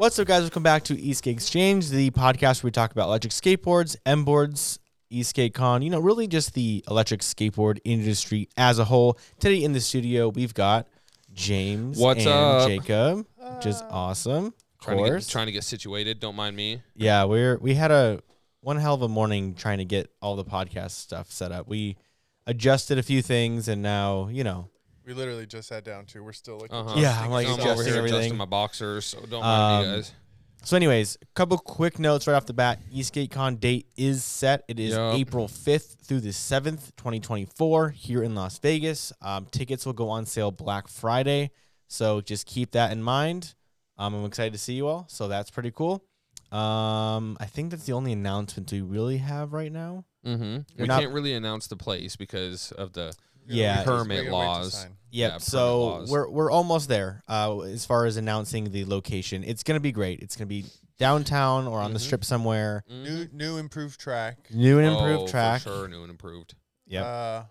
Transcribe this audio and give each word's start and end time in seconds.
What's 0.00 0.18
up, 0.18 0.26
guys? 0.26 0.40
Welcome 0.40 0.62
back 0.62 0.84
to 0.84 0.98
East 0.98 1.24
Esk8 1.24 1.30
Exchange, 1.30 1.90
the 1.90 2.10
podcast 2.12 2.62
where 2.62 2.68
we 2.68 2.70
talk 2.70 2.90
about 2.90 3.08
electric 3.08 3.34
skateboards, 3.34 3.96
M 4.06 4.24
boards, 4.24 4.78
East 5.10 5.36
Esk8 5.36 5.52
Con, 5.52 5.82
you 5.82 5.90
know, 5.90 6.00
really 6.00 6.26
just 6.26 6.54
the 6.54 6.82
electric 6.88 7.20
skateboard 7.20 7.80
industry 7.84 8.48
as 8.56 8.78
a 8.78 8.86
whole. 8.86 9.18
Today 9.40 9.62
in 9.62 9.74
the 9.74 9.80
studio, 9.82 10.30
we've 10.30 10.54
got 10.54 10.88
James 11.34 11.98
What's 11.98 12.20
and 12.20 12.28
up? 12.30 12.66
Jacob, 12.66 13.26
which 13.56 13.66
is 13.66 13.82
uh, 13.82 13.88
awesome. 13.90 14.46
Of 14.46 14.54
Trying 14.80 14.96
to, 14.96 15.04
course. 15.04 15.26
get, 15.26 15.32
trying 15.32 15.46
to 15.48 15.52
get 15.52 15.64
situated. 15.64 16.18
Don't 16.18 16.34
mind 16.34 16.56
me. 16.56 16.80
yeah, 16.96 17.24
we're 17.24 17.58
we 17.58 17.74
had 17.74 17.90
a 17.90 18.20
one 18.62 18.78
hell 18.78 18.94
of 18.94 19.02
a 19.02 19.08
morning 19.08 19.54
trying 19.54 19.80
to 19.80 19.84
get 19.84 20.10
all 20.22 20.34
the 20.34 20.46
podcast 20.46 20.92
stuff 20.92 21.30
set 21.30 21.52
up. 21.52 21.68
We 21.68 21.98
adjusted 22.46 22.96
a 22.96 23.02
few 23.02 23.20
things 23.20 23.68
and 23.68 23.82
now, 23.82 24.28
you 24.28 24.44
know, 24.44 24.70
We 25.10 25.14
literally 25.16 25.44
just 25.44 25.66
sat 25.66 25.82
down 25.82 26.06
too. 26.06 26.22
We're 26.22 26.32
still 26.32 26.58
like 26.60 26.72
Uh-huh. 26.72 26.94
Yeah, 26.96 27.20
I'm, 27.20 27.32
like, 27.32 27.48
I'm 27.48 27.54
over 27.54 27.62
adjusting 27.62 27.86
here 27.88 27.96
everything. 27.96 28.18
adjusting 28.18 28.36
my 28.38 28.44
boxers, 28.44 29.04
so 29.06 29.18
don't 29.28 29.40
mind 29.42 29.82
me, 29.82 29.88
Um, 29.90 29.96
guys. 29.96 30.12
So, 30.62 30.76
anyways, 30.76 31.18
a 31.20 31.26
couple 31.34 31.58
quick 31.58 31.98
notes 31.98 32.28
right 32.28 32.34
off 32.34 32.46
the 32.46 32.52
bat. 32.52 32.78
Esk8 32.94 33.28
Con 33.28 33.56
date 33.56 33.88
is 33.96 34.22
set. 34.22 34.62
It 34.68 34.78
is 34.78 34.92
Yup. 34.94 35.16
April 35.16 35.48
5th 35.48 35.96
through 36.04 36.20
the 36.20 36.28
7th, 36.32 36.94
2024, 36.96 37.88
here 37.90 38.22
in 38.22 38.36
Las 38.36 38.58
Vegas. 38.58 39.12
Um, 39.20 39.46
tickets 39.50 39.84
will 39.84 39.94
go 39.94 40.10
on 40.10 40.26
sale 40.26 40.52
Black 40.52 40.86
Friday. 40.86 41.50
So, 41.88 42.20
just 42.20 42.46
keep 42.46 42.70
that 42.70 42.92
in 42.92 43.02
mind. 43.02 43.54
Um, 43.98 44.14
I'm 44.14 44.24
excited 44.24 44.52
to 44.52 44.60
see 44.60 44.74
you 44.74 44.86
all. 44.86 45.06
So, 45.08 45.26
that's 45.26 45.50
pretty 45.50 45.72
cool. 45.72 46.04
Um, 46.52 47.36
I 47.40 47.46
think 47.46 47.72
that's 47.72 47.86
the 47.86 47.94
only 47.94 48.12
announcement 48.12 48.70
we 48.70 48.80
really 48.80 49.16
have 49.18 49.52
right 49.52 49.72
now. 49.72 50.04
Mm-hmm. 50.24 50.58
We 50.80 50.86
not- 50.86 51.00
can't 51.00 51.12
really 51.12 51.34
announce 51.34 51.66
the 51.66 51.76
place 51.76 52.14
because 52.14 52.70
of 52.70 52.92
the. 52.92 53.12
Yeah, 53.46 53.80
we 53.80 53.84
permit 53.84 54.24
we 54.26 54.30
gotta 54.30 54.36
wait 54.36 54.44
to 54.44 54.58
laws. 54.60 54.86
Sign. 55.12 55.18
Yep. 55.18 55.32
Yeah, 55.32 55.38
so 55.38 55.80
laws. 55.84 56.10
we're 56.10 56.28
we're 56.30 56.50
almost 56.50 56.88
there. 56.88 57.22
Uh, 57.28 57.60
as 57.60 57.84
far 57.84 58.06
as 58.06 58.16
announcing 58.16 58.70
the 58.72 58.84
location, 58.84 59.44
it's 59.44 59.62
gonna 59.62 59.80
be 59.80 59.92
great. 59.92 60.20
It's 60.20 60.36
gonna 60.36 60.46
be 60.46 60.64
downtown 60.98 61.66
or 61.66 61.80
on 61.80 61.92
the 61.92 61.98
Mhm. 61.98 62.02
strip 62.02 62.24
somewhere. 62.24 62.84
New 62.88 63.28
new 63.32 63.56
improved 63.56 63.98
track. 63.98 64.38
New 64.52 64.78
and 64.78 64.88
Oh, 64.88 64.98
improved 64.98 65.22
for 65.26 65.30
track. 65.30 65.62
sure, 65.62 65.88
new 65.88 66.02
and 66.02 66.10
improved. 66.10 66.54
Yep. 66.86 67.04
Uh, 67.04 67.42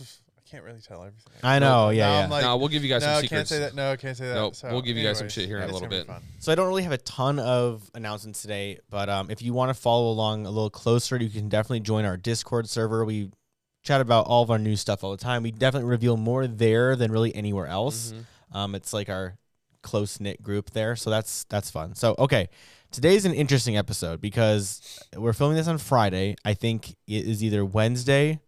I 0.00 0.48
can't 0.50 0.62
really 0.64 0.80
tell 0.80 1.02
everything. 1.02 1.32
I 1.42 1.58
know. 1.58 1.90
Yeah. 1.90 2.06
Now 2.06 2.12
yeah. 2.18 2.24
I'm 2.24 2.30
like, 2.30 2.42
no, 2.44 2.56
we'll 2.56 2.68
give 2.68 2.84
you 2.84 2.88
guys 2.88 3.02
no, 3.02 3.08
some 3.08 3.16
I 3.16 3.20
secrets. 3.22 3.30
can't 3.30 3.48
say 3.48 3.58
that. 3.60 3.74
No, 3.74 3.90
I 3.90 3.96
can't 3.96 4.16
say 4.16 4.28
that. 4.28 4.34
Nope, 4.34 4.54
So, 4.54 4.68
we'll 4.70 4.82
give 4.82 4.96
you 4.96 5.02
guys 5.02 5.18
some 5.18 5.28
shit 5.28 5.46
here 5.46 5.58
in 5.58 5.68
a 5.68 5.72
little 5.72 5.88
bit. 5.88 6.08
So 6.38 6.52
I 6.52 6.54
don't 6.54 6.68
really 6.68 6.84
have 6.84 6.92
a 6.92 6.98
ton 6.98 7.40
of 7.40 7.90
announcements 7.94 8.42
today, 8.42 8.78
but 8.88 9.08
um, 9.08 9.28
if 9.30 9.42
you 9.42 9.52
want 9.52 9.70
to 9.70 9.74
follow 9.74 10.08
along 10.10 10.46
a 10.46 10.50
little 10.50 10.70
closer, 10.70 11.16
you 11.16 11.30
can 11.30 11.48
definitely 11.48 11.80
join 11.80 12.04
our 12.04 12.16
Discord 12.16 12.68
server. 12.68 13.04
We 13.04 13.30
chat 13.86 14.00
about 14.00 14.26
all 14.26 14.42
of 14.42 14.50
our 14.50 14.58
new 14.58 14.76
stuff 14.76 15.02
all 15.04 15.12
the 15.12 15.16
time. 15.22 15.42
We 15.42 15.50
definitely 15.52 15.88
reveal 15.88 16.16
more 16.16 16.46
there 16.46 16.96
than 16.96 17.10
really 17.12 17.34
anywhere 17.34 17.66
else. 17.66 18.12
Mhm. 18.12 18.56
Um, 18.56 18.74
it's 18.74 18.92
like 18.92 19.08
our 19.08 19.38
close 19.82 20.20
knit 20.20 20.42
group 20.42 20.70
there, 20.70 20.96
so 20.96 21.10
that's 21.10 21.44
that's 21.44 21.70
fun. 21.70 21.94
So 21.94 22.14
okay, 22.18 22.48
today's 22.90 23.24
an 23.24 23.32
interesting 23.32 23.76
episode 23.76 24.20
because 24.20 25.00
we're 25.16 25.32
filming 25.32 25.56
this 25.56 25.68
on 25.68 25.78
Friday. 25.78 26.36
I 26.44 26.54
think 26.54 26.90
it 27.06 27.26
is 27.26 27.42
either 27.44 27.64
Wednesday, 27.64 28.40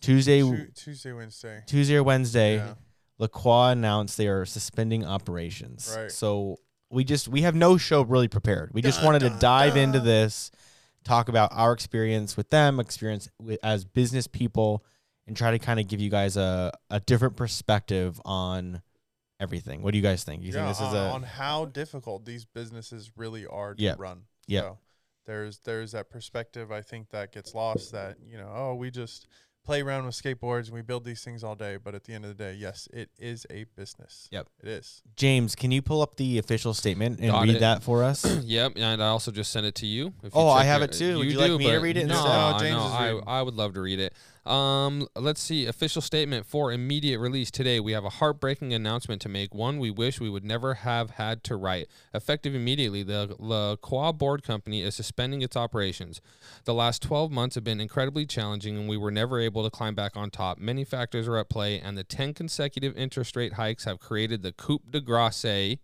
Tuesday, 0.00 0.40
Tu- 0.40 0.66
Tuesday, 0.74 1.12
Wednesday. 1.12 1.62
Tuesday 1.66 1.96
or 1.96 2.02
Wednesday. 2.02 2.56
Yeah. 2.56 2.74
LaCroix 3.18 3.70
announced 3.70 4.16
they 4.16 4.28
are 4.28 4.44
suspending 4.44 5.04
operations. 5.04 5.92
Right. 5.96 6.10
So 6.12 6.60
we 6.90 7.02
just 7.04 7.26
we 7.28 7.42
have 7.42 7.54
no 7.54 7.76
show 7.76 8.02
really 8.02 8.28
prepared. 8.28 8.70
We 8.72 8.80
just 8.82 9.02
wanted 9.02 9.20
to 9.20 9.30
dive 9.40 9.76
into 9.76 9.98
this, 10.00 10.50
talk 11.04 11.28
about 11.28 11.50
our 11.52 11.72
experience 11.72 12.36
with 12.36 12.50
them, 12.50 12.80
experience 12.80 13.28
with, 13.40 13.58
as 13.62 13.84
business 13.84 14.26
people, 14.26 14.84
and 15.26 15.36
try 15.36 15.50
to 15.50 15.58
kind 15.58 15.78
of 15.80 15.88
give 15.88 16.00
you 16.00 16.10
guys 16.10 16.36
a, 16.36 16.72
a 16.90 17.00
different 17.00 17.36
perspective 17.36 18.20
on 18.24 18.82
everything. 19.40 19.82
What 19.82 19.92
do 19.92 19.98
you 19.98 20.02
guys 20.02 20.24
think? 20.24 20.42
You 20.42 20.48
yeah, 20.52 20.66
think 20.66 20.68
this 20.68 20.78
is 20.78 20.94
on, 20.94 20.96
a 20.96 21.10
on 21.10 21.22
how 21.22 21.64
difficult 21.66 22.24
these 22.24 22.44
businesses 22.44 23.12
really 23.16 23.46
are 23.46 23.74
to 23.74 23.82
Yep. 23.82 23.98
run. 23.98 24.22
Yeah. 24.46 24.60
So 24.60 24.78
there's 25.26 25.58
there's 25.58 25.92
that 25.92 26.10
perspective 26.10 26.72
I 26.72 26.80
think 26.80 27.10
that 27.10 27.32
gets 27.32 27.54
lost 27.54 27.92
that 27.92 28.16
you 28.26 28.38
know 28.38 28.50
oh 28.54 28.74
we 28.74 28.90
just 28.90 29.28
play 29.68 29.82
around 29.82 30.06
with 30.06 30.14
skateboards 30.14 30.64
and 30.64 30.72
we 30.72 30.80
build 30.80 31.04
these 31.04 31.22
things 31.22 31.44
all 31.44 31.54
day 31.54 31.76
but 31.76 31.94
at 31.94 32.02
the 32.04 32.14
end 32.14 32.24
of 32.24 32.34
the 32.34 32.42
day 32.42 32.54
yes 32.58 32.88
it 32.90 33.10
is 33.18 33.46
a 33.50 33.64
business. 33.76 34.26
Yep. 34.32 34.46
It 34.62 34.68
is. 34.68 35.02
James? 35.14 35.54
Can 35.54 35.70
you 35.70 35.82
pull 35.82 36.00
up 36.00 36.16
the 36.16 36.38
official 36.38 36.72
statement 36.72 37.18
and 37.20 37.30
Got 37.30 37.42
read 37.44 37.56
it. 37.56 37.60
that 37.60 37.82
for 37.82 38.02
us? 38.02 38.24
yep, 38.44 38.72
and 38.76 39.02
I 39.02 39.08
also 39.08 39.30
just 39.30 39.52
sent 39.52 39.66
it 39.66 39.74
to 39.76 39.86
you. 39.86 40.06
If 40.22 40.34
you 40.34 40.40
Oh, 40.40 40.48
I 40.48 40.64
have 40.64 40.80
your- 40.80 40.88
it 40.88 40.92
too. 40.92 41.18
Would 41.18 41.30
you 41.30 41.38
like 41.38 41.52
me 41.52 41.66
to 41.66 41.76
read 41.80 41.98
it 41.98 42.06
No, 42.06 42.14
instead? 42.14 42.28
No, 42.30 42.52
no, 42.52 42.58
James 42.58 42.76
is 42.82 43.22
I. 43.26 43.38
I 43.38 43.42
would 43.42 43.54
love 43.54 43.74
to 43.74 43.82
read 43.82 44.00
it. 44.00 44.14
Um, 44.48 45.06
let's 45.14 45.42
see. 45.42 45.66
Official 45.66 46.00
statement 46.00 46.46
for 46.46 46.72
immediate 46.72 47.18
release 47.18 47.50
today. 47.50 47.80
We 47.80 47.92
have 47.92 48.06
a 48.06 48.08
heartbreaking 48.08 48.72
announcement 48.72 49.20
to 49.22 49.28
make. 49.28 49.54
One 49.54 49.78
we 49.78 49.90
wish 49.90 50.20
we 50.20 50.30
would 50.30 50.44
never 50.44 50.74
have 50.74 51.10
had 51.10 51.44
to 51.44 51.56
write. 51.56 51.88
Effective 52.14 52.54
immediately, 52.54 53.02
the 53.02 53.36
La 53.38 53.76
Croix 53.76 54.10
Board 54.12 54.42
Company 54.42 54.80
is 54.80 54.94
suspending 54.94 55.42
its 55.42 55.54
operations. 55.54 56.22
The 56.64 56.72
last 56.72 57.02
12 57.02 57.30
months 57.30 57.56
have 57.56 57.64
been 57.64 57.80
incredibly 57.80 58.24
challenging, 58.24 58.78
and 58.78 58.88
we 58.88 58.96
were 58.96 59.10
never 59.10 59.38
able 59.38 59.64
to 59.64 59.70
climb 59.70 59.94
back 59.94 60.16
on 60.16 60.30
top. 60.30 60.58
Many 60.58 60.82
factors 60.82 61.28
are 61.28 61.36
at 61.36 61.50
play, 61.50 61.78
and 61.78 61.98
the 61.98 62.04
10 62.04 62.32
consecutive 62.32 62.96
interest 62.96 63.36
rate 63.36 63.54
hikes 63.54 63.84
have 63.84 64.00
created 64.00 64.42
the 64.42 64.52
coup 64.52 64.80
de 64.88 65.02
grace 65.02 65.78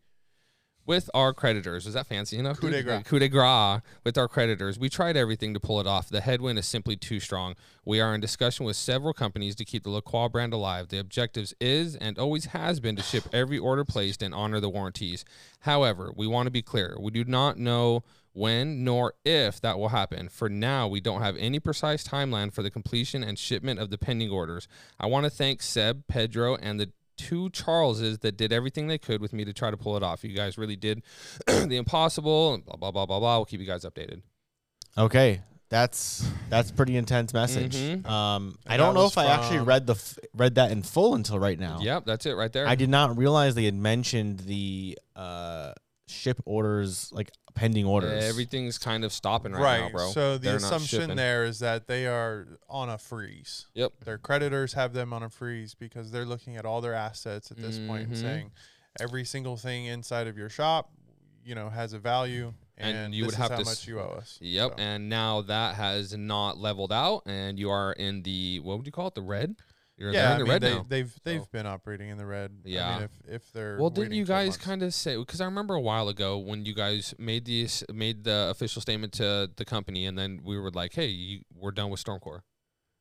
with 0.86 1.10
our 1.14 1.32
creditors. 1.32 1.86
Is 1.86 1.94
that 1.94 2.06
fancy 2.06 2.38
enough? 2.38 2.60
Coup 2.60 2.70
de 2.70 2.82
grace. 2.82 3.02
Coup 3.04 3.18
de 3.18 3.28
grace 3.28 3.80
with 4.04 4.18
our 4.18 4.28
creditors. 4.28 4.78
We 4.78 4.88
tried 4.88 5.16
everything 5.16 5.54
to 5.54 5.60
pull 5.60 5.80
it 5.80 5.86
off. 5.86 6.08
The 6.08 6.20
headwind 6.20 6.58
is 6.58 6.66
simply 6.66 6.96
too 6.96 7.20
strong. 7.20 7.54
We 7.84 8.00
are 8.00 8.14
in 8.14 8.20
discussion 8.20 8.66
with 8.66 8.76
several 8.76 9.12
companies 9.12 9.54
to 9.56 9.64
keep 9.64 9.84
the 9.84 9.90
La 9.90 10.00
Croix 10.00 10.28
brand 10.28 10.52
alive. 10.52 10.88
The 10.88 10.98
objectives 10.98 11.54
is 11.60 11.96
and 11.96 12.18
always 12.18 12.46
has 12.46 12.80
been 12.80 12.96
to 12.96 13.02
ship 13.02 13.24
every 13.32 13.58
order 13.58 13.84
placed 13.84 14.22
and 14.22 14.34
honor 14.34 14.60
the 14.60 14.70
warranties. 14.70 15.24
However, 15.60 16.12
we 16.14 16.26
want 16.26 16.46
to 16.46 16.50
be 16.50 16.62
clear. 16.62 16.96
We 16.98 17.10
do 17.10 17.24
not 17.24 17.58
know 17.58 18.04
when 18.34 18.82
nor 18.82 19.14
if 19.24 19.60
that 19.60 19.78
will 19.78 19.90
happen. 19.90 20.28
For 20.28 20.48
now, 20.48 20.88
we 20.88 21.00
don't 21.00 21.22
have 21.22 21.36
any 21.36 21.60
precise 21.60 22.06
timeline 22.06 22.52
for 22.52 22.62
the 22.62 22.70
completion 22.70 23.22
and 23.22 23.38
shipment 23.38 23.78
of 23.80 23.90
the 23.90 23.98
pending 23.98 24.30
orders. 24.30 24.66
I 24.98 25.06
want 25.06 25.24
to 25.24 25.30
thank 25.30 25.62
Seb, 25.62 26.06
Pedro, 26.08 26.56
and 26.56 26.80
the 26.80 26.90
two 27.16 27.50
Charleses 27.50 28.18
that 28.18 28.36
did 28.36 28.52
everything 28.52 28.86
they 28.88 28.98
could 28.98 29.20
with 29.20 29.32
me 29.32 29.44
to 29.44 29.52
try 29.52 29.70
to 29.70 29.76
pull 29.76 29.96
it 29.96 30.02
off. 30.02 30.24
You 30.24 30.34
guys 30.34 30.58
really 30.58 30.76
did 30.76 31.02
the 31.46 31.76
impossible. 31.76 32.54
And 32.54 32.64
blah 32.64 32.76
blah 32.76 32.90
blah 32.90 33.06
blah 33.06 33.20
blah. 33.20 33.36
We'll 33.38 33.44
keep 33.46 33.60
you 33.60 33.66
guys 33.66 33.84
updated. 33.84 34.22
Okay, 34.96 35.40
that's 35.68 36.24
that's 36.50 36.70
pretty 36.70 36.96
intense 36.96 37.32
message. 37.34 37.74
Mhm. 37.76 38.06
Um, 38.06 38.56
I 38.66 38.76
don't 38.76 38.94
know 38.94 39.06
if 39.06 39.18
I 39.18 39.26
actually 39.26 39.58
read 39.60 39.86
the 39.86 39.94
f- 39.94 40.18
read 40.34 40.54
that 40.56 40.70
in 40.70 40.82
full 40.82 41.14
until 41.14 41.38
right 41.38 41.58
now. 41.58 41.78
Yep, 41.80 42.04
that's 42.06 42.26
it 42.26 42.32
right 42.34 42.52
there. 42.52 42.66
I 42.68 42.74
did 42.76 42.88
not 42.90 43.16
realize 43.18 43.54
they 43.54 43.64
had 43.64 43.74
mentioned 43.74 44.40
the 44.40 44.98
uh, 45.16 45.72
ship 46.06 46.40
orders, 46.44 47.10
like 47.12 47.30
pending 47.54 47.84
orders. 47.86 48.24
Everything's 48.24 48.78
kind 48.78 49.04
of 49.04 49.12
stopping 49.12 49.52
right, 49.52 49.60
Right. 49.62 49.80
now, 49.80 49.88
bro. 49.90 50.10
So 50.10 50.32
the 50.34 50.44
They're 50.48 50.56
assumption 50.56 51.16
there 51.16 51.44
is 51.44 51.60
that 51.60 51.86
they 51.86 52.06
are 52.06 52.58
on 52.68 52.88
a 52.90 52.98
freeze. 52.98 53.66
Yep. 53.74 53.92
Their 54.04 54.18
creditors 54.18 54.72
have 54.74 54.92
them 54.92 55.12
on 55.12 55.22
a 55.22 55.30
freeze 55.30 55.74
because 55.74 56.10
they're 56.10 56.26
looking 56.26 56.56
at 56.56 56.64
all 56.66 56.80
their 56.80 56.94
assets 56.94 57.50
at 57.50 57.56
this 57.56 57.78
point 57.78 58.08
and 58.08 58.12
Mhm. 58.16 58.20
saying 58.20 58.50
every 59.00 59.24
single 59.24 59.56
thing 59.56 59.86
inside 59.86 60.26
of 60.26 60.36
your 60.36 60.48
shop, 60.48 60.90
you 61.44 61.54
know, 61.54 61.68
has 61.70 61.92
a 61.92 61.98
value 61.98 62.52
And 62.76 62.96
and, 62.96 63.14
you 63.14 63.22
would 63.24 63.30
this 63.32 63.38
have 63.38 63.50
how 63.52 63.56
to 63.58 63.62
s- 63.62 63.66
much 63.66 63.86
you 63.86 64.00
owe 64.00 64.16
us. 64.18 64.36
Yep, 64.40 64.70
So, 64.72 64.74
and 64.82 65.08
now 65.08 65.42
that 65.42 65.76
has 65.76 66.12
not 66.16 66.58
leveled 66.58 66.90
out, 66.92 67.22
and 67.24 67.56
you 67.56 67.70
are 67.70 67.92
in 67.92 68.22
the 68.24 68.58
what 68.60 68.76
would 68.78 68.86
you 68.86 68.90
call 68.92 69.06
it? 69.06 69.14
The 69.14 69.22
red. 69.22 69.54
You're 69.96 70.12
yeah, 70.12 70.20
they're 70.22 70.28
I 70.28 70.32
in 70.32 70.38
the 70.38 70.44
mean, 70.44 70.52
red 70.52 70.62
they, 70.62 70.74
now. 70.74 70.86
they've 70.88 71.14
they've 71.22 71.40
So- 71.42 71.48
been 71.52 71.66
operating 71.66 72.08
in 72.08 72.18
the 72.18 72.26
red. 72.26 72.50
I 72.64 72.68
Yeah. 72.68 72.94
mean, 72.94 73.02
if 73.04 73.34
if 73.34 73.52
they're 73.52 73.78
Well, 73.78 73.90
didn't 73.90 74.12
you 74.14 74.24
guys 74.24 74.56
kind 74.56 74.82
of 74.82 74.92
say? 74.92 75.16
Because 75.16 75.40
I 75.40 75.44
remember 75.44 75.74
a 75.74 75.80
while 75.80 76.08
ago 76.08 76.36
when 76.38 76.64
you 76.64 76.74
guys 76.74 77.14
made 77.18 77.44
these 77.44 77.84
made 77.92 78.24
the 78.24 78.48
official 78.50 78.82
statement 78.82 79.12
to 79.14 79.50
the 79.54 79.64
company, 79.64 80.06
and 80.06 80.18
then 80.18 80.40
we 80.42 80.58
were 80.58 80.70
like, 80.72 80.94
"Hey, 80.94 81.06
you, 81.06 81.40
we're 81.54 81.70
done 81.70 81.90
with 81.90 82.02
Stormcore. 82.02 82.40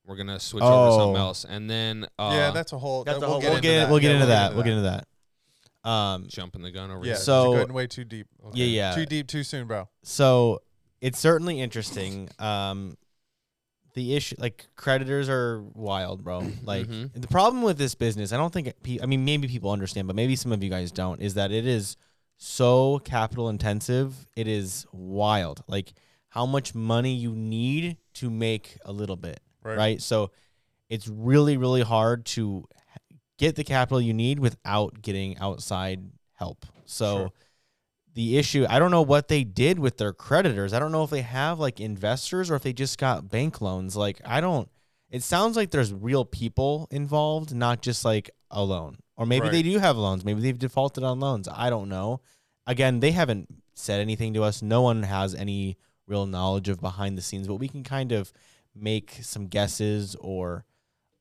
We're 0.06 0.18
gonna 0.18 0.40
switch 0.40 0.62
over 0.64 0.90
to 0.92 0.96
something 0.96 1.16
Oh. 1.22 1.28
else." 1.28 1.46
And 1.46 1.68
then 1.70 2.06
uh, 2.20 2.30
yeah, 2.34 2.52
that's 2.52 2.74
a 2.74 2.78
whole. 2.78 3.04
That's 3.04 3.20
that- 3.20 3.26
a 3.26 3.28
we'll 3.28 3.32
whole- 3.34 3.42
get 3.42 3.48
we'll 3.50 3.56
into 3.58 3.68
get 3.68 3.80
that. 3.80 3.90
we'll 3.90 4.00
get 4.00 4.12
into 4.12 4.26
that. 4.28 4.54
We'll 4.54 4.64
get 4.64 4.74
into 4.74 4.84
that. 5.84 5.90
Um, 5.90 6.28
jumping 6.30 6.62
the 6.62 6.72
gun 6.72 6.92
over 6.92 7.00
Yeah, 7.06 7.14
here. 7.14 7.16
So- 7.16 7.54
you're 7.56 7.64
going 7.66 7.74
way 7.74 7.88
too 7.88 8.04
deep. 8.06 8.28
Yeah, 8.54 8.66
yeah. 8.66 8.96
Too 8.96 9.06
deep, 9.06 9.28
too 9.28 9.44
soon, 9.44 9.68
bro. 9.68 9.90
so 10.04 10.62
it's 11.02 11.20
certainly 11.20 11.60
interesting. 11.60 12.30
Um, 12.40 12.98
the 13.94 14.16
issue, 14.16 14.36
like 14.40 14.68
creditors, 14.76 15.30
are 15.30 15.62
wild, 15.74 16.24
bro. 16.24 16.42
Like 16.64 16.88
Mhm. 16.88 17.12
the 17.22 17.28
problem 17.28 17.64
with 17.64 17.78
this 17.78 17.96
business, 17.96 18.32
I 18.34 18.38
don't 18.38 18.52
think. 18.54 18.72
pe- 18.84 19.00
I 19.02 19.06
mean, 19.06 19.24
maybe 19.26 19.48
people 19.48 19.72
understand, 19.72 20.08
but 20.08 20.16
maybe 20.16 20.36
some 20.36 20.52
of 20.52 20.64
you 20.64 20.70
guys 20.70 20.92
don't. 20.92 21.22
Is 21.22 21.34
that 21.36 21.52
it 21.52 21.66
is 21.66 21.96
so 22.38 23.00
capital 23.00 23.50
intensive. 23.50 24.28
It 24.36 24.48
is 24.48 24.86
wild. 24.92 25.64
Like 25.68 25.94
how 26.30 26.46
much 26.46 26.74
money 26.74 27.14
you 27.14 27.32
need 27.36 27.98
to 28.16 28.30
make 28.30 28.78
a 28.86 28.92
little 28.92 29.16
bit. 29.16 29.40
Right. 29.64 29.78
right? 29.78 30.02
So 30.02 30.32
it's 30.90 31.08
really, 31.08 31.58
really 31.58 31.82
hard 31.84 32.26
to 32.26 32.66
get 33.38 33.56
the 33.56 33.64
capital 33.64 34.02
you 34.02 34.14
need 34.14 34.40
without 34.40 35.02
getting 35.02 35.38
outside 35.38 36.10
help. 36.34 36.66
So 36.86 37.16
Sure. 37.18 37.32
The 38.14 38.38
issue, 38.38 38.66
I 38.70 38.80
don't 38.80 38.92
know 38.92 39.02
what 39.02 39.28
they 39.28 39.44
did 39.44 39.80
with 39.80 39.98
their 39.98 40.14
creditors. 40.14 40.74
I 40.74 40.80
don't 40.80 40.92
know 40.92 41.04
if 41.04 41.10
they 41.10 41.22
have 41.22 41.60
like 41.60 41.80
investors 41.80 42.52
or 42.52 42.56
if 42.56 42.64
they 42.64 42.74
just 42.74 42.98
got 42.98 43.30
bank 43.30 43.62
loans. 43.62 43.96
Like, 43.96 44.22
I 44.26 44.42
don't, 44.42 44.70
it 45.10 45.24
sounds 45.24 45.56
like 45.56 45.72
there's 45.72 45.94
real 45.94 46.26
people 46.26 46.88
involved, 46.92 47.54
not 47.56 47.82
just 47.82 48.06
like 48.06 48.30
a 48.52 48.64
loan. 48.64 48.98
Or 49.16 49.26
maybe 49.26 49.50
they 49.50 49.62
do 49.62 49.78
have 49.80 49.98
loans. 49.98 50.26
Maybe 50.26 50.42
they've 50.42 50.58
defaulted 50.58 51.04
on 51.04 51.20
loans. 51.20 51.48
I 51.52 51.70
don't 51.70 51.90
know. 51.90 52.22
again, 52.66 53.00
they 53.00 53.12
haven't 53.12 53.48
said 53.76 54.00
anything 54.00 54.34
to 54.34 54.44
us. 54.44 54.62
No 54.62 54.82
one 54.82 55.04
has 55.04 55.36
any 55.36 55.78
real 56.08 56.26
knowledge 56.26 56.70
of 56.70 56.82
behind 56.82 57.18
the 57.18 57.22
scenes, 57.22 57.48
but 57.48 57.56
we 57.56 57.68
can 57.68 57.84
kind 57.84 58.12
of 58.12 58.32
make 58.76 59.20
some 59.22 59.48
guesses 59.48 60.16
or 60.20 60.66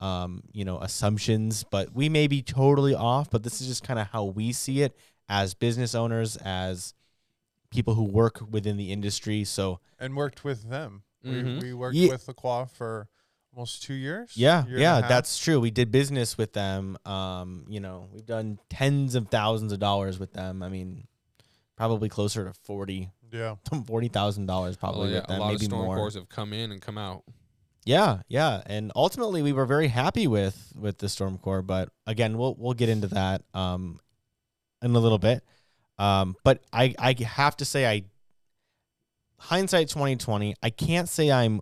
um, 0.01 0.43
you 0.53 0.65
know, 0.65 0.81
assumptions, 0.81 1.65
but 1.71 1.95
we 1.95 2.09
may 2.09 2.27
be 2.27 2.43
totally 2.43 2.93
off, 2.93 3.31
but 3.31 3.45
this 3.45 3.61
is 3.61 3.69
just 3.69 3.85
kind 3.85 4.01
of 4.01 4.09
how 4.09 4.25
we 4.25 4.53
see 4.53 4.83
it 4.83 4.97
as 5.29 5.55
business 5.55 5.95
owners, 5.95 6.37
as 6.37 6.95
people 7.71 7.95
who 7.95 8.05
work 8.05 8.41
within 8.51 8.77
the 8.77 8.93
industry. 8.93 9.45
So, 9.45 9.81
and 9.99 10.17
worked 10.17 10.45
with 10.45 10.69
them. 10.69 11.03
Mhm. 11.25 11.61
We, 11.63 11.69
we 11.69 11.75
worked 11.75 11.95
Ye- 11.97 12.09
with 12.11 12.27
Lacroix 12.29 12.67
for 12.67 13.09
almost 13.55 13.83
two 13.83 13.95
years. 13.95 14.33
yeah, 14.37 14.67
year 14.67 14.79
yeah, 14.79 15.01
that's 15.03 15.39
true. 15.39 15.61
We 15.61 15.71
did 15.71 15.91
business 15.93 16.37
with 16.37 16.53
them. 16.53 16.97
Um, 17.07 17.65
you 17.69 17.81
know, 17.81 18.09
we've 18.13 18.27
done 18.27 18.59
tens 18.69 19.15
of 19.15 19.29
thousands 19.29 19.73
of 19.73 19.79
dollars 19.79 20.19
with 20.19 20.33
them. 20.33 20.63
I 20.63 20.69
mean, 20.69 21.07
probably 21.77 22.09
closer 22.09 22.45
to 22.45 22.53
40 22.65 23.11
yeah. 23.33 23.55
forty 23.87 24.09
thousand 24.09 24.47
dollars 24.47 24.77
probably 24.77 25.09
Oh, 25.09 25.13
yeah, 25.13 25.21
with 25.21 25.25
a 25.25 25.33
them, 25.33 25.39
lot 25.41 25.55
of 25.55 25.63
storm 25.63 25.85
more. 25.87 25.97
cores 25.97 26.15
have 26.15 26.29
come 26.29 26.53
in 26.53 26.71
and 26.73 26.83
come 26.83 26.99
out. 26.99 27.23
Yeah, 27.85 28.19
yeah, 28.29 28.63
and 28.67 28.93
ultimately 28.95 29.43
we 29.43 29.53
were 29.53 29.65
very 29.67 29.89
happy 29.89 30.27
with 30.27 30.73
with 30.77 30.99
the 30.99 31.09
storm 31.09 31.39
core, 31.39 31.63
but 31.63 31.89
again, 32.07 32.37
we'll 32.39 32.55
we'll 32.59 32.75
get 32.75 32.89
into 32.89 33.07
that 33.09 33.43
um 33.55 33.99
in 34.83 34.95
a 34.95 34.99
little 34.99 35.19
bit. 35.19 35.43
Um, 35.99 36.37
but 36.45 36.63
I 36.73 36.95
I 36.99 37.15
have 37.23 37.57
to 37.59 37.65
say 37.65 37.87
I 37.87 38.05
hindsight 39.39 39.89
twenty 39.89 40.17
twenty, 40.17 40.55
I 40.63 40.71
can't 40.71 41.09
say 41.09 41.31
I'm 41.31 41.61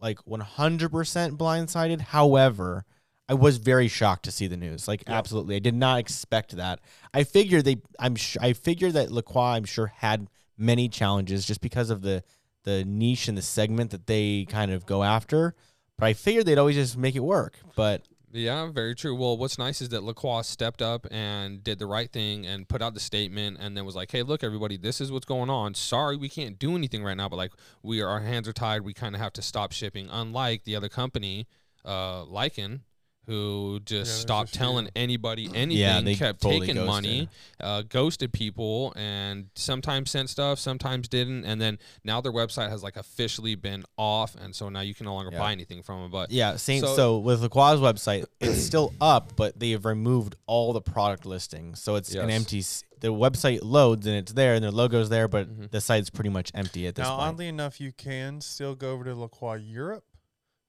like 0.00 0.18
one 0.26 0.40
hundred 0.40 0.90
percent 0.90 1.38
blindsided. 1.38 2.00
However, 2.00 2.84
I 3.28 3.34
was 3.34 3.56
very 3.58 3.88
shocked 3.88 4.24
to 4.24 4.32
see 4.32 4.46
the 4.46 4.56
news. 4.56 4.88
Like 4.88 5.04
Yeah. 5.06 5.16
absolutely, 5.18 5.56
I 5.56 5.60
did 5.60 5.74
not 5.74 5.98
expect 5.98 6.56
that. 6.56 6.80
I 7.14 7.24
figured 7.24 7.64
they, 7.64 7.76
I'm, 7.98 8.16
sh- 8.16 8.36
I 8.40 8.52
figured 8.52 8.94
that 8.94 9.10
Lacroix, 9.10 9.52
I'm 9.52 9.64
sure, 9.64 9.86
had 9.86 10.28
many 10.58 10.88
challenges 10.88 11.46
just 11.46 11.60
because 11.60 11.90
of 11.90 12.02
the 12.02 12.22
the 12.64 12.84
niche 12.84 13.26
and 13.28 13.36
the 13.36 13.42
segment 13.42 13.90
that 13.90 14.06
they 14.06 14.44
kind 14.48 14.70
of 14.70 14.86
go 14.86 15.02
after. 15.02 15.54
But 15.98 16.06
I 16.06 16.12
figured 16.14 16.46
they'd 16.46 16.58
always 16.58 16.76
just 16.76 16.96
make 16.96 17.14
it 17.16 17.20
work. 17.24 17.58
But 17.76 18.02
Yeah, 18.34 18.70
very 18.70 18.94
true. 18.94 19.14
Well, 19.14 19.36
what's 19.36 19.58
nice 19.58 19.82
is 19.82 19.90
that 19.90 20.02
Lacroix 20.02 20.40
stepped 20.40 20.80
up 20.80 21.06
and 21.10 21.62
did 21.62 21.78
the 21.78 21.84
right 21.86 22.10
thing 22.10 22.46
and 22.46 22.66
put 22.66 22.80
out 22.80 22.94
the 22.94 23.00
statement 23.00 23.58
and 23.60 23.76
then 23.76 23.84
was 23.84 23.94
like, 23.94 24.10
"Hey, 24.10 24.22
look, 24.22 24.42
everybody, 24.42 24.78
this 24.78 25.02
is 25.02 25.12
what's 25.12 25.26
going 25.26 25.50
on. 25.50 25.74
Sorry, 25.74 26.16
we 26.16 26.30
can't 26.30 26.58
do 26.58 26.74
anything 26.74 27.04
right 27.04 27.16
now, 27.16 27.28
but 27.28 27.36
like, 27.36 27.52
we 27.82 28.00
are, 28.00 28.08
our 28.08 28.20
hands 28.20 28.48
are 28.48 28.54
tied. 28.54 28.82
We 28.82 28.94
kind 28.94 29.14
of 29.14 29.20
have 29.20 29.34
to 29.34 29.42
stop 29.42 29.72
shipping." 29.72 30.08
Unlike 30.10 30.64
the 30.64 30.74
other 30.76 30.88
company, 30.88 31.46
uh, 31.84 32.24
Lycan, 32.24 32.80
who 33.26 33.78
just 33.84 33.88
there's 33.90 34.08
a 34.08 34.12
stopped 34.20 34.52
telling 34.52 34.86
few. 34.86 34.92
anybody 34.96 35.46
anything, 35.54 35.70
yeah, 35.82 36.00
they 36.00 36.14
kept 36.14 36.40
taking 36.40 36.74
ghosted. 36.74 36.86
money, 36.86 37.28
uh, 37.60 37.82
ghosted 37.88 38.32
people, 38.32 38.92
and 38.96 39.48
sometimes 39.54 40.10
sent 40.10 40.28
stuff, 40.28 40.58
sometimes 40.58 41.08
didn't, 41.08 41.44
and 41.44 41.60
then 41.60 41.78
now 42.04 42.20
their 42.20 42.32
website 42.32 42.68
has 42.70 42.82
like 42.82 42.96
officially 42.96 43.54
been 43.54 43.84
off, 43.96 44.34
and 44.34 44.54
so 44.56 44.68
now 44.68 44.80
you 44.80 44.94
can 44.94 45.06
no 45.06 45.14
longer 45.14 45.30
Yeah. 45.32 45.38
buy 45.38 45.52
anything 45.52 45.82
from 45.82 46.02
them. 46.02 46.10
But 46.10 46.30
yeah, 46.32 46.56
same. 46.56 46.80
So, 46.80 46.96
So- 46.96 47.18
with 47.18 47.42
Lacroix's 47.42 47.80
website, 47.80 48.24
it's 48.40 48.62
still 48.62 48.92
up, 49.00 49.36
but 49.36 49.58
they 49.58 49.70
have 49.70 49.84
removed 49.84 50.34
all 50.46 50.72
the 50.72 50.80
product 50.82 51.24
listings. 51.24 51.80
So 51.80 51.94
it's 51.96 52.14
an 52.14 52.30
empty. 52.30 52.58
s- 52.60 52.84
The 53.00 53.08
website 53.08 53.58
loads 53.62 54.06
and 54.06 54.14
it's 54.14 54.32
there, 54.32 54.54
and 54.54 54.62
their 54.62 54.70
logo's 54.70 55.08
there, 55.08 55.26
but 55.26 55.48
Mhm. 55.48 55.70
the 55.72 55.80
site's 55.80 56.08
pretty 56.08 56.30
much 56.30 56.52
empty 56.54 56.86
at 56.86 56.94
this 56.94 57.02
Now, 57.02 57.16
point. 57.16 57.28
oddly 57.30 57.48
enough, 57.48 57.80
you 57.80 57.90
can 57.90 58.40
still 58.40 58.76
go 58.76 58.92
over 58.92 59.02
to 59.02 59.14
Lacroix 59.16 59.54
Europe. 59.56 60.04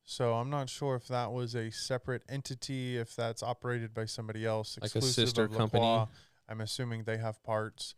So 0.05 0.33
I'm 0.33 0.49
not 0.49 0.69
sure 0.69 0.95
if 0.95 1.07
that 1.07 1.31
was 1.31 1.55
a 1.55 1.71
separate 1.71 2.23
entity, 2.27 2.97
if 2.97 3.15
that's 3.15 3.41
operated 3.41 3.93
by 3.93 4.05
somebody 4.05 4.45
else, 4.45 4.77
Like 4.81 4.95
a 4.95 5.01
sister 5.01 5.47
company? 5.47 6.05
I'm 6.49 6.61
assuming 6.61 7.03
they 7.03 7.17
have 7.17 7.41
parts. 7.43 7.95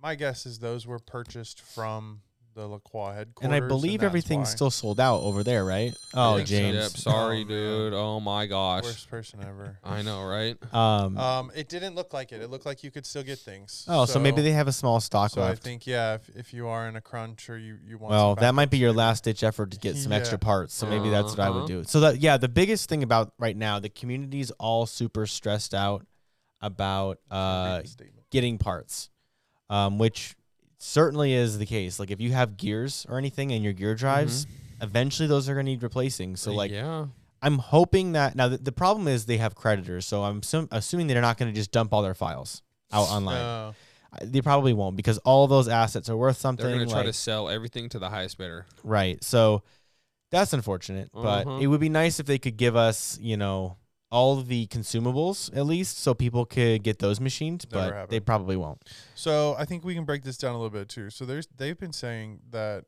My 0.00 0.14
guess 0.14 0.44
is 0.44 0.58
those 0.58 0.86
were 0.86 0.98
purchased 0.98 1.60
from 1.60 2.20
the 2.56 2.66
Lacroix 2.66 3.12
headquarters. 3.12 3.44
and 3.44 3.54
I 3.54 3.60
believe 3.68 4.00
that's 4.00 4.06
everything's 4.08 4.48
why. 4.48 4.54
still 4.54 4.70
sold 4.70 4.98
out 4.98 5.20
over 5.20 5.44
there, 5.44 5.62
right? 5.64 5.94
Oh, 6.14 6.36
think. 6.36 6.48
James. 6.48 6.74
Yep. 6.76 6.90
Sorry, 6.92 7.42
Oh, 7.42 7.44
dude. 7.44 7.92
Oh 7.92 8.18
my 8.18 8.46
gosh. 8.46 8.82
worst 8.82 9.10
person 9.10 9.40
ever. 9.46 9.78
I 9.84 10.00
know, 10.00 10.24
right? 10.24 10.56
Um, 10.74 11.18
Um, 11.18 11.52
it 11.54 11.68
didn't 11.68 11.94
look 11.94 12.14
like 12.14 12.32
it. 12.32 12.40
It 12.40 12.48
looked 12.48 12.64
like 12.64 12.82
you 12.82 12.90
could 12.90 13.04
still 13.04 13.22
get 13.22 13.38
things. 13.38 13.84
oh, 13.88 14.06
so, 14.06 14.18
maybe 14.18 14.40
they 14.40 14.52
have 14.52 14.68
a 14.68 14.72
small 14.72 15.00
stock 15.00 15.36
left. 15.36 15.36
So 15.36 15.42
I 15.44 15.54
think 15.54 15.86
yeah, 15.86 16.14
if, 16.14 16.28
if 16.34 16.54
you 16.54 16.66
are 16.68 16.88
in 16.88 16.96
a 16.96 17.00
crunch 17.02 17.50
or 17.50 17.58
you 17.58 17.76
you 17.86 17.98
want, 17.98 18.12
Well, 18.12 18.34
some 18.36 18.40
that 18.42 18.54
might 18.54 18.70
be 18.70 18.78
your 18.78 18.92
last 18.94 19.24
ditch 19.24 19.44
effort 19.44 19.72
to 19.72 19.78
get 19.78 19.96
some 19.96 20.12
extra 20.12 20.38
parts. 20.38 20.72
So 20.74 20.86
maybe 20.86 21.10
that's 21.10 21.32
what 21.32 21.40
I 21.40 21.50
would 21.50 21.58
Uh-huh. 21.58 21.66
do. 21.66 21.84
So 21.84 22.00
that 22.00 22.20
yeah, 22.20 22.38
the 22.38 22.48
biggest 22.48 22.88
thing 22.88 23.02
about 23.02 23.32
right 23.38 23.56
now, 23.56 23.78
the 23.80 23.90
community's 23.90 24.50
all 24.52 24.86
super 24.86 25.26
stressed 25.26 25.74
out 25.74 26.06
about 26.62 27.18
uh, 27.30 27.82
getting 28.30 28.56
parts, 28.56 29.10
um, 29.68 29.98
which 29.98 30.35
certainly 30.78 31.32
is 31.32 31.58
the 31.58 31.66
case. 31.66 31.98
Like 31.98 32.10
if 32.10 32.20
you 32.20 32.32
have 32.32 32.56
gears 32.56 33.06
or 33.08 33.18
anything 33.18 33.50
in 33.50 33.62
your 33.62 33.72
gear 33.72 33.94
drives, 33.94 34.46
eventually 34.80 35.26
those 35.28 35.48
are 35.48 35.54
going 35.54 35.66
to 35.66 35.72
need 35.72 35.82
replacing. 35.82 36.36
So 36.36 36.52
like 36.52 36.70
yeah, 36.70 37.06
I'm 37.42 37.58
hoping 37.58 38.12
that 38.12 38.34
now 38.36 38.48
the, 38.48 38.58
the 38.58 38.72
problem 38.72 39.08
is 39.08 39.26
they 39.26 39.38
have 39.38 39.54
creditors, 39.54 40.06
so 40.06 40.22
I'm 40.24 40.40
assum- 40.40 40.68
assuming 40.70 41.06
they're 41.06 41.20
not 41.20 41.38
going 41.38 41.52
to 41.52 41.54
just 41.58 41.70
dump 41.72 41.92
all 41.92 42.02
their 42.02 42.14
files 42.14 42.62
out 42.92 43.08
online. 43.08 43.36
I- 44.12 44.24
They 44.24 44.40
probably 44.40 44.72
won't 44.72 44.96
because 44.96 45.18
all 45.18 45.46
those 45.46 45.68
assets 45.68 46.08
are 46.08 46.16
worth 46.16 46.38
something. 46.38 46.64
they're 46.64 46.78
gonna 46.78 46.90
try 46.90 47.02
to 47.02 47.12
sell 47.12 47.48
everything 47.50 47.88
to 47.90 47.98
the 47.98 48.08
highest 48.08 48.38
bidder. 48.38 48.64
Right. 48.84 49.22
So 49.22 49.62
that's 50.30 50.52
unfortunate, 50.52 51.10
but 51.12 51.46
Uh-huh. 51.46 51.58
it 51.60 51.66
would 51.66 51.80
be 51.80 51.88
nice 51.90 52.18
if 52.20 52.26
they 52.26 52.38
could 52.38 52.56
give 52.56 52.76
us, 52.76 53.18
you 53.20 53.36
know, 53.36 53.76
all 54.10 54.36
the 54.36 54.66
consumables 54.68 55.54
at 55.56 55.66
least 55.66 55.98
so 55.98 56.14
people 56.14 56.44
could 56.46 56.82
get 56.82 56.98
those 57.00 57.20
machines, 57.20 57.66
Never 57.72 57.90
but 57.92 58.10
they 58.10 58.20
probably 58.20 58.56
won't. 58.56 58.82
So 59.14 59.54
I 59.58 59.64
think 59.64 59.84
we 59.84 59.94
can 59.94 60.04
break 60.04 60.22
this 60.22 60.36
down 60.38 60.54
a 60.54 60.58
little 60.58 60.70
bit 60.70 60.88
too. 60.88 61.10
So 61.10 61.24
there's 61.24 61.48
they've 61.56 61.78
been 61.78 61.92
saying 61.92 62.40
that 62.50 62.84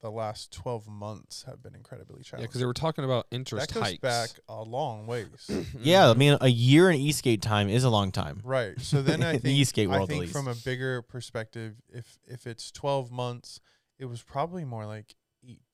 the 0.00 0.10
last 0.10 0.50
12 0.52 0.88
months 0.88 1.42
have 1.46 1.62
been 1.62 1.74
incredibly 1.74 2.22
challenging. 2.22 2.24
Yeah, 2.24 2.30
challenging. 2.30 2.48
because 2.48 2.60
they 2.60 2.66
were 2.66 2.72
talking 2.72 3.04
about 3.04 3.26
interest 3.30 3.68
that 3.68 3.74
goes 3.74 3.82
hikes. 3.82 3.98
back 3.98 4.30
a 4.48 4.62
long 4.62 5.06
ways. 5.06 5.50
Yeah, 5.82 6.08
I 6.08 6.14
mean, 6.14 6.38
a 6.40 6.48
year 6.48 6.88
in 6.90 6.98
Esk8 6.98 7.42
time 7.42 7.68
is 7.68 7.84
a 7.84 7.90
long 7.90 8.10
time. 8.10 8.40
right. 8.42 8.80
So 8.80 9.02
then 9.02 9.22
I 9.22 9.32
The 9.32 9.38
think 9.40 9.58
Esk8 9.68 9.82
I 9.84 9.86
world, 9.88 10.02
at 10.04 10.08
think 10.08 10.20
least. 10.22 10.32
from 10.32 10.48
a 10.48 10.54
bigger 10.54 11.02
perspective, 11.02 11.74
if 11.92 12.16
if 12.26 12.46
it's 12.46 12.70
12 12.70 13.10
months, 13.10 13.60
it 13.98 14.06
was 14.06 14.22
probably 14.22 14.64
more 14.64 14.86
like 14.86 15.16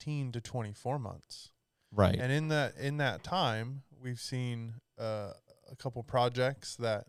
18 0.01 0.33
to 0.33 0.41
24 0.41 0.99
months. 0.99 1.51
Right. 1.93 2.15
And 2.19 2.29
in 2.29 2.49
that 2.49 2.75
in 2.77 2.97
that 2.97 3.23
time, 3.23 3.83
we've 4.03 4.19
seen 4.19 4.73
uh, 4.99 5.33
a 5.71 5.75
couple 5.77 6.01
projects 6.03 6.75
that 6.77 7.05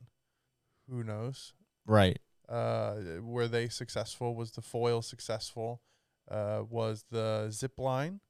who 0.89 1.03
knows 1.05 1.53
Right. 1.87 2.19
uh, 2.49 2.97
were 3.23 3.47
they 3.49 3.69
successful? 3.69 4.35
Was 4.35 4.53
the 4.53 4.63
foil 4.63 5.03
successful? 5.03 5.83
Uh, 6.31 6.63
was 6.69 7.05
the 7.11 7.49
zip 7.51 7.79
line? 7.79 8.21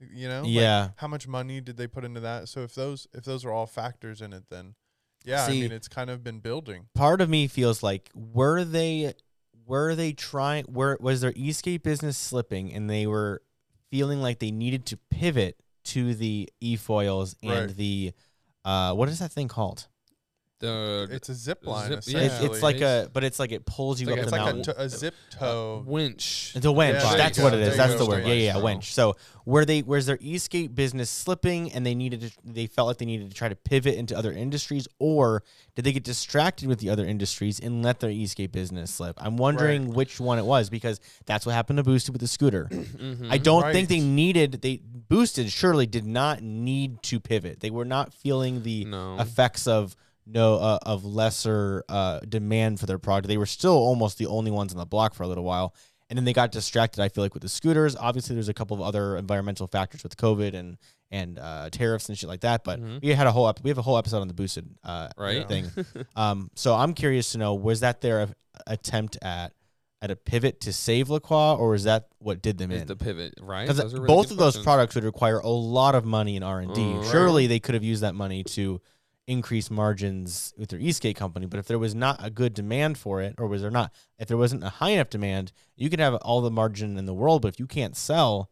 You 0.00 0.28
know, 0.28 0.42
like, 0.42 0.50
Yeah. 0.50 0.90
how 0.96 1.06
much 1.06 1.28
money 1.28 1.60
did 1.60 1.76
they 1.76 1.86
put 1.86 2.04
into 2.04 2.20
that? 2.20 2.48
So 2.48 2.60
if 2.62 2.74
those 2.74 3.06
if 3.14 3.24
those 3.24 3.44
are 3.44 3.52
all 3.52 3.66
factors 3.66 4.20
in 4.20 4.32
it, 4.32 4.44
then 4.50 4.74
yeah, 5.24 5.46
See- 5.46 5.58
I 5.60 5.62
mean 5.62 5.72
it's 5.72 5.86
kind 5.88 6.10
of 6.10 6.24
been 6.24 6.40
building. 6.40 6.88
Part 6.94 7.20
of 7.20 7.30
me 7.30 7.46
feels 7.46 7.82
like 7.82 8.10
were 8.14 8.64
they 8.64 9.14
were 9.64 9.94
they 9.94 10.12
trying 10.12 10.64
were 10.68 10.98
was 11.00 11.20
their 11.20 11.32
esk8 11.32 11.82
business 11.84 12.18
slipping 12.18 12.72
and 12.72 12.90
they 12.90 13.06
were 13.06 13.42
feeling 13.90 14.20
like 14.20 14.40
they 14.40 14.50
needed 14.50 14.84
to 14.86 14.96
pivot 15.10 15.56
to 15.84 16.14
the 16.14 16.48
e-foils 16.60 17.36
and 17.42 17.50
Right. 17.68 17.76
the 17.76 18.12
uh 18.64 18.92
what 18.94 19.08
is 19.08 19.18
that 19.18 19.32
thing 19.32 19.48
called? 19.48 19.86
The 20.62 21.08
It's 21.10 21.28
a 21.28 21.34
zip 21.34 21.66
line. 21.66 21.88
zip- 22.00 22.14
yeah. 22.14 22.20
It's, 22.20 22.40
it's 22.44 22.62
like 22.62 22.80
a 22.80 23.10
but 23.12 23.24
it's 23.24 23.38
like 23.38 23.50
it 23.52 23.66
pulls 23.66 24.00
you 24.00 24.06
It's 24.08 24.12
up 24.12 24.16
like- 24.16 24.22
it's 24.22 24.30
the 24.30 24.36
like 24.38 24.40
a, 24.40 24.54
mountain. 24.56 24.74
to- 24.74 24.80
a 24.80 24.88
zip 24.88 25.14
toe. 25.30 25.82
winch. 25.86 26.52
It's 26.54 26.64
a 26.64 26.70
winch. 26.72 27.02
Yeah, 27.02 27.16
That's 27.16 27.38
what 27.38 27.50
go. 27.50 27.56
it 27.58 27.60
There 27.60 27.70
is. 27.72 27.76
That's 27.76 27.96
the 27.96 28.06
word. 28.06 28.18
Yeah, 28.22 28.28
There 28.28 28.36
you 28.36 28.44
yeah, 28.44 28.56
winch. 28.58 28.94
So 28.94 29.16
where 29.44 29.64
they 29.64 29.80
where's 29.80 30.06
their 30.06 30.18
Esk8 30.18 30.72
business 30.74 31.10
slipping 31.10 31.72
and 31.72 31.84
they 31.84 31.96
needed 31.96 32.20
to 32.20 32.30
they 32.44 32.66
felt 32.68 32.86
like 32.86 32.98
they 32.98 33.04
needed 33.06 33.28
to 33.28 33.36
try 33.36 33.48
to 33.48 33.56
pivot 33.56 33.96
into 33.96 34.16
other 34.16 34.32
industries 34.32 34.86
or 35.00 35.42
did 35.74 35.84
they 35.84 35.90
get 35.92 36.04
distracted 36.04 36.68
with 36.68 36.78
the 36.78 36.88
other 36.90 37.04
industries 37.04 37.58
and 37.58 37.82
let 37.82 37.98
their 37.98 38.10
Esk8 38.10 38.52
business 38.52 38.90
slip? 38.92 39.16
I'm 39.20 39.36
wondering 39.36 39.92
which 39.92 40.20
one 40.20 40.38
it 40.38 40.44
was 40.44 40.70
because 40.70 41.00
that's 41.26 41.44
what 41.44 41.56
happened 41.56 41.78
to 41.78 41.82
Boosted 41.82 42.12
with 42.14 42.20
the 42.20 42.28
scooter. 42.28 42.68
Mhm. 42.70 43.28
I 43.30 43.38
don't 43.38 43.62
Right. 43.62 43.72
think 43.74 43.88
they 43.88 43.98
needed 44.00 44.62
they 44.62 44.80
Boosted 45.08 45.50
surely 45.50 45.86
did 45.86 46.06
not 46.06 46.40
need 46.40 47.02
to 47.04 47.18
pivot. 47.20 47.60
They 47.60 47.70
were 47.70 47.84
not 47.84 48.14
feeling 48.14 48.62
the 48.62 48.84
no. 48.84 49.18
effects 49.18 49.66
of 49.66 49.96
no 50.26 50.54
uh, 50.56 50.78
of 50.82 51.04
lesser 51.04 51.84
uh, 51.88 52.20
demand 52.20 52.78
for 52.80 52.86
their 52.86 52.98
product. 52.98 53.28
They 53.28 53.36
were 53.38 53.46
still 53.46 53.72
almost 53.76 54.18
the 54.18 54.26
only 54.26 54.50
ones 54.50 54.72
on 54.72 54.78
the 54.78 54.86
block 54.86 55.14
for 55.14 55.22
a 55.24 55.28
little 55.28 55.44
while, 55.44 55.74
and 56.08 56.16
then 56.16 56.24
they 56.24 56.32
got 56.32 56.52
distracted. 56.52 57.02
I 57.02 57.08
feel 57.08 57.24
like 57.24 57.34
with 57.34 57.42
the 57.42 57.48
scooters. 57.48 57.96
Obviously, 57.96 58.34
there's 58.34 58.48
a 58.48 58.54
couple 58.54 58.76
of 58.76 58.82
other 58.82 59.16
environmental 59.16 59.66
factors 59.66 60.02
with 60.02 60.16
COVID 60.16 60.54
and 60.54 60.76
and 61.10 61.38
uh, 61.38 61.68
tariffs 61.70 62.08
and 62.08 62.16
shit 62.16 62.28
like 62.28 62.40
that. 62.40 62.64
But 62.64 62.80
Mhm. 62.80 63.02
we 63.02 63.08
had 63.10 63.26
a 63.26 63.32
whole 63.32 63.46
ep- 63.48 63.62
we 63.62 63.68
have 63.70 63.78
a 63.78 63.82
whole 63.82 63.98
episode 63.98 64.20
on 64.20 64.28
the 64.28 64.34
boosted 64.34 64.68
uh, 64.82 65.08
Right. 65.18 65.46
thing. 65.46 65.70
um, 66.16 66.50
so 66.54 66.74
I'm 66.74 66.94
curious 66.94 67.32
to 67.32 67.38
know 67.38 67.54
was 67.54 67.80
that 67.80 68.00
their 68.00 68.28
attempt 68.66 69.18
at 69.22 69.52
at 70.00 70.10
a 70.10 70.16
pivot 70.16 70.60
to 70.62 70.72
save 70.72 71.10
Lacroix, 71.10 71.54
or 71.54 71.70
was 71.70 71.84
that 71.84 72.08
what 72.18 72.42
did 72.42 72.58
them 72.58 72.72
Is 72.72 72.82
in? 72.82 72.86
the 72.88 72.96
pivot 72.96 73.34
right? 73.40 73.68
Because 73.68 73.92
really 73.92 74.06
both 74.06 74.30
of 74.30 74.36
those 74.36 74.58
products 74.58 74.94
would 74.94 75.04
require 75.04 75.38
a 75.38 75.48
lot 75.48 75.94
of 75.94 76.04
money 76.04 76.34
in 76.36 76.42
R 76.42 76.60
and 76.60 76.74
D. 76.74 76.98
Surely 77.10 77.46
they 77.46 77.60
could 77.60 77.74
have 77.74 77.84
used 77.84 78.02
that 78.02 78.14
money 78.14 78.42
to 78.44 78.80
increase 79.26 79.70
margins 79.70 80.52
with 80.58 80.70
their 80.70 80.80
e-skate 80.80 81.16
company. 81.16 81.46
But 81.46 81.58
if 81.60 81.66
there 81.66 81.78
was 81.78 81.94
not 81.94 82.24
a 82.24 82.30
good 82.30 82.54
demand 82.54 82.98
for 82.98 83.20
it, 83.22 83.34
or 83.38 83.46
was 83.46 83.62
there 83.62 83.70
not, 83.70 83.92
if 84.18 84.28
there 84.28 84.36
wasn't 84.36 84.64
a 84.64 84.68
high 84.68 84.90
enough 84.90 85.10
demand, 85.10 85.52
you 85.76 85.88
could 85.88 86.00
have 86.00 86.14
all 86.16 86.40
the 86.40 86.50
margin 86.50 86.96
in 86.98 87.06
the 87.06 87.14
world, 87.14 87.42
but 87.42 87.48
if 87.48 87.60
you 87.60 87.66
can't 87.66 87.96
sell 87.96 88.50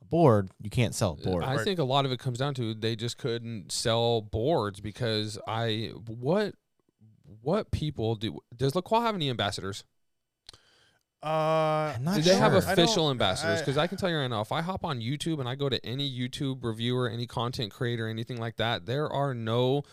a 0.00 0.04
board, 0.04 0.50
you 0.60 0.70
can't 0.70 0.94
sell 0.94 1.18
a 1.20 1.24
board. 1.24 1.42
I 1.44 1.62
think 1.64 1.78
a 1.78 1.84
lot 1.84 2.04
of 2.04 2.12
it 2.12 2.18
comes 2.20 2.38
down 2.38 2.54
to 2.54 2.74
they 2.74 2.94
just 2.94 3.18
couldn't 3.18 3.72
sell 3.72 4.20
boards 4.22 4.80
because 4.80 5.38
I 5.48 5.92
what 6.06 6.54
what 7.42 7.70
people 7.72 8.14
do 8.14 8.38
does 8.56 8.74
LaCroix 8.74 9.00
have 9.00 9.14
any 9.16 9.30
ambassadors? 9.30 9.82
Uh, 11.22 11.94
I'm 11.96 12.04
not 12.04 12.16
Do 12.16 12.20
they 12.22 12.36
have 12.36 12.52
sure. 12.52 12.68
I 12.68 12.72
official 12.74 13.04
don't- 13.04 13.12
ambassadors? 13.12 13.58
I- 13.60 13.62
Because 13.62 13.78
I, 13.78 13.86
can 13.86 13.96
tell 13.96 14.10
you 14.10 14.18
right 14.18 14.26
now, 14.28 14.42
if 14.42 14.52
I 14.52 14.60
hop 14.60 14.84
on 14.84 15.00
YouTube 15.00 15.40
and 15.40 15.48
I 15.48 15.54
go 15.54 15.70
to 15.70 15.84
any 15.84 16.06
YouTube 16.10 16.62
reviewer, 16.62 17.08
any 17.08 17.26
content 17.26 17.72
creator, 17.72 18.06
anything 18.08 18.36
like 18.38 18.56
that, 18.56 18.84
there 18.84 19.08
are 19.10 19.32
no 19.32 19.84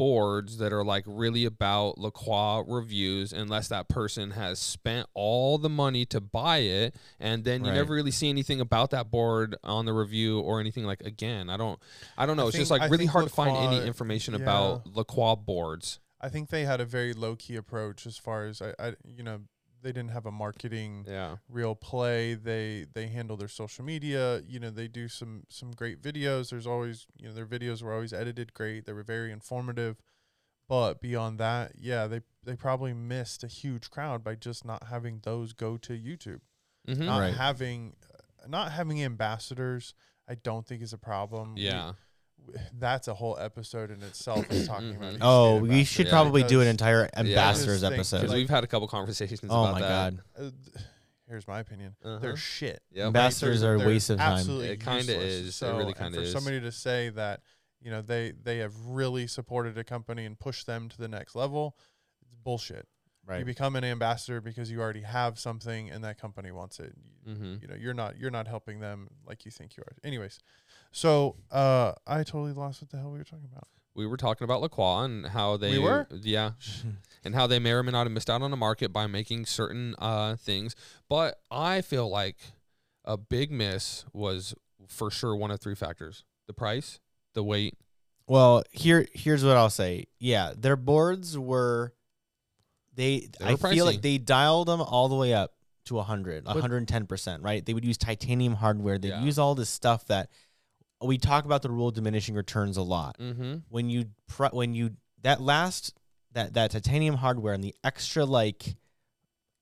boards 0.00 0.56
that 0.56 0.72
are 0.72 0.82
like 0.82 1.04
really 1.06 1.44
about 1.44 1.98
LaCroix 1.98 2.64
reviews 2.66 3.34
unless 3.34 3.68
that 3.68 3.86
person 3.86 4.30
has 4.30 4.58
spent 4.58 5.06
all 5.12 5.58
the 5.58 5.68
money 5.68 6.06
to 6.06 6.22
buy 6.22 6.56
it 6.58 6.94
and 7.18 7.44
then 7.44 7.66
you 7.66 7.70
Right. 7.70 7.76
never 7.76 7.92
really 7.92 8.10
see 8.10 8.30
anything 8.30 8.62
about 8.62 8.92
that 8.92 9.10
board 9.10 9.56
on 9.62 9.84
the 9.84 9.92
review 9.92 10.40
or 10.40 10.58
anything 10.58 10.84
like 10.86 11.02
again. 11.02 11.50
I 11.50 11.58
don't 11.58 11.78
I 12.16 12.24
don't 12.24 12.38
know. 12.38 12.46
I 12.46 12.48
it's 12.48 12.56
just 12.56 12.70
like 12.70 12.80
I 12.80 12.86
really 12.86 13.00
think 13.04 13.10
hard 13.10 13.26
to 13.26 13.30
find 13.30 13.54
any 13.54 13.86
information 13.86 14.32
yeah. 14.32 14.40
about 14.40 14.86
LaCroix 14.86 15.34
boards. 15.36 16.00
I 16.18 16.30
think 16.30 16.48
they 16.48 16.64
had 16.64 16.80
a 16.80 16.86
very 16.86 17.12
low 17.12 17.36
key 17.36 17.56
approach 17.56 18.06
as 18.06 18.16
far 18.16 18.46
as 18.46 18.62
I, 18.62 18.72
I, 18.78 18.94
you 19.04 19.22
know, 19.22 19.40
they 19.82 19.92
didn't 19.92 20.10
have 20.10 20.26
a 20.26 20.30
marketing 20.30 21.04
Yeah. 21.08 21.36
real 21.48 21.74
play. 21.74 22.34
They 22.34 22.86
they 22.92 23.08
handle 23.08 23.36
their 23.36 23.48
social 23.48 23.84
media. 23.84 24.42
You 24.46 24.60
know, 24.60 24.70
they 24.70 24.88
do 24.88 25.08
some 25.08 25.44
some 25.48 25.70
great 25.72 26.00
videos. 26.02 26.50
There's 26.50 26.66
always 26.66 27.06
you 27.16 27.28
know 27.28 27.34
their 27.34 27.46
videos 27.46 27.82
were 27.82 27.92
always 27.92 28.12
edited 28.12 28.54
great. 28.54 28.84
They 28.86 28.92
were 28.92 29.02
very 29.02 29.32
informative. 29.32 29.96
But 30.68 31.00
beyond 31.00 31.38
that, 31.40 31.72
yeah, 31.76 32.06
they 32.06 32.20
they 32.44 32.54
probably 32.56 32.92
missed 32.94 33.42
a 33.42 33.48
huge 33.48 33.90
crowd 33.90 34.22
by 34.22 34.34
just 34.36 34.64
not 34.64 34.84
having 34.84 35.20
those 35.24 35.52
go 35.52 35.76
to 35.78 35.92
YouTube. 35.92 36.40
Mm-hmm. 36.88 37.04
Not 37.06 37.18
Right. 37.18 37.34
having 37.34 37.96
not 38.46 38.72
having 38.72 39.02
ambassadors, 39.02 39.94
I 40.28 40.34
don't 40.36 40.66
think 40.66 40.80
is 40.82 40.92
a 40.92 40.98
problem. 40.98 41.54
Yeah. 41.56 41.78
w- 41.78 41.94
that's 42.78 43.08
a 43.08 43.14
whole 43.14 43.38
episode 43.38 43.90
in 43.90 44.02
itself 44.02 44.50
is 44.50 44.66
talking 44.66 44.96
about. 44.96 45.14
Mhm. 45.14 45.18
oh, 45.20 45.58
state 45.58 45.68
we 45.70 45.84
should 45.84 46.06
Yeah. 46.06 46.12
probably 46.12 46.42
do 46.42 46.60
an 46.60 46.64
Because- 46.64 46.70
entire 46.70 47.10
ambassadors 47.16 47.80
think- 47.82 47.94
episode. 47.94 48.16
Because 48.18 48.30
like- 48.30 48.36
we've 48.36 48.50
had 48.50 48.64
a 48.64 48.66
couple 48.66 48.88
conversations 48.88 49.40
oh 49.44 49.46
about 49.64 49.72
my 49.72 49.80
that. 49.80 49.88
god. 49.88 50.22
Uh, 50.36 50.40
th- 50.74 50.84
here's 51.28 51.46
my 51.46 51.60
opinion. 51.60 51.94
Uh-huh. 52.04 52.18
They're 52.18 52.36
shit. 52.36 52.82
Yep. 52.92 53.06
Ambassadors 53.06 53.60
They're- 53.60 53.76
are 53.78 53.82
a 53.82 53.86
waste 53.86 54.10
of 54.10 54.18
time. 54.18 54.32
absolutely 54.38 54.68
It 54.70 54.80
kinda 54.80 54.98
useless. 55.00 55.22
is. 55.24 55.48
It 55.48 55.52
So, 55.52 55.76
really 55.76 55.88
and 55.92 55.96
kinda 55.96 56.18
for 56.18 56.24
is. 56.24 56.32
somebody 56.32 56.60
to 56.60 56.72
say 56.72 57.10
that, 57.10 57.42
you 57.80 57.90
know, 57.90 58.02
they 58.02 58.32
they 58.32 58.58
have 58.58 58.74
really 58.86 59.26
supported 59.26 59.78
a 59.78 59.84
company 59.84 60.24
and 60.26 60.38
pushed 60.38 60.66
them 60.66 60.88
to 60.88 60.98
the 60.98 61.08
next 61.08 61.34
level, 61.34 61.76
it's 62.22 62.34
bullshit. 62.34 62.86
You 63.26 63.34
Right. 63.36 63.46
become 63.46 63.76
an 63.76 63.84
ambassador 63.84 64.40
because 64.40 64.70
you 64.72 64.80
already 64.80 65.02
have 65.02 65.38
something 65.38 65.88
and 65.90 66.02
that 66.02 66.18
company 66.18 66.50
wants 66.50 66.80
it. 66.80 66.94
You, 67.24 67.32
Mm-hmm. 67.34 67.54
you 67.62 67.68
know, 67.68 67.74
you're 67.76 67.94
not 67.94 68.18
you're 68.18 68.30
not 68.30 68.48
helping 68.48 68.80
them 68.80 69.08
like 69.24 69.44
you 69.44 69.50
think 69.52 69.76
you 69.76 69.84
are. 69.86 69.94
Anyways, 70.02 70.40
so 70.92 71.36
uh, 71.50 71.92
I 72.06 72.18
totally 72.24 72.52
lost 72.52 72.82
what 72.82 72.90
the 72.90 72.98
hell 72.98 73.10
we 73.10 73.18
were 73.18 73.24
talking 73.24 73.48
about. 73.50 73.66
We 73.94 74.06
were 74.06 74.16
talking 74.16 74.44
about 74.44 74.60
LaCroix 74.62 75.04
and 75.04 75.26
how 75.26 75.56
they 75.56 75.78
were? 75.78 76.06
yeah, 76.22 76.52
and 77.24 77.34
how 77.34 77.46
they 77.46 77.58
may 77.58 77.72
or 77.72 77.82
may 77.82 77.92
not 77.92 78.04
have 78.06 78.12
missed 78.12 78.30
out 78.30 78.40
on 78.42 78.50
the 78.50 78.56
market 78.56 78.92
by 78.92 79.06
making 79.06 79.46
certain 79.46 79.94
uh 79.98 80.36
things. 80.36 80.74
But 81.08 81.38
I 81.50 81.80
feel 81.82 82.08
like 82.08 82.36
a 83.04 83.16
big 83.16 83.50
miss 83.50 84.04
was 84.12 84.54
for 84.88 85.10
sure 85.10 85.34
one 85.36 85.50
of 85.50 85.60
three 85.60 85.74
factors: 85.74 86.24
the 86.46 86.54
price, 86.54 87.00
the 87.34 87.42
weight. 87.42 87.74
Well, 88.26 88.62
here 88.70 89.06
here's 89.12 89.44
what 89.44 89.56
I'll 89.56 89.70
say. 89.70 90.06
Yeah, 90.20 90.52
their 90.56 90.76
boards 90.76 91.36
were 91.36 91.92
they, 92.94 93.28
They 93.40 93.46
I 93.46 93.54
were 93.54 93.70
feel 93.70 93.84
like 93.86 94.02
they 94.02 94.18
dialed 94.18 94.68
them 94.68 94.80
all 94.80 95.08
the 95.08 95.14
way 95.16 95.32
up 95.32 95.52
to 95.86 95.94
100, 95.94 96.44
But- 96.44 96.56
110%, 96.56 97.42
right? 97.42 97.64
They 97.64 97.72
would 97.74 97.84
use 97.84 97.96
titanium 97.98 98.54
hardware. 98.54 98.98
They'd 98.98 99.08
Yeah. 99.08 99.22
use 99.22 99.38
all 99.38 99.54
this 99.54 99.70
stuff 99.70 100.06
that 100.06 100.28
we 101.02 101.18
talk 101.18 101.44
about 101.44 101.62
the 101.62 101.70
rule 101.70 101.88
of 101.88 101.94
diminishing 101.94 102.34
returns 102.34 102.76
a 102.76 102.82
lot. 102.82 103.16
Mm-hmm. 103.18 103.58
When 103.68 103.88
you 103.88 104.06
when 104.52 104.74
you 104.74 104.90
that 105.22 105.40
last 105.40 105.94
that 106.32 106.54
that 106.54 106.70
titanium 106.70 107.16
hardware 107.16 107.54
and 107.54 107.64
the 107.64 107.74
extra 107.82 108.24
like 108.24 108.76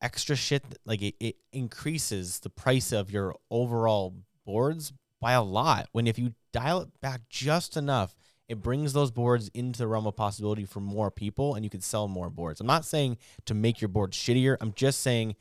extra 0.00 0.36
shit 0.36 0.62
like 0.84 1.02
it, 1.02 1.14
it 1.20 1.36
increases 1.52 2.40
the 2.40 2.50
price 2.50 2.92
of 2.92 3.10
your 3.10 3.34
overall 3.50 4.14
boards 4.44 4.92
by 5.20 5.32
a 5.32 5.42
lot 5.42 5.88
when 5.92 6.06
if 6.06 6.18
you 6.18 6.34
dial 6.52 6.80
it 6.82 7.00
back 7.00 7.20
just 7.28 7.76
enough 7.76 8.14
it 8.48 8.62
brings 8.62 8.92
those 8.92 9.10
boards 9.10 9.50
into 9.54 9.78
the 9.78 9.86
realm 9.86 10.06
of 10.06 10.16
possibility 10.16 10.64
for 10.64 10.80
more 10.80 11.10
people 11.10 11.54
and 11.54 11.64
you 11.64 11.70
could 11.70 11.82
sell 11.82 12.06
more 12.06 12.30
boards 12.30 12.60
i'm 12.60 12.66
not 12.66 12.84
saying 12.84 13.16
to 13.44 13.54
make 13.54 13.80
your 13.80 13.88
board 13.88 14.12
shittier 14.12 14.56
i'm 14.60 14.72
just 14.74 15.00
saying 15.00 15.34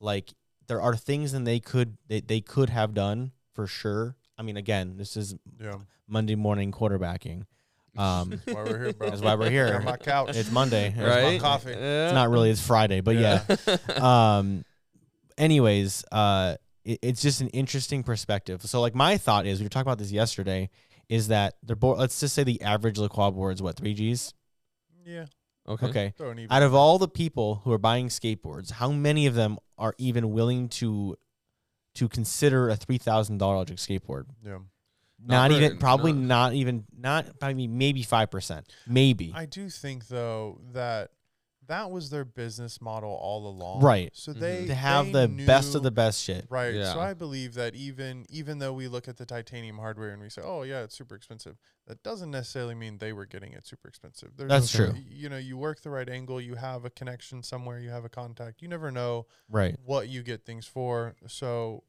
like 0.00 0.32
there 0.66 0.80
are 0.80 0.96
things 0.96 1.30
that 1.30 1.44
they 1.44 1.60
could 1.60 1.96
they, 2.08 2.20
they 2.20 2.40
could 2.40 2.70
have 2.70 2.94
done 2.94 3.30
for 3.54 3.68
sure 3.68 4.16
i 4.38 4.42
mean 4.42 4.56
again 4.56 4.96
this 4.96 5.16
is 5.16 5.34
Yeah, 5.60 5.76
monday 6.08 6.34
morning 6.34 6.72
quarterbacking 6.72 7.44
um 7.96 8.30
that's 8.30 8.46
why 8.46 8.64
we're 8.64 8.78
here, 8.84 8.92
bro. 8.92 9.08
That's 9.10 9.22
why 9.22 9.34
we're 9.36 9.50
here. 9.50 9.74
On 9.76 9.84
my 9.84 9.96
couch. 9.96 10.36
it's 10.36 10.50
monday 10.50 10.90
Here's 10.90 11.08
my 11.08 11.22
Right? 11.22 11.40
coffee. 11.40 11.70
Yeah. 11.70 12.06
it's 12.06 12.14
not 12.14 12.28
really 12.30 12.50
it's 12.50 12.64
friday 12.66 13.00
but 13.00 13.14
yeah 13.16 13.44
um 13.96 14.64
anyways 15.38 16.04
uh 16.12 16.56
it, 16.84 16.98
it's 17.02 17.22
just 17.22 17.40
an 17.40 17.48
interesting 17.48 18.02
perspective 18.02 18.62
so 18.62 18.80
like 18.80 18.94
my 18.94 19.16
thought 19.16 19.46
is 19.46 19.60
we 19.60 19.64
were 19.64 19.70
talking 19.70 19.86
about 19.88 19.98
this 19.98 20.12
yesterday 20.12 20.70
is 21.08 21.28
that 21.28 21.54
the 21.62 21.76
board 21.76 21.98
let's 21.98 22.18
just 22.20 22.34
say 22.34 22.44
the 22.44 22.60
average 22.62 22.98
LaCroix 22.98 23.30
board 23.30 23.54
is 23.54 23.62
what 23.62 23.76
three 23.76 23.94
g's 23.94 24.34
yeah. 25.06 25.26
okay. 25.68 25.86
okay 25.86 26.14
Throw 26.16 26.30
an 26.30 26.38
even 26.38 26.50
out 26.52 26.62
of 26.62 26.74
all 26.74 26.98
the 26.98 27.08
people 27.08 27.60
who 27.64 27.72
are 27.72 27.78
buying 27.78 28.08
skateboards 28.08 28.72
how 28.72 28.90
many 28.90 29.26
of 29.26 29.34
them 29.34 29.58
are 29.78 29.94
even 29.98 30.32
willing 30.32 30.68
to 30.68 31.16
to 31.94 32.08
consider 32.08 32.68
a 32.70 32.76
$3000 32.76 33.40
electric 33.40 33.78
skateboard. 33.78 34.24
Yeah. 34.44 34.58
not 35.26 35.50
very- 35.50 35.64
even 35.66 35.78
probably 35.78 36.12
not- 36.12 36.26
not 36.50 36.54
even 36.54 36.84
not 36.94 37.26
I 37.40 37.54
mean 37.54 37.78
maybe 37.78 38.02
5% 38.04 38.64
maybe. 38.86 39.32
I 39.34 39.46
do 39.46 39.70
think 39.70 40.08
though 40.08 40.60
that 40.72 41.12
that 41.66 41.90
was 41.90 42.10
their 42.10 42.24
business 42.24 42.80
model 42.80 43.10
all 43.10 43.46
along. 43.46 43.80
Right. 43.82 44.10
So 44.14 44.32
Mhm. 44.32 44.40
they 44.40 44.66
to 44.66 44.74
have 44.74 45.06
they 45.06 45.12
the 45.26 45.28
best 45.46 45.74
of 45.74 45.82
the 45.82 45.90
best 45.90 46.22
shit 46.22 46.46
Right. 46.50 46.74
Yeah. 46.74 46.92
So 46.92 47.00
I 47.00 47.14
believe 47.14 47.54
that 47.54 47.74
even 47.74 48.26
even 48.28 48.58
though 48.58 48.72
we 48.72 48.88
look 48.88 49.08
at 49.08 49.16
the 49.16 49.24
titanium 49.26 49.78
hardware 49.78 50.10
and 50.10 50.20
we 50.22 50.28
say, 50.30 50.42
"Oh 50.44 50.62
yeah, 50.62 50.82
it's 50.82 50.96
super 50.96 51.14
expensive," 51.14 51.56
that 51.86 52.02
doesn't 52.02 52.30
necessarily 52.30 52.74
mean 52.74 52.98
they 52.98 53.12
were 53.12 53.26
getting 53.26 53.52
it 53.52 53.66
super 53.66 53.88
expensive. 53.88 54.36
There's 54.36 54.48
That's 54.48 54.74
a- 54.74 54.76
true. 54.76 54.94
You 55.08 55.28
know, 55.28 55.38
you 55.38 55.56
work 55.56 55.80
the 55.82 55.90
right 55.90 56.08
angle, 56.08 56.40
you 56.40 56.56
have 56.56 56.84
a 56.84 56.90
connection 56.90 57.42
somewhere, 57.42 57.78
you 57.78 57.90
have 57.90 58.04
a 58.04 58.08
contact. 58.10 58.60
You 58.62 58.68
never 58.68 58.90
know 58.90 59.26
right 59.48 59.76
what 59.84 60.08
you 60.08 60.22
get 60.22 60.44
things 60.44 60.66
for. 60.66 61.14
So 61.26 61.84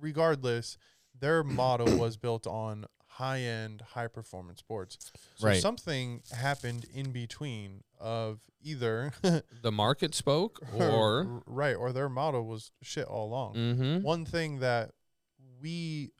regardless, 0.00 0.78
their 1.18 1.42
model 1.42 1.86
was 1.98 2.16
built 2.16 2.46
on 2.46 2.86
high 3.18 3.40
end, 3.40 3.82
high 3.94 4.06
performance 4.06 4.62
boards. 4.62 4.96
So 5.36 5.46
Right. 5.48 5.60
something 5.60 6.22
happened 6.32 6.86
in 6.94 7.10
between 7.12 7.82
of 7.98 8.40
either 8.62 9.12
The 9.62 9.72
market 9.72 10.14
spoke, 10.14 10.60
or 10.74 11.42
right, 11.46 11.74
or 11.74 11.92
their 11.92 12.08
model 12.08 12.46
was 12.46 12.70
shit 12.82 13.06
all 13.06 13.26
along. 13.28 13.54
mm-hmm. 13.54 14.02
One 14.02 14.24
thing 14.24 14.60
that 14.60 14.92
we 15.60 16.12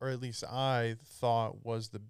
or 0.00 0.08
at 0.10 0.20
least 0.20 0.44
I 0.44 0.96
thought 1.04 1.64
was 1.64 1.88
the 1.90 2.02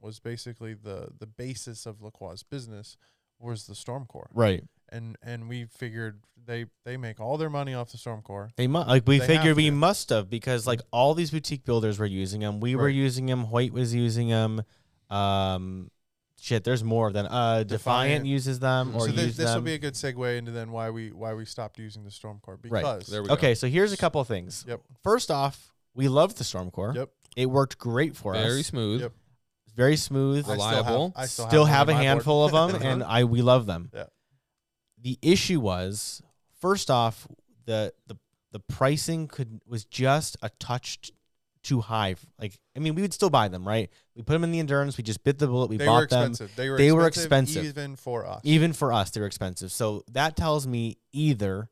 was 0.00 0.20
basically 0.20 0.74
the 0.74 1.08
the 1.18 1.26
basis 1.26 1.86
of 1.86 2.00
LaCroix's 2.00 2.42
business 2.44 2.96
was 3.40 3.66
the 3.66 3.74
Storm 3.74 4.06
Core. 4.06 4.30
right 4.32 4.64
And 4.90 5.16
and 5.22 5.48
we 5.48 5.64
figured 5.66 6.20
they 6.46 6.66
they 6.84 6.96
make 6.96 7.20
all 7.20 7.36
their 7.36 7.50
money 7.50 7.74
off 7.74 7.90
the 7.92 7.98
storm 7.98 8.22
core. 8.22 8.50
They 8.56 8.66
must 8.66 8.88
like 8.88 9.06
we 9.06 9.18
They 9.18 9.26
figured 9.26 9.56
we 9.56 9.70
must 9.70 10.08
have 10.10 10.30
because 10.30 10.66
like 10.66 10.80
all 10.90 11.14
these 11.14 11.30
boutique 11.30 11.64
builders 11.64 11.98
were 11.98 12.06
using 12.06 12.40
them. 12.40 12.60
We 12.60 12.74
were 12.74 12.88
using 12.88 13.26
them. 13.26 13.44
Hoyt 13.44 13.72
was 13.72 13.94
using 13.94 14.28
them. 14.28 14.62
Um, 15.10 15.90
shit, 16.40 16.64
there's 16.64 16.84
more 16.84 17.06
of 17.08 17.12
them. 17.14 17.26
Uh, 17.26 17.64
Defiant, 17.64 17.68
Defiant. 17.68 18.26
uses 18.26 18.58
them 18.60 18.94
or 18.94 19.00
so 19.00 19.06
this 19.12 19.26
use 19.26 19.36
this 19.36 19.54
will 19.54 19.60
be 19.62 19.74
a 19.74 19.78
good 19.78 19.94
segue 19.94 20.38
into 20.38 20.50
then 20.50 20.70
why 20.70 20.90
we 20.90 21.12
why 21.12 21.34
we 21.34 21.44
stopped 21.44 21.78
using 21.78 22.04
the 22.04 22.10
Stormcore 22.10 22.58
Right. 22.64 22.82
because 22.82 23.06
There 23.06 23.22
we 23.22 23.28
go. 23.28 23.34
okay, 23.34 23.54
so 23.54 23.66
here's 23.68 23.92
a 23.92 23.96
couple 23.96 24.20
of 24.20 24.28
things. 24.28 24.64
Yep. 24.68 24.80
First 25.02 25.30
off, 25.30 25.72
we 25.94 26.08
loved 26.08 26.38
the 26.38 26.44
storm 26.44 26.70
core. 26.70 26.92
Yep. 26.94 27.10
It 27.36 27.46
worked 27.46 27.78
great 27.78 28.16
for 28.16 28.32
Very 28.32 28.44
us. 28.44 28.50
Very 28.52 28.62
smooth. 28.62 29.00
Yep. 29.02 29.12
Very 29.76 29.96
smooth. 29.96 30.38
I 30.48 30.54
still 30.54 30.60
have- 30.60 30.86
Reliable. 30.86 31.12
I 31.14 31.26
still, 31.26 31.46
still, 31.48 31.64
have, 31.66 31.86
one 31.88 31.96
a 31.96 31.98
on 31.98 31.98
my 31.98 32.02
board. 32.02 32.08
handful 32.08 32.44
of 32.44 32.72
them, 32.72 32.82
and 32.88 33.04
I 33.04 33.24
we 33.24 33.42
love 33.42 33.66
them. 33.66 33.90
Yeah. 33.94 34.04
The 35.00 35.18
issue 35.22 35.60
was, 35.60 36.22
first 36.60 36.90
off, 36.90 37.26
the 37.66 37.92
the 38.06 38.16
the 38.52 38.60
pricing 38.60 39.28
could 39.28 39.60
was 39.66 39.84
just 39.84 40.36
a 40.42 40.50
touch 40.58 41.00
t- 41.02 41.14
too 41.62 41.80
high. 41.80 42.16
Like, 42.40 42.58
I 42.74 42.78
mean, 42.78 42.94
we 42.94 43.02
would 43.02 43.12
still 43.12 43.30
buy 43.30 43.48
them, 43.48 43.66
right? 43.68 43.90
We 44.16 44.22
put 44.22 44.32
them 44.32 44.44
in 44.44 44.52
the 44.52 44.58
endurance. 44.58 44.96
We 44.96 45.04
just 45.04 45.22
bit 45.22 45.38
the 45.38 45.46
bullet. 45.46 45.68
We 45.68 45.76
they 45.76 45.84
bought 45.86 46.00
were 46.00 46.06
them. 46.06 46.32
They 46.56 46.68
were 46.68 46.76
expensive. 46.76 46.78
They 46.78 46.92
were 46.92 47.06
expensive, 47.06 47.64
expensive. 47.64 47.64
even 47.64 47.96
for 47.96 48.26
us. 48.26 48.40
Even 48.44 48.72
for 48.72 48.92
us, 48.92 49.10
they're 49.10 49.26
expensive. 49.26 49.70
So 49.70 50.02
that 50.12 50.34
tells 50.34 50.66
me 50.66 50.96
either, 51.12 51.68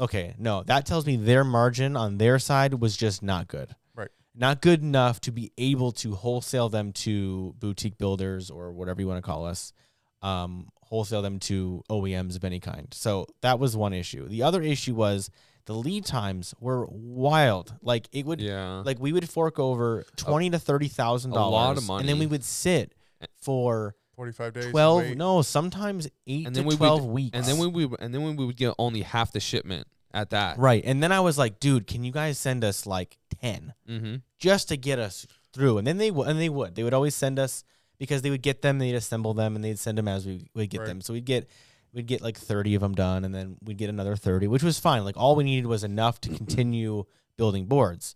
okay, 0.00 0.34
no, 0.38 0.64
that 0.64 0.86
tells 0.86 1.06
me 1.06 1.16
their 1.16 1.44
margin 1.44 1.96
on 1.96 2.18
their 2.18 2.38
side 2.38 2.74
was 2.74 2.96
just 2.96 3.22
not 3.22 3.46
good. 3.48 3.74
Right. 3.94 4.10
not 4.34 4.60
good 4.60 4.82
enough 4.82 5.20
to 5.22 5.32
be 5.32 5.52
able 5.56 5.92
to 5.92 6.14
wholesale 6.14 6.68
them 6.68 6.92
to 6.92 7.54
boutique 7.58 7.96
builders 7.96 8.50
or 8.50 8.72
whatever 8.72 9.00
you 9.00 9.06
want 9.06 9.18
to 9.18 9.22
call 9.22 9.46
us, 9.46 9.72
um, 10.20 10.68
wholesale 10.86 11.22
them 11.22 11.38
to 11.40 11.82
OEMs 11.90 12.36
of 12.36 12.44
any 12.44 12.60
kind. 12.60 12.88
So 12.92 13.26
that 13.42 13.58
was 13.58 13.76
one 13.76 13.92
issue. 13.92 14.26
The 14.28 14.42
other 14.42 14.62
issue 14.62 14.94
was 14.94 15.30
the 15.66 15.74
lead 15.74 16.04
times 16.04 16.54
were 16.60 16.86
wild. 16.90 17.74
Like 17.82 18.08
it 18.12 18.24
would, 18.26 18.40
Yeah. 18.40 18.82
like 18.84 18.98
we 19.00 19.12
would 19.12 19.28
fork 19.28 19.58
over 19.58 20.04
twenty 20.16 20.48
to 20.50 20.58
thirty 20.58 20.88
thousand 20.88 21.32
a 21.32 21.34
lot 21.34 21.76
of 21.76 21.84
dollars, 21.86 22.00
and 22.00 22.08
then 22.08 22.18
we 22.18 22.26
would 22.26 22.44
sit 22.44 22.92
for 23.40 23.94
45 24.14 24.52
days. 24.54 24.66
twelve. 24.70 25.04
No, 25.16 25.42
sometimes 25.42 26.06
eight 26.26 26.46
And 26.46 26.54
to 26.54 26.60
then 26.60 26.64
we 26.68 26.74
would- 26.74 26.78
twelve 26.78 27.04
weeks. 27.04 27.36
and 27.36 27.44
then 27.44 27.58
we 27.58 27.66
would 27.86 28.00
and 28.00 28.14
then 28.14 28.22
we 28.36 28.44
would 28.46 28.56
get 28.56 28.74
only 28.78 29.02
half 29.02 29.32
the 29.32 29.40
shipment 29.40 29.86
at 30.14 30.30
that. 30.30 30.58
right, 30.58 30.82
and 30.86 31.02
then 31.02 31.12
I 31.12 31.20
was 31.20 31.36
like, 31.36 31.60
dude, 31.60 31.86
can 31.86 32.02
you 32.04 32.12
guys 32.12 32.38
send 32.38 32.64
us 32.64 32.86
like 32.86 33.18
ten? 33.40 33.74
Mm-hmm. 33.88 34.16
just 34.38 34.68
to 34.68 34.76
get 34.76 34.98
us 34.98 35.26
through. 35.52 35.78
And 35.78 35.86
then 35.86 35.96
they 35.98 36.10
would, 36.10 36.28
and 36.28 36.38
they 36.38 36.48
would, 36.50 36.74
they 36.74 36.82
would 36.84 36.94
always 36.94 37.14
send 37.14 37.38
us 37.38 37.64
because 37.98 38.22
they 38.22 38.30
would 38.30 38.42
get 38.42 38.62
them, 38.62 38.78
they'd 38.78 38.94
assemble 38.94 39.34
them, 39.34 39.54
and 39.56 39.64
they'd 39.64 39.78
send 39.78 39.98
them 39.98 40.08
as 40.08 40.26
we 40.26 40.48
would 40.54 40.70
get 40.70 40.80
Right. 40.80 40.86
them. 40.88 41.00
So 41.00 41.12
we'd 41.12 41.24
get, 41.24 41.48
we'd 41.92 42.06
get 42.06 42.20
like 42.22 42.36
thirty 42.38 42.74
of 42.74 42.82
them 42.82 42.94
done, 42.94 43.24
and 43.24 43.34
then 43.34 43.56
we'd 43.62 43.78
get 43.78 43.88
another 43.90 44.16
thirty, 44.16 44.46
which 44.46 44.62
was 44.62 44.78
fine. 44.78 45.04
Like 45.04 45.16
all 45.16 45.36
we 45.36 45.44
needed 45.44 45.66
was 45.66 45.84
enough 45.84 46.20
to 46.22 46.28
continue 46.30 47.04
building 47.36 47.66
boards, 47.66 48.14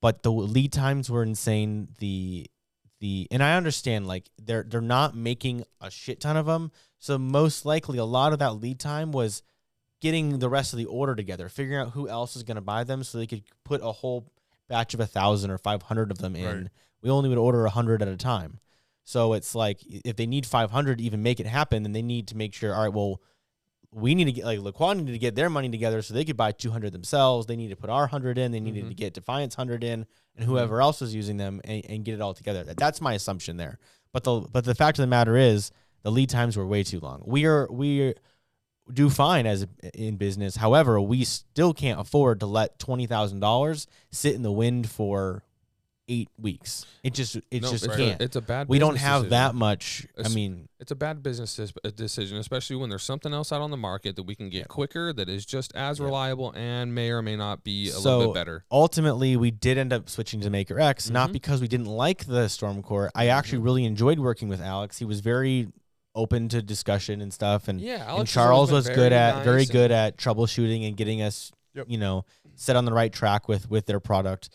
but 0.00 0.22
the 0.22 0.32
lead 0.32 0.72
times 0.72 1.10
were 1.10 1.22
insane. 1.22 1.88
The 1.98 2.46
the 3.00 3.26
and 3.30 3.42
I 3.42 3.56
understand 3.56 4.06
like 4.06 4.28
they're 4.40 4.62
they're 4.64 4.80
not 4.80 5.16
making 5.16 5.64
a 5.80 5.90
shit 5.90 6.20
ton 6.20 6.36
of 6.36 6.46
them, 6.46 6.70
so 6.98 7.18
most 7.18 7.64
likely 7.64 7.98
a 7.98 8.04
lot 8.04 8.32
of 8.32 8.38
that 8.40 8.54
lead 8.60 8.78
time 8.78 9.12
was 9.12 9.42
getting 10.00 10.38
the 10.40 10.48
rest 10.48 10.72
of 10.72 10.78
the 10.78 10.86
order 10.86 11.14
together, 11.14 11.48
figuring 11.48 11.80
out 11.80 11.92
who 11.92 12.08
else 12.08 12.34
is 12.34 12.42
going 12.42 12.56
to 12.56 12.60
buy 12.60 12.82
them, 12.84 13.04
so 13.04 13.18
they 13.18 13.26
could 13.26 13.42
put 13.64 13.80
a 13.82 13.92
whole 13.92 14.26
batch 14.68 14.94
of 14.94 15.00
a 15.00 15.06
thousand 15.06 15.50
or 15.50 15.58
five 15.58 15.82
hundred 15.82 16.10
of 16.10 16.18
them 16.18 16.34
in. 16.34 16.44
Right. 16.62 16.68
We 17.02 17.10
only 17.10 17.28
would 17.28 17.38
order 17.38 17.64
a 17.64 17.70
hundred 17.70 18.02
at 18.02 18.08
a 18.08 18.16
time, 18.16 18.60
so 19.04 19.32
it's 19.32 19.54
like 19.54 19.78
if 19.86 20.16
they 20.16 20.26
need 20.26 20.46
five 20.46 20.70
hundred 20.70 20.98
to 20.98 21.04
even 21.04 21.22
make 21.22 21.40
it 21.40 21.46
happen, 21.46 21.82
then 21.82 21.92
they 21.92 22.02
need 22.02 22.28
to 22.28 22.36
make 22.36 22.54
sure. 22.54 22.74
All 22.74 22.82
right, 22.84 22.92
well, 22.92 23.20
we 23.92 24.14
need 24.14 24.24
to 24.24 24.32
get 24.32 24.44
like 24.44 24.60
Lacroix 24.60 24.94
needed 24.94 25.12
to 25.12 25.18
get 25.18 25.34
their 25.34 25.50
money 25.50 25.68
together 25.68 26.00
so 26.02 26.14
they 26.14 26.24
could 26.24 26.36
buy 26.36 26.52
two 26.52 26.70
hundred 26.70 26.92
themselves. 26.92 27.46
They 27.46 27.56
need 27.56 27.68
to 27.70 27.76
put 27.76 27.90
our 27.90 28.06
hundred 28.06 28.38
in. 28.38 28.52
They 28.52 28.60
needed 28.60 28.84
Mhm. 28.84 28.88
to 28.88 28.94
get 28.94 29.12
Defiance 29.14 29.54
hundred 29.54 29.84
in, 29.84 30.06
and 30.36 30.46
whoever 30.46 30.80
else 30.80 31.00
was 31.00 31.14
using 31.14 31.36
them, 31.36 31.60
and, 31.64 31.84
and 31.88 32.04
get 32.04 32.14
it 32.14 32.20
all 32.20 32.34
together. 32.34 32.64
That- 32.64 32.76
That's 32.78 33.00
my 33.00 33.14
assumption 33.14 33.56
there. 33.56 33.78
But 34.12 34.24
the 34.24 34.40
but 34.52 34.64
the 34.64 34.74
fact 34.74 34.98
of 34.98 35.02
the 35.02 35.06
matter 35.08 35.36
is, 35.36 35.70
the 36.02 36.10
lead 36.10 36.30
times 36.30 36.56
were 36.56 36.66
way 36.66 36.82
too 36.84 37.00
long. 37.00 37.22
We 37.26 37.44
are 37.46 37.66
we 37.70 38.14
do 38.92 39.08
fine 39.10 39.46
as 39.46 39.66
in 39.94 40.16
business. 40.16 40.56
However, 40.56 41.00
we 41.00 41.24
still 41.24 41.72
can't 41.72 42.00
afford 42.00 42.40
to 42.40 42.46
let 42.46 42.78
twenty 42.78 43.06
thousand 43.06 43.40
dollars 43.40 43.86
sit 44.10 44.34
in 44.34 44.42
the 44.42 44.52
wind 44.52 44.88
for 44.90 45.44
eight 46.08 46.28
weeks. 46.36 46.84
It 47.04 47.14
just 47.14 47.36
it 47.36 47.62
no, 47.62 47.70
just 47.70 47.84
it's, 47.84 47.96
can't. 47.96 48.20
A, 48.20 48.24
it's 48.24 48.36
a 48.36 48.40
bad. 48.40 48.68
we 48.68 48.78
don't 48.78 48.96
have 48.96 49.22
decision. 49.22 49.30
that 49.30 49.54
much. 49.54 50.06
I 50.22 50.28
mean, 50.28 50.68
It's 50.80 50.90
a 50.90 50.96
bad 50.96 51.22
business 51.22 51.58
uh, 51.60 51.90
decision, 51.94 52.38
especially 52.38 52.76
when 52.76 52.90
there's 52.90 53.04
something 53.04 53.32
else 53.32 53.52
out 53.52 53.60
on 53.60 53.70
the 53.70 53.76
market 53.76 54.16
that 54.16 54.24
we 54.24 54.34
can 54.34 54.50
get 54.50 54.68
quicker, 54.68 55.12
that 55.12 55.28
is 55.28 55.46
just 55.46 55.72
as 55.76 55.98
Yeah. 55.98 56.06
reliable 56.06 56.52
and 56.56 56.94
may 56.94 57.10
or 57.10 57.22
may 57.22 57.36
not 57.36 57.62
be 57.62 57.90
a 57.90 57.98
little 57.98 58.26
bit 58.26 58.34
better. 58.34 58.64
ultimately 58.70 59.36
we 59.36 59.50
did 59.52 59.78
end 59.78 59.92
up 59.92 60.10
switching 60.10 60.40
to 60.40 60.50
Maker 60.50 60.80
X, 60.80 61.08
not 61.08 61.30
Mhm. 61.30 61.34
because 61.34 61.60
we 61.60 61.68
didn't 61.68 61.86
like 61.86 62.26
the 62.26 62.46
Stormcore. 62.46 63.10
I 63.14 63.28
actually 63.28 63.60
Mhm. 63.60 63.64
really 63.64 63.84
enjoyed 63.84 64.18
working 64.18 64.48
with 64.48 64.60
Alex. 64.60 64.98
He 64.98 65.04
was 65.04 65.20
very 65.20 65.68
open 66.14 66.48
to 66.50 66.60
discussion 66.60 67.20
and 67.22 67.32
stuff, 67.32 67.68
and 67.68 67.80
Yeah, 67.80 67.94
and 67.94 68.02
Alex 68.02 68.34
has 68.34 68.34
Charles 68.34 68.70
was 68.72 68.88
good 68.88 69.12
at 69.12 69.44
very 69.44 69.58
nice 69.58 69.68
and- 69.68 69.72
good 69.72 69.90
at 69.92 70.16
troubleshooting 70.18 70.86
and 70.86 70.96
getting 70.96 71.22
us, 71.22 71.52
Yep. 71.74 71.86
you 71.88 71.96
know, 71.96 72.24
set 72.54 72.76
on 72.76 72.84
the 72.84 72.92
right 72.92 73.12
track 73.12 73.48
with 73.48 73.70
with 73.70 73.86
their 73.86 74.00
product. 74.00 74.50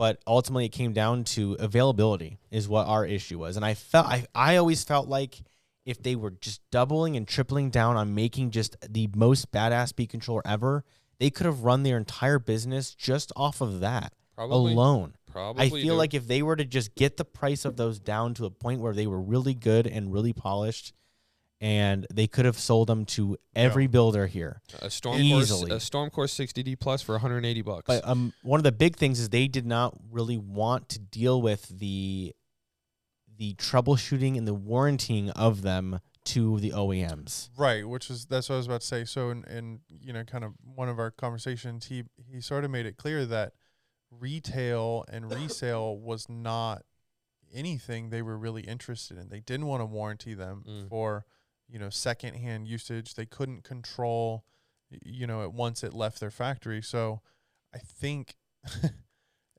But 0.00 0.18
ultimately, 0.26 0.64
it 0.64 0.70
came 0.70 0.94
down 0.94 1.24
to 1.24 1.58
availability 1.60 2.38
is 2.50 2.66
what 2.66 2.86
our 2.86 3.04
issue 3.04 3.38
was, 3.38 3.56
and 3.56 3.66
I 3.66 3.74
felt 3.74 4.06
I 4.06 4.24
I 4.34 4.56
always 4.56 4.82
felt 4.82 5.08
like 5.08 5.42
if 5.84 6.02
they 6.02 6.16
were 6.16 6.30
just 6.30 6.62
doubling 6.70 7.18
and 7.18 7.28
tripling 7.28 7.68
down 7.68 7.98
on 7.98 8.14
making 8.14 8.52
just 8.52 8.78
the 8.80 9.10
most 9.14 9.52
badass 9.52 9.88
speed 9.88 10.08
controller 10.08 10.40
ever, 10.46 10.84
they 11.18 11.28
could 11.28 11.44
have 11.44 11.64
run 11.64 11.82
their 11.82 11.98
entire 11.98 12.38
business 12.38 12.94
just 12.94 13.30
off 13.36 13.60
of 13.60 13.80
that 13.80 14.14
Probably, 14.34 14.72
alone. 14.72 15.16
probably. 15.30 15.66
I 15.66 15.68
feel 15.68 15.96
like 15.96 16.14
if 16.14 16.26
they 16.26 16.40
were 16.40 16.56
to 16.56 16.64
just 16.64 16.94
get 16.94 17.18
the 17.18 17.24
price 17.26 17.66
of 17.66 17.76
those 17.76 18.00
down 18.00 18.32
to 18.34 18.46
a 18.46 18.50
point 18.50 18.80
where 18.80 18.94
they 18.94 19.06
were 19.06 19.20
really 19.20 19.52
good 19.52 19.86
and 19.86 20.14
really 20.14 20.32
polished, 20.32 20.94
and 21.60 22.06
they 22.12 22.26
could 22.26 22.44
have 22.46 22.58
sold 22.58 22.88
them 22.88 23.04
to 23.04 23.36
every 23.54 23.86
builder 23.86 24.26
here. 24.26 24.62
a 24.80 24.86
Stormcore, 24.86 25.20
easily. 25.20 25.70
a 25.70 25.74
Stormcore 25.76 26.26
60D 26.26 26.78
Plus 26.80 27.02
for 27.02 27.12
180 27.12 27.62
bucks. 27.62 27.84
But 27.86 28.06
um, 28.08 28.32
one 28.42 28.58
of 28.58 28.64
the 28.64 28.72
big 28.72 28.96
things 28.96 29.20
is 29.20 29.28
they 29.28 29.46
did 29.48 29.66
not 29.66 29.94
really 30.10 30.38
want 30.38 30.88
to 30.90 30.98
deal 30.98 31.40
with 31.42 31.68
the 31.68 32.34
the 33.36 33.54
troubleshooting 33.54 34.36
and 34.36 34.46
the 34.46 34.52
warranting 34.54 35.30
of 35.30 35.62
them 35.62 36.00
to 36.22 36.60
the 36.60 36.70
OEMs. 36.70 37.48
Right, 37.56 37.88
which 37.88 38.10
is 38.10 38.26
that's 38.26 38.48
what 38.50 38.56
I 38.56 38.58
was 38.58 38.66
about 38.66 38.80
to 38.82 38.86
say. 38.86 39.04
So 39.04 39.30
in, 39.30 39.44
in 39.44 39.80
you 39.88 40.12
know, 40.12 40.24
kind 40.24 40.44
of 40.44 40.52
one 40.62 40.88
of 40.90 40.98
our 40.98 41.10
conversations, 41.10 41.86
he 41.86 42.04
he 42.30 42.40
sort 42.40 42.64
of 42.64 42.70
made 42.70 42.84
it 42.86 42.96
clear 42.98 43.24
that 43.26 43.52
retail 44.10 45.04
and 45.08 45.32
resale 45.32 45.96
was 46.00 46.28
not 46.28 46.82
anything 47.52 48.10
they 48.10 48.22
were 48.22 48.36
really 48.36 48.62
interested 48.62 49.18
in. 49.18 49.28
They 49.28 49.40
didn't 49.40 49.66
want 49.66 49.80
to 49.80 49.86
warranty 49.86 50.34
them 50.34 50.64
Mm. 50.68 50.88
for, 50.88 51.24
you 51.70 51.78
know, 51.78 51.90
secondhand 51.90 52.66
usage. 52.66 53.14
They 53.14 53.26
couldn't 53.26 53.62
control 53.64 54.44
you 55.04 55.24
know, 55.26 55.42
at 55.44 55.52
once 55.52 55.84
it 55.84 55.94
left 55.94 56.18
their 56.18 56.32
factory. 56.32 56.82
So 56.82 57.20
I 57.72 57.78
think 57.78 58.34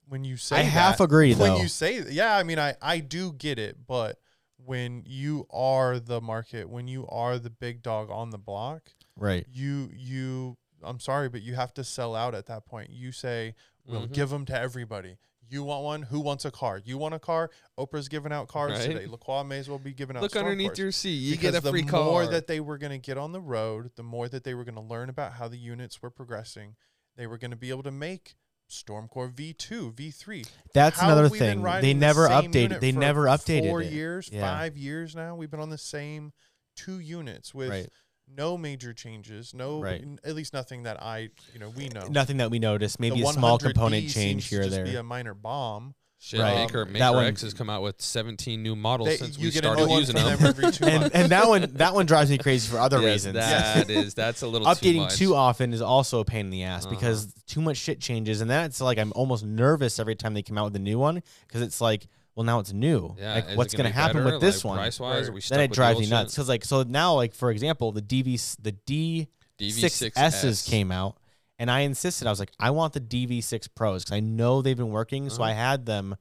when 0.07 0.23
you 0.23 0.37
say 0.37 0.57
I 0.57 0.61
half 0.63 0.99
agree 0.99 1.33
when 1.33 1.53
though. 1.53 1.61
you 1.61 1.67
say 1.67 2.03
yeah, 2.09 2.35
I 2.35 2.43
mean 2.43 2.59
I 2.59 2.75
I 2.81 2.99
do 2.99 3.31
get 3.33 3.57
it, 3.57 3.77
but 3.87 4.17
when 4.57 5.03
you 5.05 5.47
are 5.49 5.99
the 5.99 6.21
market, 6.21 6.69
when 6.69 6.87
you 6.87 7.07
are 7.07 7.39
the 7.39 7.49
big 7.49 7.81
dog 7.81 8.09
on 8.11 8.29
the 8.29 8.37
block, 8.37 8.91
right. 9.15 9.45
you 9.51 9.89
you 9.93 10.57
I'm 10.83 10.99
sorry, 10.99 11.29
but 11.29 11.41
you 11.41 11.55
have 11.55 11.73
to 11.75 11.83
sell 11.83 12.15
out 12.15 12.35
at 12.35 12.47
that 12.47 12.65
point. 12.65 12.89
You 12.89 13.11
say 13.11 13.55
we'll 13.85 14.07
Mhm. 14.07 14.13
give 14.13 14.29
them 14.29 14.45
to 14.47 14.59
everybody. 14.59 15.17
You 15.51 15.63
want 15.63 15.83
one? 15.83 16.01
Who 16.03 16.21
wants 16.21 16.45
a 16.45 16.51
car? 16.51 16.81
You 16.83 16.97
want 16.97 17.13
a 17.13 17.19
car? 17.19 17.51
Oprah's 17.77 18.07
giving 18.07 18.31
out 18.31 18.47
cars 18.47 18.71
Right. 18.79 18.87
today. 18.87 19.05
LaCroix 19.05 19.43
may 19.43 19.59
as 19.59 19.67
well 19.69 19.79
be 19.79 19.93
giving 19.93 20.15
out. 20.15 20.23
Look 20.23 20.35
underneath 20.37 20.69
cars. 20.69 20.79
your 20.79 20.91
seat. 20.93 21.09
You 21.15 21.31
because 21.35 21.51
get 21.51 21.65
a 21.65 21.69
free 21.69 21.81
car. 21.83 21.87
the 21.99 22.05
car. 22.05 22.05
more 22.05 22.27
that 22.27 22.47
they 22.47 22.61
were 22.61 22.77
going 22.77 22.91
to 22.93 22.97
get 22.97 23.17
on 23.17 23.33
the 23.33 23.41
road, 23.41 23.91
the 23.97 24.03
more 24.03 24.29
that 24.29 24.43
they 24.45 24.53
were 24.53 24.63
going 24.63 24.75
to 24.75 24.81
learn 24.81 25.09
about 25.09 25.33
how 25.33 25.49
the 25.49 25.57
units 25.57 26.01
were 26.01 26.09
progressing. 26.09 26.75
They 27.17 27.27
were 27.27 27.37
going 27.37 27.51
to 27.51 27.57
be 27.57 27.69
able 27.69 27.83
to 27.83 27.91
make 27.91 28.35
Stormcore 28.69 29.33
V2, 29.33 29.93
V3. 29.93 30.47
That's 30.73 30.97
How 30.97 31.07
another 31.07 31.23
have 31.23 31.31
we 31.31 31.39
been 31.39 31.47
thing. 31.49 31.57
They 31.59 31.63
riding 31.65 31.99
the 31.99 32.05
never 32.05 32.27
updated. 32.29 32.79
They 32.79 32.93
never 32.93 33.25
updated 33.25 33.67
Four 33.67 33.81
it. 33.81 33.91
years, 33.91 34.29
Yeah. 34.31 34.39
five 34.41 34.77
years 34.77 35.13
now. 35.13 35.35
We've 35.35 35.51
been 35.51 35.59
on 35.59 35.69
the 35.69 35.77
same 35.77 36.31
two 36.77 36.99
units 36.99 37.53
with 37.53 37.69
Right. 37.69 37.89
No 38.37 38.57
major 38.57 38.93
changes. 38.93 39.53
No, 39.53 39.79
Right. 39.81 40.01
n- 40.01 40.19
at 40.23 40.35
least 40.35 40.53
nothing 40.53 40.83
that 40.83 41.01
I, 41.01 41.29
you 41.53 41.59
know, 41.59 41.69
we 41.69 41.89
know. 41.89 42.07
Nothing 42.07 42.37
that 42.37 42.49
we 42.51 42.59
noticed. 42.59 42.97
The 42.97 43.01
Maybe 43.09 43.21
a 43.21 43.25
small 43.27 43.57
100D 43.57 43.73
component 43.73 44.01
seems 44.09 44.13
change 44.13 44.49
to 44.49 44.55
here 44.55 44.61
or 44.61 44.63
just 44.65 44.83
Be 44.83 44.91
there. 44.91 44.99
a 44.99 45.03
minor 45.03 45.33
bomb. 45.33 45.95
Shit, 46.23 46.39
Right. 46.39 46.53
Maker, 46.55 46.85
Maker 46.85 46.99
that 46.99 47.13
one- 47.15 47.25
X 47.25 47.41
has 47.41 47.53
come 47.55 47.67
out 47.67 47.81
with 47.81 47.99
17 47.99 48.61
new 48.61 48.75
models 48.75 49.09
They- 49.09 49.17
since 49.17 49.39
you 49.39 49.45
we 49.47 49.51
get 49.51 49.65
a 49.65 49.69
new 49.69 49.73
started 49.73 49.89
one 49.89 49.99
using 50.01 50.15
from 50.17 50.25
them. 50.25 50.37
them 50.37 50.47
every 50.49 50.71
two 50.71 50.85
and 50.85 51.01
months. 51.01 51.15
and 51.15 51.31
that 51.31 51.47
one 51.47 51.71
that 51.77 51.95
one 51.95 52.05
drives 52.05 52.29
me 52.29 52.37
crazy 52.37 52.69
for 52.69 52.77
other 52.77 52.97
Yes, 53.01 53.03
reasons. 53.25 53.33
That 53.33 53.89
is 53.89 54.13
that's 54.13 54.43
a 54.43 54.47
little 54.47 54.67
too 54.75 54.85
Updating 54.85 54.97
much. 54.97 55.15
too 55.17 55.33
often 55.33 55.73
is 55.73 55.81
also 55.81 56.19
a 56.19 56.25
pain 56.25 56.45
in 56.45 56.51
the 56.51 56.61
ass 56.63 56.85
Uh-huh. 56.85 56.93
because 56.93 57.33
too 57.47 57.59
much 57.59 57.77
shit 57.77 57.99
changes, 57.99 58.39
and 58.39 58.51
that's 58.51 58.79
like 58.79 58.99
I'm 58.99 59.11
almost 59.15 59.43
nervous 59.43 59.97
every 59.97 60.15
time 60.15 60.35
they 60.35 60.43
come 60.43 60.59
out 60.59 60.65
with 60.65 60.75
a 60.75 60.79
new 60.79 60.99
one 60.99 61.23
because 61.47 61.63
it's 61.63 61.81
like, 61.81 62.05
well, 62.35 62.43
now 62.45 62.59
it's 62.59 62.71
new. 62.73 63.15
Yeah, 63.19 63.33
like, 63.35 63.57
what's 63.57 63.73
gonna 63.73 63.89
gonna 63.89 64.01
happen 64.01 64.23
better, 64.23 64.31
with 64.33 64.41
this 64.41 64.63
like, 64.63 64.69
one? 64.69 64.77
Price-wise, 64.77 65.21
Right. 65.23 65.29
are 65.29 65.31
we 65.33 65.41
stuck 65.41 65.55
Then 65.55 65.59
it 65.59 65.63
with 65.63 65.69
the 65.71 65.75
drives 65.75 65.95
old 65.97 66.03
me 66.05 66.09
nuts 66.09 66.31
shit? 66.31 66.35
because 66.37 66.49
like 66.49 66.65
so 66.65 66.83
now 66.83 67.13
like 67.15 67.33
for 67.33 67.51
example 67.51 67.91
the 67.91 68.01
DV 68.01 68.55
the 68.61 68.71
D 68.71 69.27
six 69.59 70.01
S's 70.15 70.61
DV6S 70.63 70.69
came 70.69 70.91
out, 70.91 71.17
and 71.59 71.69
I 71.69 71.81
insisted 71.81 72.27
I 72.27 72.29
was 72.29 72.39
like 72.39 72.51
I 72.59 72.71
want 72.71 72.93
the 72.93 73.01
DV6 73.01 73.67
Pros 73.75 74.03
because 74.03 74.15
I 74.15 74.19
know 74.21 74.61
they've 74.61 74.77
been 74.77 74.89
working, 74.89 75.29
so 75.29 75.35
Uh-huh. 75.43 75.51
I 75.51 75.53
had 75.53 75.85
them. 75.85 76.15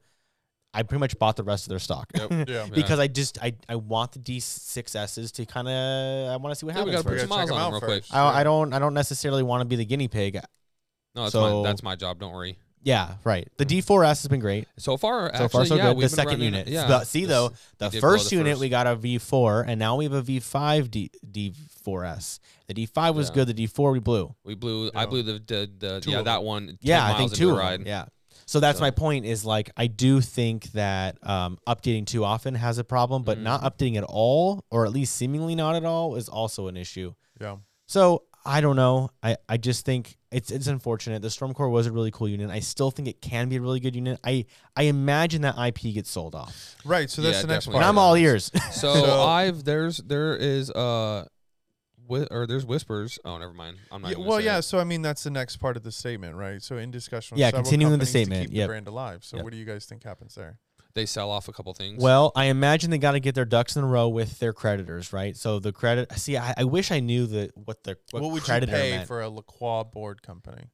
I 0.73 0.85
pretty 0.85 1.01
much 1.01 1.19
bought 1.19 1.35
the 1.35 1.43
rest 1.43 1.65
of 1.65 1.71
their 1.71 1.81
stock. 1.81 2.07
Yep. 2.15 2.31
Yeah. 2.49 2.67
because 2.73 3.01
I 3.01 3.09
just 3.09 3.43
I, 3.43 3.55
I 3.69 3.75
want 3.75 4.13
the 4.13 4.21
D6Ss 4.21 5.33
to 5.33 5.45
kind 5.47 5.67
of 5.69 6.31
I 6.33 6.37
want 6.37 6.53
to 6.53 6.55
see 6.59 6.67
what 6.67 6.77
Yeah, 6.77 6.85
we 6.85 6.91
happens 6.93 7.03
gotta 7.03 7.03
put 7.03 7.11
first. 7.13 7.21
some 7.23 7.29
miles 7.31 7.51
on 7.51 7.57
them 7.57 7.67
out 7.67 7.73
real 7.73 7.81
quick. 7.81 8.05
I, 8.13 8.41
I 8.41 8.45
don't 8.45 8.73
I 8.73 8.79
don't 8.79 8.95
necessarily 8.95 9.43
want 9.43 9.63
to 9.63 9.65
be 9.65 9.77
the 9.77 9.85
guinea 9.85 10.07
pig. 10.09 10.35
No, 11.15 11.23
that's 11.23 11.33
So- 11.33 11.63
my 11.63 11.69
that's 11.69 11.83
my 11.83 11.97
job. 11.97 12.21
Don't 12.21 12.33
worry. 12.33 12.57
Yeah, 12.83 13.15
right. 13.25 13.47
The 13.59 13.67
D4S 13.67 14.23
has 14.23 14.29
been 14.29 14.41
great 14.41 14.67
So 14.79 14.97
far, 14.97 15.29
so 15.29 15.45
actually, 15.45 15.49
far. 15.49 15.67
So 15.67 15.75
yeah, 15.77 15.93
good. 15.93 16.03
The 16.03 16.09
second 16.09 16.33
running- 16.35 16.45
unit. 16.45 16.69
Yeah, 16.69 16.89
But 16.89 17.07
see 17.07 17.21
this- 17.27 17.29
though, 17.29 17.53
the 17.79 17.91
first 17.91 18.31
the 18.31 18.37
unit 18.37 18.53
first. 18.53 18.61
we 18.63 18.69
got 18.71 18.87
a 18.87 18.97
V4, 18.97 19.65
and 19.69 19.79
now 19.79 19.97
we 19.97 20.05
have 20.05 20.15
a 20.15 20.23
V5 20.23 20.91
D 20.91 21.11
D4S. 21.31 22.41
The 22.69 22.75
D5 22.75 23.15
was 23.15 23.29
Yeah. 23.29 23.35
good. 23.35 23.49
The 23.49 23.55
D4 23.67 23.93
we 23.93 23.99
blew. 23.99 24.35
we 24.45 24.55
blew. 24.55 24.91
I 24.95 25.01
Yeah. 25.03 25.07
blew 25.07 25.23
the 25.23 25.33
the, 25.47 25.71
the 25.79 26.01
Two 26.01 26.11
yeah 26.13 26.23
that 26.23 26.43
one. 26.43 26.67
10 26.69 26.79
Yeah, 26.81 27.05
I 27.05 27.17
think 27.17 27.33
into 27.33 27.37
two 27.37 27.57
ride. 27.57 27.87
Yeah. 27.87 28.07
So 28.47 28.61
that's 28.61 28.79
So- 28.79 28.85
my 28.85 28.91
point. 28.91 29.27
Is 29.27 29.45
like 29.45 29.71
I 29.77 29.87
do 29.87 30.21
think 30.21 30.73
that 30.73 31.19
um, 31.29 31.59
updating 31.69 32.07
too 32.07 32.25
often 32.25 32.55
has 32.55 32.79
a 32.79 32.85
problem, 32.85 33.23
but 33.25 33.39
not 33.39 33.63
Mhm. 33.63 33.71
updating 33.71 33.97
at 33.97 34.05
all, 34.05 34.65
or 34.71 34.87
at 34.87 34.93
least 34.93 35.17
seemingly 35.17 35.55
not 35.55 35.77
at 35.77 35.85
all, 35.85 36.17
is 36.17 36.29
also 36.29 36.67
an 36.69 36.77
issue. 36.77 37.13
Yeah. 37.41 37.57
So 37.87 38.23
I 38.45 38.61
don't 38.61 38.77
know. 38.77 39.11
I, 39.23 39.37
I 39.49 39.57
just 39.59 39.85
think 39.85 40.17
it's 40.33 40.51
it's 40.51 40.67
unfortunate. 40.67 41.23
The 41.23 41.29
Stormcore 41.29 41.71
was 41.71 41.87
a 41.87 41.93
really 41.93 42.11
cool 42.11 42.29
unit. 42.29 42.51
I 42.51 42.61
still 42.61 42.91
think 42.91 43.09
it 43.09 43.21
can 43.21 43.49
be 43.49 43.57
a 43.57 43.61
really 43.61 43.81
good 43.81 43.95
unit. 43.97 44.21
I 44.25 44.47
I 44.77 44.85
imagine 44.85 45.43
that 45.43 45.57
IP 45.59 45.93
gets 45.95 46.11
sold 46.11 46.35
off. 46.35 46.77
Right. 46.85 47.11
So 47.11 47.21
that's 47.23 47.39
Yeah, 47.39 47.43
the 47.43 47.47
next 47.49 47.65
definitely. 47.67 47.79
And 47.79 47.83
part. 47.85 47.89
I'm 47.95 47.99
all 47.99 48.15
ears. 48.17 48.51
So, 48.73 48.95
So- 48.95 49.23
I've 49.23 49.65
there's 49.65 49.99
there 49.99 50.37
is 50.37 50.71
uh, 50.71 51.27
whi- 52.07 52.29
or 52.31 52.47
there's 52.47 52.65
whispers. 52.65 53.19
Oh, 53.25 53.39
never 53.39 53.53
mind. 53.53 53.79
I'm 53.91 54.03
not. 54.03 54.09
Yeah, 54.09 54.13
even 54.13 54.23
gonna 54.23 54.29
well, 54.31 54.39
say 54.39 54.45
yeah. 54.45 54.59
it. 54.59 54.63
So 54.63 54.79
I 54.79 54.85
mean, 54.85 55.03
that's 55.03 55.25
the 55.25 55.31
next 55.31 55.57
part 55.57 55.77
of 55.77 55.83
the 55.83 55.93
statement, 55.93 56.37
right? 56.37 56.63
So 56.63 56.77
in 56.79 56.91
discussion, 56.91 57.35
with 57.35 57.41
Yeah, 57.41 57.47
several 57.49 57.63
continuing 57.65 57.93
the 57.93 58.05
companies 58.05 58.13
to 58.13 58.19
statement, 58.19 58.49
keep 58.51 58.57
yep. 58.57 58.65
the 58.65 58.69
brand 58.69 58.89
alive. 58.89 59.25
So 59.25 59.37
Yep. 59.39 59.45
what 59.45 59.53
do 59.53 59.59
you 59.59 59.65
guys 59.65 59.85
think 59.87 60.05
happens 60.05 60.35
there? 60.37 60.59
They 60.95 61.07
sell 61.07 61.31
off 61.31 61.49
a 61.49 61.53
couple 61.53 61.73
things. 61.75 62.03
Well, 62.03 62.33
I 62.35 62.47
imagine 62.47 62.91
they 62.91 62.99
got 62.99 63.13
to 63.13 63.21
get 63.21 63.35
their 63.35 63.45
ducks 63.45 63.77
in 63.77 63.85
a 63.85 63.87
row 63.87 64.09
with 64.09 64.39
their 64.39 64.53
creditors, 64.53 65.13
right? 65.13 65.37
So 65.37 65.59
the 65.59 65.73
credit. 65.73 66.13
See, 66.19 66.37
I, 66.37 66.55
I 66.57 66.65
wish 66.65 66.91
I 66.91 67.01
knew 67.01 67.27
the 67.27 67.51
what 67.55 67.85
the 67.85 67.97
what, 68.11 68.23
What, 68.23 68.33
would 68.33 68.49
you 68.49 68.67
pay 68.67 68.91
meant. 68.91 69.09
for 69.09 69.23
a 69.23 69.29
LaCroix 69.29 69.85
board 69.85 70.23
company? 70.23 70.71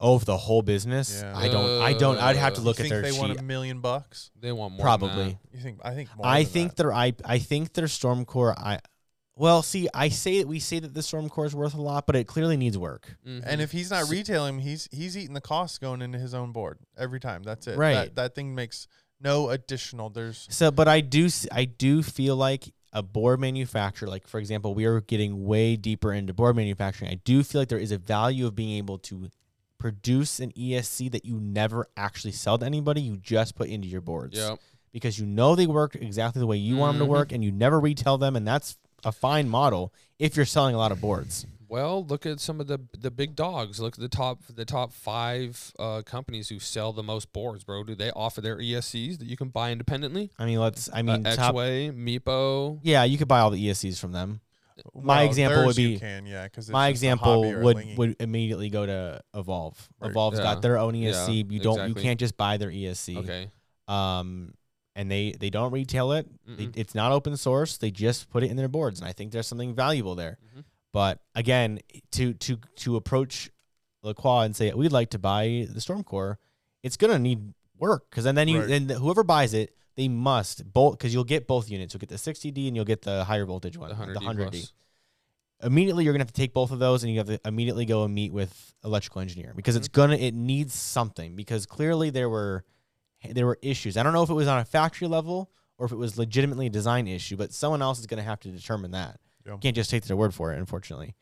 oh, 0.00 0.18
for 0.18 0.24
the 0.24 0.36
whole 0.36 0.62
business. 0.62 1.22
Yeah. 1.22 1.36
I 1.36 1.48
don't. 1.48 1.82
I 1.82 1.92
don't. 1.94 2.18
I'd 2.18 2.36
have 2.36 2.54
to 2.54 2.60
look 2.60 2.78
you 2.78 2.84
at 2.84 2.90
their 2.90 3.02
they 3.02 3.12
want 3.12 3.38
a 3.38 3.42
million 3.42 3.80
bucks? 3.80 4.30
they 4.38 4.52
want 4.52 4.74
more. 4.74 4.82
Probably. 4.82 5.38
You 5.52 5.60
think? 5.60 5.78
I 5.82 5.94
think 5.94 6.08
more. 6.16 6.26
I 6.26 6.42
than 6.42 6.52
think 6.52 6.70
that. 6.70 6.82
their 6.82 6.92
I 6.92 7.14
I 7.24 7.38
think 7.38 7.72
their 7.72 7.86
Stormcore. 7.86 8.54
I 8.56 8.80
well, 9.36 9.62
see, 9.62 9.88
I 9.92 10.10
say 10.10 10.38
that 10.38 10.46
we 10.46 10.60
say 10.60 10.78
that 10.78 10.94
the 10.94 11.00
Stormcore 11.00 11.46
is 11.46 11.56
worth 11.56 11.74
a 11.74 11.80
lot, 11.80 12.06
but 12.06 12.14
it 12.14 12.28
clearly 12.28 12.56
needs 12.56 12.78
work. 12.78 13.16
Than 13.24 13.40
that. 13.40 13.50
And 13.50 13.60
if 13.60 13.72
he's 13.72 13.90
not 13.90 14.08
retailing, 14.08 14.60
he's 14.60 14.88
he's 14.92 15.16
eating 15.16 15.34
the 15.34 15.40
costs 15.40 15.78
going 15.78 16.02
into 16.02 16.18
his 16.18 16.34
own 16.34 16.52
board 16.52 16.78
every 16.96 17.18
time. 17.18 17.42
That's 17.42 17.66
it. 17.66 17.76
Right. 17.76 17.94
That, 17.94 18.16
that 18.16 18.34
thing 18.36 18.54
makes 18.54 18.86
no 19.24 19.48
additional. 19.48 20.10
There's 20.10 20.46
So, 20.50 20.70
but 20.70 20.86
I 20.86 21.00
do 21.00 21.28
I 21.50 21.64
do 21.64 22.02
feel 22.02 22.36
like 22.36 22.72
a 22.92 23.02
board 23.02 23.40
manufacturer, 23.40 24.08
like 24.08 24.28
for 24.28 24.38
example, 24.38 24.74
we 24.74 24.84
are 24.84 25.00
getting 25.00 25.44
way 25.44 25.74
deeper 25.74 26.12
into 26.12 26.32
board 26.32 26.54
manufacturing. 26.54 27.10
I 27.10 27.16
do 27.16 27.42
feel 27.42 27.60
like 27.62 27.68
there 27.68 27.78
is 27.78 27.90
a 27.90 27.98
value 27.98 28.46
of 28.46 28.54
being 28.54 28.76
able 28.76 28.98
to 28.98 29.30
produce 29.78 30.38
an 30.38 30.52
ESC 30.52 31.10
that 31.10 31.24
you 31.24 31.40
never 31.40 31.88
actually 31.96 32.32
sell 32.32 32.56
to 32.58 32.64
anybody. 32.64 33.00
You 33.00 33.16
just 33.16 33.56
put 33.56 33.68
into 33.68 33.88
your 33.88 34.00
boards. 34.00 34.38
Yep. 34.38 34.60
because 34.92 35.18
you 35.18 35.26
know 35.26 35.56
they 35.56 35.66
work 35.66 35.96
exactly 35.96 36.38
the 36.38 36.46
way 36.46 36.56
you 36.56 36.76
want 36.76 36.92
them 36.92 37.00
to 37.00 37.04
mm-hmm. 37.04 37.12
work, 37.14 37.32
and 37.32 37.42
you 37.42 37.50
never 37.50 37.80
retail 37.80 38.16
them, 38.16 38.36
and 38.36 38.46
that's 38.46 38.78
a 39.04 39.10
fine 39.10 39.48
model 39.48 39.92
if 40.20 40.36
you're 40.36 40.46
selling 40.46 40.74
a 40.74 40.78
lot 40.78 40.92
of 40.92 41.00
boards. 41.00 41.46
Well, 41.74 42.04
look 42.06 42.24
at 42.24 42.38
some 42.38 42.60
of 42.60 42.68
the 42.68 42.78
the 42.96 43.10
big 43.10 43.34
dogs. 43.34 43.80
Look 43.80 43.94
at 43.94 44.00
the 44.00 44.08
top 44.08 44.42
the 44.48 44.64
top 44.64 44.92
five 44.92 45.72
uh, 45.76 46.02
companies 46.02 46.48
who 46.48 46.60
sell 46.60 46.92
the 46.92 47.02
most 47.02 47.32
boards, 47.32 47.64
bro. 47.64 47.82
Do 47.82 47.96
they 47.96 48.12
offer 48.12 48.40
their 48.40 48.58
ESCs 48.58 49.18
that 49.18 49.26
you 49.26 49.36
can 49.36 49.48
buy 49.48 49.72
independently? 49.72 50.30
I 50.38 50.44
mean, 50.46 50.60
let's. 50.60 50.88
I 50.94 51.02
mean, 51.02 51.26
uh, 51.26 51.34
top, 51.34 51.56
Exway, 51.56 51.90
Meepo. 51.92 52.78
yeah, 52.84 53.02
you 53.02 53.18
could 53.18 53.26
buy 53.26 53.40
all 53.40 53.50
the 53.50 53.58
ESCs 53.68 53.98
from 53.98 54.12
them. 54.12 54.40
My 54.94 55.22
example 55.24 55.66
would 55.66 55.74
be- 55.74 55.98
can, 55.98 56.26
yeah, 56.26 56.44
because 56.44 56.70
My 56.70 56.86
example 56.86 57.42
would 57.62 57.96
would 57.98 58.16
immediately 58.20 58.70
go 58.70 58.86
to 58.86 59.20
Evolve. 59.34 59.88
Right. 60.00 60.10
Evolve's 60.12 60.38
Yeah. 60.38 60.44
got 60.44 60.62
their 60.62 60.78
own 60.78 60.94
ESC. 60.94 61.28
Yeah, 61.28 61.52
you 61.54 61.58
don't. 61.58 61.72
exactly. 61.74 61.88
You 62.02 62.04
can't 62.06 62.20
just 62.20 62.36
buy 62.36 62.56
their 62.56 62.70
ESC. 62.70 63.16
Okay. 63.16 63.50
Um, 63.88 64.54
and 64.94 65.10
they 65.10 65.32
they 65.32 65.50
don't 65.50 65.72
retail 65.72 66.12
it. 66.12 66.28
They, 66.46 66.70
it's 66.76 66.94
not 66.94 67.10
open 67.10 67.36
source. 67.36 67.78
They 67.78 67.90
just 67.90 68.30
put 68.30 68.44
it 68.44 68.50
in 68.52 68.56
their 68.56 68.68
boards, 68.68 69.00
and 69.00 69.08
I 69.08 69.12
think 69.12 69.32
there's 69.32 69.48
something 69.48 69.74
valuable 69.74 70.14
there. 70.14 70.38
Mhm. 70.56 70.62
But 70.94 71.18
again, 71.34 71.80
to 72.12 72.32
to 72.34 72.56
to 72.76 72.94
approach 72.96 73.50
LaCroix 74.04 74.42
and 74.42 74.54
say 74.56 74.72
we'd 74.72 74.92
like 74.92 75.10
to 75.10 75.18
buy 75.18 75.66
the 75.68 75.80
Stormcore, 75.80 76.36
it's 76.84 76.96
gonna 76.96 77.18
need 77.18 77.52
work 77.78 78.08
because 78.08 78.22
then 78.24 78.36
then 78.36 78.46
you 78.48 78.60
Right. 78.60 78.68
then 78.68 78.88
whoever 78.88 79.24
buys 79.24 79.54
it, 79.54 79.74
they 79.96 80.06
must 80.08 80.72
both 80.72 80.96
because 80.96 81.12
you'll 81.12 81.24
get 81.24 81.48
both 81.48 81.68
units. 81.68 81.92
You'll 81.92 81.98
get 81.98 82.10
the 82.10 82.14
60D 82.16 82.68
and 82.68 82.76
you'll 82.76 82.84
get 82.84 83.02
the 83.02 83.24
higher 83.24 83.44
voltage 83.44 83.76
one, 83.76 83.88
The 83.90 83.96
hundred 83.96 84.14
the 84.14 84.20
D 84.20 84.26
100D. 84.26 84.72
Immediately, 85.64 86.04
you're 86.04 86.12
gonna 86.12 86.22
have 86.22 86.32
to 86.32 86.40
take 86.40 86.52
both 86.54 86.70
of 86.70 86.78
those 86.78 87.02
and 87.02 87.12
you 87.12 87.18
have 87.18 87.26
to 87.28 87.40
immediately 87.44 87.86
go 87.86 88.04
and 88.04 88.14
meet 88.14 88.32
with 88.32 88.74
electrical 88.84 89.20
engineer 89.20 89.52
because 89.56 89.74
Mm-hmm. 89.74 89.80
it's 89.80 89.88
gonna 89.88 90.16
it 90.16 90.32
needs 90.34 90.74
something 90.74 91.34
because 91.34 91.66
clearly 91.66 92.10
there 92.10 92.28
were 92.28 92.64
there 93.32 93.46
were 93.46 93.58
issues. 93.62 93.96
I 93.96 94.04
don't 94.04 94.12
know 94.12 94.22
if 94.22 94.30
it 94.30 94.34
was 94.34 94.46
on 94.46 94.60
a 94.60 94.64
factory 94.64 95.08
level 95.08 95.50
or 95.76 95.86
if 95.86 95.92
it 95.92 95.96
was 95.96 96.16
legitimately 96.18 96.66
a 96.66 96.70
design 96.70 97.08
issue, 97.08 97.36
but 97.36 97.52
someone 97.52 97.82
else 97.82 97.98
is 97.98 98.06
gonna 98.06 98.22
have 98.22 98.38
to 98.40 98.48
determine 98.50 98.92
that. 98.92 99.18
Yeah. 99.46 99.56
Can't 99.60 99.76
just 99.76 99.90
take 99.90 100.04
their 100.04 100.16
word 100.16 100.34
for 100.34 100.52
it, 100.52 100.58
unfortunately. 100.58 101.14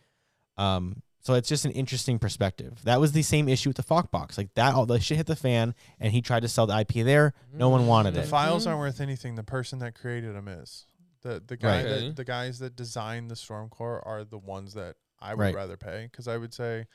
Um, 0.57 1.03
so 1.21 1.35
it's 1.35 1.49
just 1.49 1.65
an 1.65 1.71
interesting 1.73 2.19
perspective. 2.19 2.81
That 2.85 3.01
was 3.01 3.13
the 3.13 3.23
same 3.23 3.49
issue 3.49 3.69
with 3.71 3.77
the 3.77 3.83
Foxbox. 3.85 4.37
Like 4.37 4.53
that, 4.55 4.75
all 4.75 4.87
the 4.87 4.99
shit 5.01 5.17
hit 5.17 5.27
the 5.27 5.37
fan, 5.37 5.75
and 6.01 6.13
he 6.13 6.21
tried 6.21 6.41
to 6.41 6.49
sell 6.49 6.67
the 6.67 6.77
IP 6.79 7.05
there. 7.05 7.33
No 7.53 7.69
one 7.69 7.87
wanted 7.87 8.15
The 8.15 8.21
it. 8.21 8.23
The 8.25 8.29
files 8.29 8.65
Mhm. 8.65 8.71
aren't 8.71 8.81
worth 8.81 9.01
anything. 9.01 9.37
The 9.37 9.45
person 9.45 9.79
that 9.81 9.95
created 9.95 10.35
them 10.35 10.49
is 10.49 10.87
the 11.23 11.43
the 11.47 11.57
guy 11.57 11.77
Right. 11.85 11.89
That 11.89 12.17
the 12.17 12.25
guys 12.25 12.59
that 12.59 12.75
designed 12.75 13.31
the 13.31 13.37
Stormcore 13.37 14.05
are 14.05 14.25
the 14.25 14.39
ones 14.39 14.75
that 14.75 14.97
I 15.21 15.35
would 15.35 15.41
Right. 15.43 15.55
rather 15.55 15.77
pay 15.77 16.09
because 16.11 16.27
I 16.27 16.37
would 16.37 16.53
say 16.53 16.87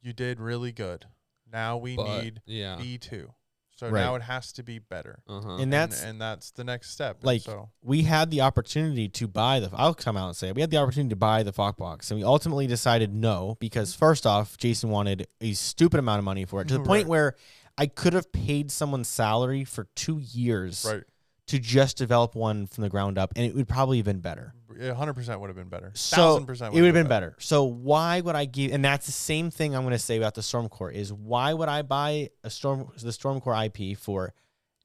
you 0.00 0.12
did 0.14 0.40
really 0.40 0.72
good. 0.72 1.06
Now 1.52 1.76
we 1.76 1.94
But, 1.96 2.22
need 2.22 2.42
yeah. 2.46 2.76
B 2.76 2.96
two, 2.96 3.34
so 3.76 3.88
Right. 3.88 4.00
now 4.00 4.14
it 4.14 4.22
has 4.22 4.52
to 4.52 4.62
be 4.62 4.78
better. 4.78 5.20
And 5.28 5.38
Uh-huh. 5.44 5.56
And 5.56 5.72
that's 5.72 6.02
and 6.02 6.20
that's 6.20 6.50
the 6.52 6.64
next 6.64 6.90
step. 6.90 7.18
Like 7.22 7.42
so 7.42 7.70
we 7.82 8.02
had 8.02 8.30
the 8.30 8.40
opportunity 8.40 9.08
to 9.08 9.26
buy 9.28 9.60
the. 9.60 9.70
I'll 9.74 9.94
come 9.94 10.16
out 10.16 10.28
and 10.28 10.36
say 10.36 10.48
it. 10.48 10.54
we 10.54 10.60
had 10.60 10.70
the 10.70 10.76
opportunity 10.78 11.10
to 11.10 11.16
buy 11.16 11.42
the 11.42 11.52
Foxbox, 11.52 12.10
and 12.10 12.18
we 12.20 12.24
ultimately 12.24 12.66
decided 12.66 13.12
no 13.14 13.56
because 13.60 13.94
first 13.94 14.26
off, 14.26 14.56
Jason 14.56 14.90
wanted 14.90 15.26
a 15.40 15.52
stupid 15.54 15.98
amount 15.98 16.18
of 16.18 16.24
money 16.24 16.44
for 16.44 16.60
it 16.62 16.68
to 16.68 16.74
the 16.78 16.84
point 16.84 17.08
where 17.08 17.34
I 17.76 17.86
could 17.86 18.12
have 18.12 18.30
paid 18.32 18.70
someone's 18.70 19.08
salary 19.08 19.64
for 19.64 19.88
two 19.96 20.18
years 20.18 20.86
right, 20.88 21.02
to 21.48 21.58
just 21.58 21.96
develop 21.96 22.34
one 22.36 22.66
from 22.66 22.82
the 22.82 22.88
ground 22.88 23.18
up, 23.18 23.32
and 23.34 23.44
it 23.44 23.54
would 23.54 23.66
probably 23.68 23.96
have 23.98 24.06
been 24.06 24.20
better. 24.20 24.54
Hundred 24.94 25.14
percent 25.14 25.40
would 25.40 25.48
have 25.48 25.56
been 25.56 25.68
better. 25.68 25.90
So 25.94 26.16
Thousand 26.16 26.46
percent 26.46 26.74
it 26.74 26.80
would 26.80 26.86
have 26.86 26.94
been 26.94 27.08
better. 27.08 27.34
So 27.38 27.64
why 27.64 28.20
would 28.20 28.34
I 28.34 28.44
give? 28.44 28.72
And 28.72 28.84
that's 28.84 29.06
the 29.06 29.12
same 29.12 29.50
thing 29.50 29.74
I'm 29.74 29.82
going 29.82 29.92
to 29.92 29.98
say 29.98 30.16
about 30.16 30.34
the 30.34 30.40
Stormcore 30.42 30.92
is 30.92 31.12
why 31.12 31.52
would 31.52 31.68
I 31.68 31.82
buy 31.82 32.30
a 32.42 32.50
Storm 32.50 32.88
the 33.00 33.10
Stormcore 33.10 33.66
IP 33.66 33.98
for 33.98 34.32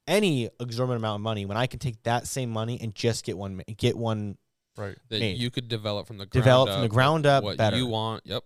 any 0.06 0.48
exorbitant 0.58 0.98
amount 1.00 1.16
of 1.16 1.20
money 1.22 1.44
when 1.46 1.56
I 1.56 1.66
can 1.66 1.78
take 1.78 2.02
that 2.04 2.26
same 2.26 2.50
money 2.50 2.78
and 2.80 2.94
just 2.94 3.24
get 3.24 3.36
one 3.38 3.62
get 3.76 3.96
one 3.96 4.36
Right. 4.76 4.96
that 5.08 5.20
made. 5.20 5.36
you 5.38 5.50
could 5.50 5.68
develop 5.68 6.06
from 6.06 6.16
the 6.18 6.26
ground 6.26 6.44
develop 6.44 6.68
up 6.68 6.74
from 6.76 6.82
the 6.82 6.88
ground 6.88 7.26
up 7.26 7.44
what 7.44 7.58
better. 7.58 7.76
you 7.76 7.86
want. 7.86 8.22
Yep. 8.24 8.42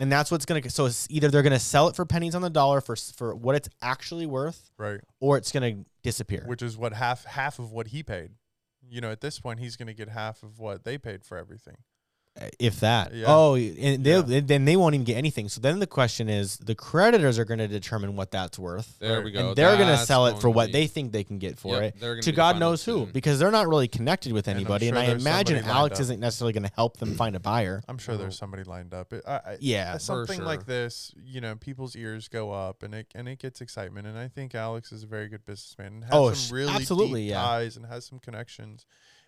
and 0.00 0.10
that's 0.10 0.30
what's 0.30 0.44
going 0.44 0.60
to 0.62 0.70
so 0.70 0.86
it's 0.86 1.06
either 1.10 1.28
they're 1.28 1.42
going 1.42 1.52
to 1.52 1.58
sell 1.58 1.86
it 1.88 1.94
for 1.94 2.04
pennies 2.04 2.34
on 2.34 2.42
the 2.42 2.50
dollar 2.50 2.80
for 2.80 2.96
for 2.96 3.34
what 3.34 3.54
it's 3.54 3.68
actually 3.80 4.26
worth 4.26 4.70
Right. 4.76 5.00
or 5.20 5.36
it's 5.36 5.52
going 5.52 5.76
to 5.84 5.90
disappear. 6.02 6.44
Which 6.46 6.62
is 6.62 6.76
what 6.76 6.92
half 6.94 7.24
half 7.24 7.58
of 7.60 7.70
what 7.70 7.88
he 7.88 8.02
paid. 8.02 8.30
You 8.92 9.00
know, 9.00 9.10
at 9.10 9.22
this 9.22 9.40
point, 9.40 9.58
he's 9.58 9.76
going 9.76 9.86
to 9.86 9.94
get 9.94 10.10
half 10.10 10.42
of 10.42 10.58
what 10.58 10.84
they 10.84 10.98
paid 10.98 11.24
for 11.24 11.38
everything. 11.38 11.78
If 12.58 12.80
that. 12.80 13.12
Yeah. 13.14 13.26
Oh, 13.28 13.54
and 13.56 14.02
they 14.04 14.16
Yeah. 14.18 14.40
then 14.42 14.64
they 14.64 14.74
won't 14.76 14.94
even 14.94 15.04
get 15.04 15.16
anything. 15.18 15.48
So 15.50 15.60
then 15.60 15.78
the 15.80 15.86
question 15.86 16.30
is 16.30 16.56
the 16.56 16.74
creditors 16.74 17.38
are 17.38 17.44
going 17.44 17.58
to 17.58 17.68
determine 17.68 18.16
what 18.16 18.30
that's 18.30 18.58
worth. 18.58 18.98
There 19.00 19.20
we 19.20 19.30
go. 19.32 19.48
and 19.48 19.56
they're 19.56 19.76
going 19.76 19.88
to 19.96 19.98
sell 20.04 20.26
it 20.26 20.40
for 20.40 20.48
what 20.48 20.66
be- 20.68 20.72
they 20.72 20.86
think 20.86 21.12
they 21.12 21.24
can 21.24 21.38
get 21.38 21.58
for 21.58 21.80
Yep, 21.82 21.96
it. 22.02 22.22
To 22.22 22.32
God 22.32 22.58
knows 22.58 22.84
who, 22.84 22.92
decision. 23.00 23.12
because 23.12 23.38
they're 23.38 23.50
not 23.50 23.68
really 23.68 23.86
connected 23.88 24.32
with 24.32 24.48
anybody. 24.48 24.88
And, 24.88 24.96
sure 24.96 25.04
I 25.04 25.08
imagine 25.08 25.62
Alex 25.64 26.00
isn't 26.00 26.20
necessarily 26.20 26.54
going 26.54 26.62
to 26.64 26.72
help 26.74 26.96
them 26.96 27.14
find 27.16 27.36
a 27.36 27.40
buyer. 27.40 27.82
I'm 27.86 27.98
sure 27.98 28.16
there's 28.16 28.38
somebody 28.38 28.64
lined 28.64 28.94
up. 28.94 29.12
It, 29.12 29.22
I, 29.26 29.32
I, 29.34 29.56
Yeah, 29.60 29.92
uh, 29.94 29.98
something 29.98 30.38
sure. 30.38 30.46
like 30.46 30.64
this, 30.64 31.12
you 31.22 31.40
know, 31.42 31.54
people's 31.56 31.94
ears 31.96 32.28
go 32.28 32.50
up 32.52 32.82
and 32.82 32.94
it 32.94 33.08
and 33.14 33.28
it 33.28 33.38
gets 33.40 33.60
excitement. 33.60 34.06
And 34.06 34.18
I 34.18 34.28
think 34.28 34.54
Alex 34.54 34.90
is 34.90 35.02
a 35.02 35.06
very 35.06 35.28
good 35.28 35.44
businessman 35.44 35.92
and 35.94 36.04
has 36.04 36.12
Oh, 36.14 36.32
some 36.32 36.56
really 36.56 36.72
absolutely, 36.72 37.22
deep 37.24 37.30
yeah. 37.32 37.42
ties 37.42 37.76
and 37.76 37.84
has 37.86 38.06
some 38.06 38.18
connections, 38.18 38.86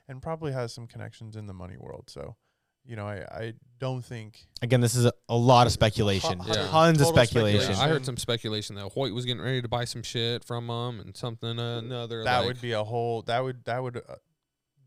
and 0.08 0.22
probably 0.22 0.52
has 0.52 0.72
some 0.72 0.86
connections 0.86 1.36
in 1.36 1.46
the 1.46 1.52
money 1.54 1.76
world. 1.78 2.04
So, 2.08 2.36
you 2.84 2.96
know, 2.96 3.06
I 3.06 3.24
I 3.30 3.52
don't 3.78 4.04
think 4.04 4.46
Again, 4.62 4.80
this 4.80 4.94
is 4.94 5.06
a, 5.06 5.12
a 5.28 5.36
lot 5.36 5.66
of 5.66 5.72
speculation. 5.72 6.38
Hu- 6.38 6.48
Yeah. 6.48 6.68
Tons 6.68 7.00
of 7.00 7.08
total 7.08 7.24
speculation. 7.24 7.72
Yeah, 7.72 7.80
I 7.80 7.88
heard 7.88 8.04
some 8.04 8.16
speculation 8.16 8.76
that 8.76 8.88
Hoyt 8.90 9.12
was 9.12 9.24
getting 9.24 9.42
ready 9.42 9.62
to 9.62 9.68
buy 9.68 9.84
some 9.84 10.02
shit 10.02 10.44
from 10.44 10.66
them 10.66 11.00
and 11.00 11.16
something 11.16 11.58
uh, 11.58 11.78
another. 11.78 12.24
that 12.24 12.38
like, 12.38 12.46
would 12.46 12.60
be 12.60 12.72
a 12.72 12.84
whole 12.84 13.22
that 13.22 13.42
would 13.42 13.64
that 13.64 13.82
would 13.82 13.96
uh, 13.96 14.16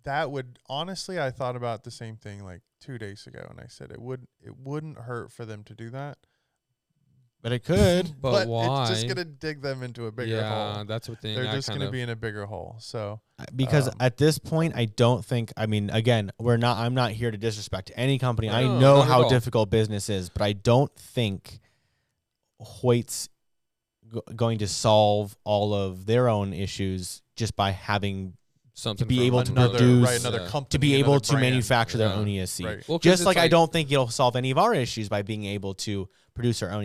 that 0.03 0.31
would 0.31 0.59
honestly 0.67 1.19
I 1.19 1.31
thought 1.31 1.55
about 1.55 1.83
the 1.83 1.91
same 1.91 2.15
thing 2.15 2.43
like 2.43 2.61
two 2.79 2.97
days 2.97 3.27
ago, 3.27 3.45
and 3.49 3.59
I 3.59 3.67
said 3.67 3.91
it 3.91 4.01
would 4.01 4.27
it 4.41 4.57
wouldn't 4.57 4.99
hurt 4.99 5.31
for 5.31 5.45
them 5.45 5.63
to 5.65 5.73
do 5.73 5.89
that. 5.89 6.17
But 7.43 7.51
it 7.51 7.63
could. 7.63 8.11
But, 8.21 8.47
why? 8.47 8.81
it's 8.81 8.89
just 8.91 9.07
gonna 9.07 9.23
dig 9.25 9.61
them 9.61 9.83
into 9.83 10.07
a 10.07 10.11
bigger 10.11 10.35
yeah, 10.37 10.73
hole. 10.75 10.85
that's 10.85 11.07
what 11.07 11.21
thing. 11.21 11.35
They're 11.35 11.47
I 11.47 11.53
just 11.55 11.67
kind 11.69 11.79
gonna 11.79 11.87
of, 11.87 11.91
be 11.93 12.01
in 12.01 12.09
a 12.09 12.15
bigger 12.15 12.45
hole. 12.45 12.75
So 12.79 13.21
because 13.55 13.87
Um, 13.87 13.93
at 13.99 14.17
this 14.17 14.39
point 14.39 14.73
i 14.75 14.85
don't 14.85 15.23
think 15.23 15.53
i 15.55 15.67
mean 15.67 15.91
again 15.91 16.31
we're 16.39 16.57
not 16.57 16.77
i'm 16.77 16.95
not 16.95 17.11
here 17.11 17.29
to 17.29 17.37
disrespect 17.37 17.91
any 17.95 18.17
company 18.17 18.49
i 18.49 18.63
know 18.63 19.03
how 19.03 19.29
difficult 19.29 19.69
business 19.69 20.09
is 20.09 20.29
but 20.29 20.41
i 20.41 20.53
don't 20.53 20.91
think 20.95 21.59
hoyt's 22.59 23.29
go- 24.11 24.23
going 24.35 24.57
to 24.59 24.67
solve 24.67 25.37
all 25.43 25.73
of 25.73 26.05
their 26.05 26.29
own 26.29 26.53
issues 26.53 27.21
just 27.35 27.55
by 27.55 27.69
having 27.71 28.33
something 28.73 29.07
be 29.07 29.17
from 29.17 29.25
able 29.25 29.43
to 29.43 29.51
another 29.51 29.77
produce- 29.77 30.03
right 30.07 30.19
another 30.19 30.47
company, 30.47 30.69
to 30.69 30.79
be 30.79 30.95
able 30.95 31.19
to 31.19 31.33
brand. 31.33 31.41
manufacture 31.51 31.97
their 31.99 32.09
own 32.13 32.25
esc 32.27 32.65
Right. 32.65 32.87
Well, 32.87 32.97
'cause 32.99 33.03
just 33.03 33.21
it's 33.21 33.25
like, 33.27 33.37
i 33.37 33.47
don't 33.47 33.71
think 33.71 33.91
it'll 33.91 34.07
solve 34.09 34.35
any 34.35 34.49
of 34.51 34.57
our 34.57 34.73
issues 34.73 35.09
by 35.09 35.21
being 35.21 35.45
able 35.45 35.75
to 35.75 36.09
produce 36.37 36.61
our 36.63 36.71
own 36.71 36.83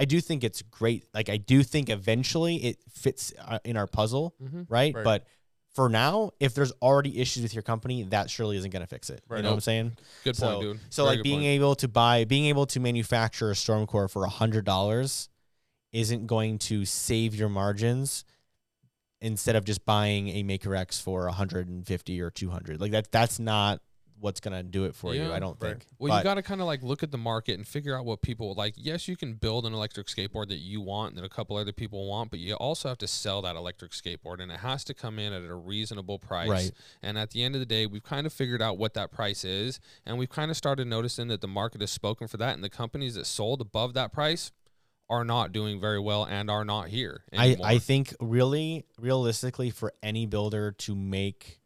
i 0.00 0.04
do 0.04 0.20
think 0.20 0.44
it's 0.44 0.62
great 0.62 1.04
like 1.12 1.28
i 1.28 1.36
do 1.36 1.62
think 1.62 1.90
eventually 1.90 2.56
it 2.56 2.78
fits 2.90 3.32
uh, 3.44 3.58
in 3.64 3.76
our 3.76 3.86
puzzle 3.86 4.34
Mhm. 4.42 4.66
right? 4.68 4.94
Right. 4.94 5.04
But 5.04 5.26
for 5.74 5.88
now, 5.88 6.30
if 6.40 6.54
there's 6.54 6.72
already 6.82 7.20
issues 7.20 7.44
with 7.44 7.54
your 7.54 7.62
company, 7.62 8.02
that 8.04 8.30
surely 8.30 8.56
isn't 8.56 8.70
going 8.70 8.80
to 8.80 8.88
fix 8.88 9.10
it. 9.10 9.22
Right. 9.28 9.36
You 9.36 9.42
know 9.44 9.50
what 9.50 9.54
I'm 9.56 9.60
saying? 9.60 9.96
Good 10.24 10.34
so, 10.34 10.46
point, 10.48 10.60
dude. 10.62 10.80
So 10.90 11.04
Very 11.04 11.16
like 11.16 11.22
being 11.22 11.40
point. 11.40 11.46
able 11.50 11.74
to 11.76 11.86
buy, 11.86 12.24
being 12.24 12.46
able 12.46 12.66
to 12.66 12.80
manufacture 12.80 13.50
a 13.50 13.54
Stormcore 13.54 14.10
for 14.10 14.24
a 14.24 14.28
hundred 14.28 14.64
dollars 14.64 15.28
isn't 15.92 16.26
going 16.26 16.58
to 16.58 16.84
save 16.84 17.34
your 17.36 17.48
margins. 17.48 18.24
Instead 19.20 19.56
of 19.56 19.64
just 19.64 19.84
buying 19.84 20.28
a 20.30 20.42
Maker 20.42 20.74
X 20.76 21.00
for 21.00 21.26
150 21.26 22.20
or 22.20 22.30
200, 22.30 22.80
like 22.80 22.92
that, 22.92 23.12
that's 23.12 23.38
not 23.38 23.80
what's 24.20 24.40
gonna 24.40 24.62
do 24.62 24.84
it 24.84 24.94
for 24.94 25.14
you. 25.14 25.32
I 25.32 25.38
don't 25.38 25.56
Right. 25.60 25.72
think. 25.72 25.86
Well, 25.98 26.10
But- 26.10 26.18
you 26.18 26.24
got 26.24 26.34
to 26.34 26.42
kind 26.42 26.60
of 26.60 26.66
like 26.66 26.82
look 26.82 27.02
at 27.02 27.10
the 27.10 27.18
market 27.18 27.54
and 27.54 27.66
figure 27.66 27.96
out 27.96 28.04
what 28.04 28.22
people 28.22 28.54
like. 28.54 28.74
Yes, 28.76 29.08
you 29.08 29.16
can 29.16 29.34
build 29.34 29.64
an 29.66 29.72
electric 29.72 30.06
skateboard 30.08 30.48
that 30.48 30.58
you 30.58 30.80
want 30.80 31.10
and 31.14 31.18
that 31.18 31.24
a 31.24 31.28
couple 31.28 31.56
other 31.56 31.72
people 31.72 32.06
want, 32.08 32.30
but 32.30 32.38
you 32.40 32.54
also 32.54 32.88
have 32.88 32.98
to 32.98 33.06
sell 33.06 33.42
that 33.42 33.56
electric 33.56 33.92
skateboard 33.92 34.40
and 34.40 34.50
it 34.50 34.60
has 34.60 34.84
to 34.84 34.94
come 34.94 35.18
in 35.18 35.32
at 35.32 35.42
a 35.44 35.54
reasonable 35.54 36.18
price. 36.18 36.48
Right. 36.48 36.72
And 37.02 37.18
at 37.18 37.30
the 37.30 37.42
end 37.42 37.54
of 37.54 37.60
the 37.60 37.66
day, 37.66 37.86
we've 37.86 38.02
kind 38.02 38.26
of 38.26 38.32
figured 38.32 38.60
out 38.62 38.78
what 38.78 38.94
that 38.94 39.10
price 39.12 39.44
is, 39.44 39.80
and 40.04 40.18
we've 40.18 40.28
kind 40.30 40.50
of 40.50 40.56
started 40.56 40.86
noticing 40.86 41.28
that 41.28 41.40
the 41.40 41.48
market 41.48 41.80
has 41.80 41.90
spoken 41.90 42.26
for 42.28 42.36
that, 42.38 42.54
and 42.54 42.64
the 42.64 42.70
companies 42.70 43.14
that 43.14 43.26
sold 43.26 43.60
above 43.60 43.94
that 43.94 44.12
price 44.12 44.52
are 45.10 45.24
not 45.24 45.52
doing 45.52 45.80
very 45.80 45.98
well 45.98 46.24
and 46.24 46.50
are 46.50 46.66
not 46.66 46.88
here 46.88 47.24
I. 47.32 47.56
I 47.64 47.78
think 47.78 48.14
really 48.20 48.84
realistically 48.98 49.70
for 49.70 49.94
any 50.02 50.26
builder 50.26 50.72
to 50.72 50.94
make 50.94 51.57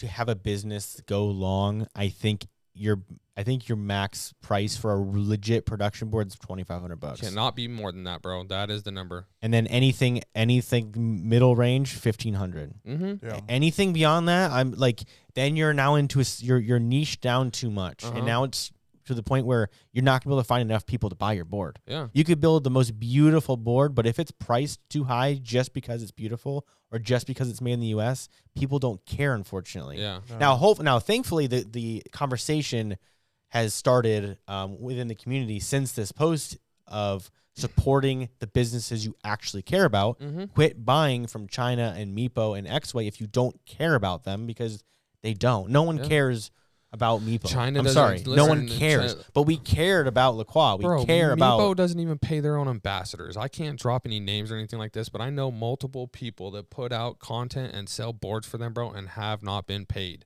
to 0.00 0.06
have 0.08 0.28
a 0.28 0.34
business 0.34 1.00
go 1.06 1.24
long, 1.26 1.86
I 1.94 2.08
think 2.08 2.46
your 2.74 3.02
I 3.36 3.42
think 3.42 3.68
your 3.68 3.76
max 3.76 4.34
price 4.42 4.76
for 4.76 4.92
a 4.92 5.00
legit 5.00 5.64
production 5.64 6.08
board 6.10 6.26
is 6.28 6.34
twenty 6.36 6.62
five 6.62 6.80
hundred 6.82 6.96
bucks. 7.00 7.20
cannot 7.20 7.56
be 7.56 7.68
more 7.68 7.90
than 7.90 8.04
that, 8.04 8.20
bro. 8.22 8.44
That 8.44 8.70
is 8.70 8.82
the 8.82 8.90
number. 8.90 9.26
And 9.40 9.52
then 9.52 9.66
anything 9.68 10.22
anything 10.34 10.92
middle 11.28 11.56
range 11.56 11.94
fifteen 11.94 12.34
hundred. 12.34 12.74
Mm-hmm. 12.86 13.24
Yeah. 13.26 13.40
Anything 13.48 13.92
beyond 13.92 14.28
that, 14.28 14.50
I'm 14.50 14.72
like 14.72 15.00
then 15.34 15.56
you're 15.56 15.72
now 15.72 15.94
into 15.94 16.18
a 16.18 16.22
s- 16.22 16.42
you're 16.42 16.58
you're 16.58 16.78
niche 16.80 17.20
down 17.20 17.50
too 17.50 17.70
much, 17.70 18.04
Uh-huh. 18.04 18.16
and 18.18 18.26
now 18.26 18.44
it's 18.44 18.70
to 19.10 19.14
the 19.14 19.22
point 19.22 19.46
where 19.46 19.68
you're 19.92 20.04
not 20.04 20.22
gonna 20.24 20.32
be 20.32 20.36
able 20.36 20.42
to 20.42 20.46
find 20.46 20.62
enough 20.68 20.86
people 20.86 21.10
to 21.10 21.16
buy 21.16 21.32
your 21.34 21.44
board. 21.44 21.78
Yeah. 21.86 22.08
You 22.12 22.24
could 22.24 22.40
build 22.40 22.64
the 22.64 22.70
most 22.70 22.98
beautiful 22.98 23.56
board, 23.56 23.94
but 23.94 24.06
if 24.06 24.18
it's 24.18 24.30
priced 24.30 24.80
too 24.88 25.04
high 25.04 25.34
just 25.42 25.72
because 25.74 26.02
it's 26.02 26.10
beautiful 26.12 26.66
or 26.92 26.98
just 26.98 27.26
because 27.26 27.48
it's 27.50 27.60
made 27.60 27.74
in 27.74 27.80
the 27.80 27.94
US, 27.98 28.28
people 28.56 28.78
don't 28.78 29.04
care 29.06 29.34
unfortunately. 29.34 29.98
Yeah. 30.00 30.20
No. 30.30 30.38
Now 30.38 30.56
hope 30.56 30.80
now 30.80 30.98
thankfully 30.98 31.46
the 31.46 31.66
the 31.70 32.02
conversation 32.12 32.96
has 33.48 33.74
started 33.74 34.38
um, 34.48 34.80
within 34.80 35.08
the 35.08 35.14
community 35.14 35.58
since 35.60 35.92
this 35.92 36.12
post 36.12 36.56
of 36.86 37.30
supporting 37.54 38.28
the 38.38 38.46
businesses 38.46 39.04
you 39.04 39.14
actually 39.24 39.62
care 39.62 39.84
about. 39.84 40.18
Mm-hmm. 40.20 40.44
Quit 40.54 40.84
buying 40.84 41.26
from 41.26 41.48
China 41.48 41.94
and 41.98 42.16
Meepo 42.16 42.56
and 42.56 42.66
Exway 42.66 43.08
if 43.08 43.20
you 43.20 43.26
don't 43.26 43.58
care 43.66 43.94
about 43.96 44.22
them 44.24 44.46
because 44.46 44.82
they 45.22 45.34
don't. 45.34 45.70
No 45.70 45.82
one 45.82 45.98
Yeah. 45.98 46.06
cares 46.06 46.50
about 46.92 47.20
Meepo. 47.20 47.48
China 47.48 47.80
I'm 47.80 47.88
sorry. 47.88 48.22
no 48.26 48.46
one 48.46 48.66
cares. 48.68 49.14
Chi- 49.14 49.20
but 49.32 49.42
we 49.42 49.56
cared 49.56 50.06
about 50.06 50.36
LaCroix. 50.36 50.76
We 50.76 50.84
Bro, 50.84 51.04
care 51.04 51.30
Meepo 51.30 51.32
about 51.34 51.60
Meepo 51.60 51.76
doesn't 51.76 52.00
even 52.00 52.18
pay 52.18 52.40
their 52.40 52.56
own 52.56 52.68
ambassadors. 52.68 53.36
I 53.36 53.48
can't 53.48 53.78
drop 53.78 54.06
any 54.06 54.18
names 54.18 54.50
or 54.50 54.56
anything 54.56 54.78
like 54.78 54.92
this, 54.92 55.08
but 55.08 55.20
I 55.20 55.30
know 55.30 55.50
multiple 55.50 56.08
people 56.08 56.50
that 56.52 56.70
put 56.70 56.92
out 56.92 57.18
content 57.18 57.74
and 57.74 57.88
sell 57.88 58.12
boards 58.12 58.46
for 58.46 58.58
them, 58.58 58.72
bro, 58.72 58.90
and 58.90 59.10
have 59.10 59.42
not 59.42 59.66
been 59.66 59.86
paid. 59.86 60.24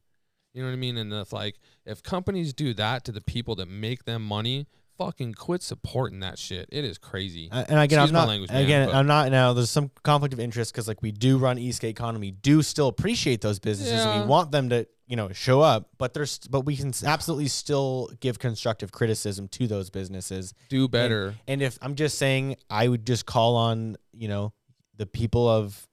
You 0.54 0.62
know 0.62 0.68
what 0.68 0.74
I 0.74 0.76
mean? 0.76 0.96
And 0.96 1.12
if 1.12 1.32
like 1.32 1.56
if 1.84 2.02
companies 2.02 2.52
do 2.52 2.72
that 2.74 3.04
to 3.04 3.12
the 3.12 3.20
people 3.20 3.56
that 3.56 3.68
make 3.68 4.04
them 4.04 4.22
money, 4.24 4.66
fucking 4.98 5.34
quit 5.34 5.62
supporting 5.62 6.20
that 6.20 6.38
shit. 6.38 6.68
It 6.70 6.84
is 6.84 6.98
crazy. 6.98 7.48
Uh, 7.50 7.64
and 7.68 7.78
again, 7.78 8.00
Excuse 8.00 8.08
I'm 8.10 8.12
not. 8.12 8.28
language, 8.28 8.50
man, 8.50 8.62
again, 8.64 8.86
but- 8.88 8.94
I'm 8.94 9.06
not. 9.06 9.30
Now, 9.30 9.52
there's 9.52 9.70
some 9.70 9.90
conflict 10.02 10.32
of 10.34 10.40
interest 10.40 10.72
because, 10.72 10.88
like, 10.88 11.02
we 11.02 11.12
do 11.12 11.38
run 11.38 11.56
Esk8 11.56 11.84
Economy, 11.84 12.30
do 12.30 12.62
still 12.62 12.88
appreciate 12.88 13.40
those 13.40 13.58
businesses, 13.58 14.04
and 14.04 14.22
we 14.22 14.26
want 14.26 14.50
them 14.52 14.68
to, 14.70 14.86
you 15.06 15.16
know, 15.16 15.30
show 15.32 15.60
up. 15.60 15.90
But 15.98 16.14
there's, 16.14 16.38
but 16.38 16.62
we 16.62 16.76
can 16.76 16.92
absolutely 17.04 17.48
still 17.48 18.10
give 18.20 18.38
constructive 18.38 18.92
criticism 18.92 19.48
to 19.48 19.66
those 19.66 19.90
businesses. 19.90 20.54
do 20.68 20.88
better. 20.88 21.34
And 21.48 21.60
if 21.62 21.78
I'm 21.82 21.94
just 21.94 22.18
saying, 22.18 22.56
I 22.70 22.88
would 22.88 23.06
just 23.06 23.26
call 23.26 23.56
on, 23.56 23.96
you 24.12 24.28
know, 24.28 24.52
the 24.96 25.06
people 25.06 25.48
of, 25.48 25.88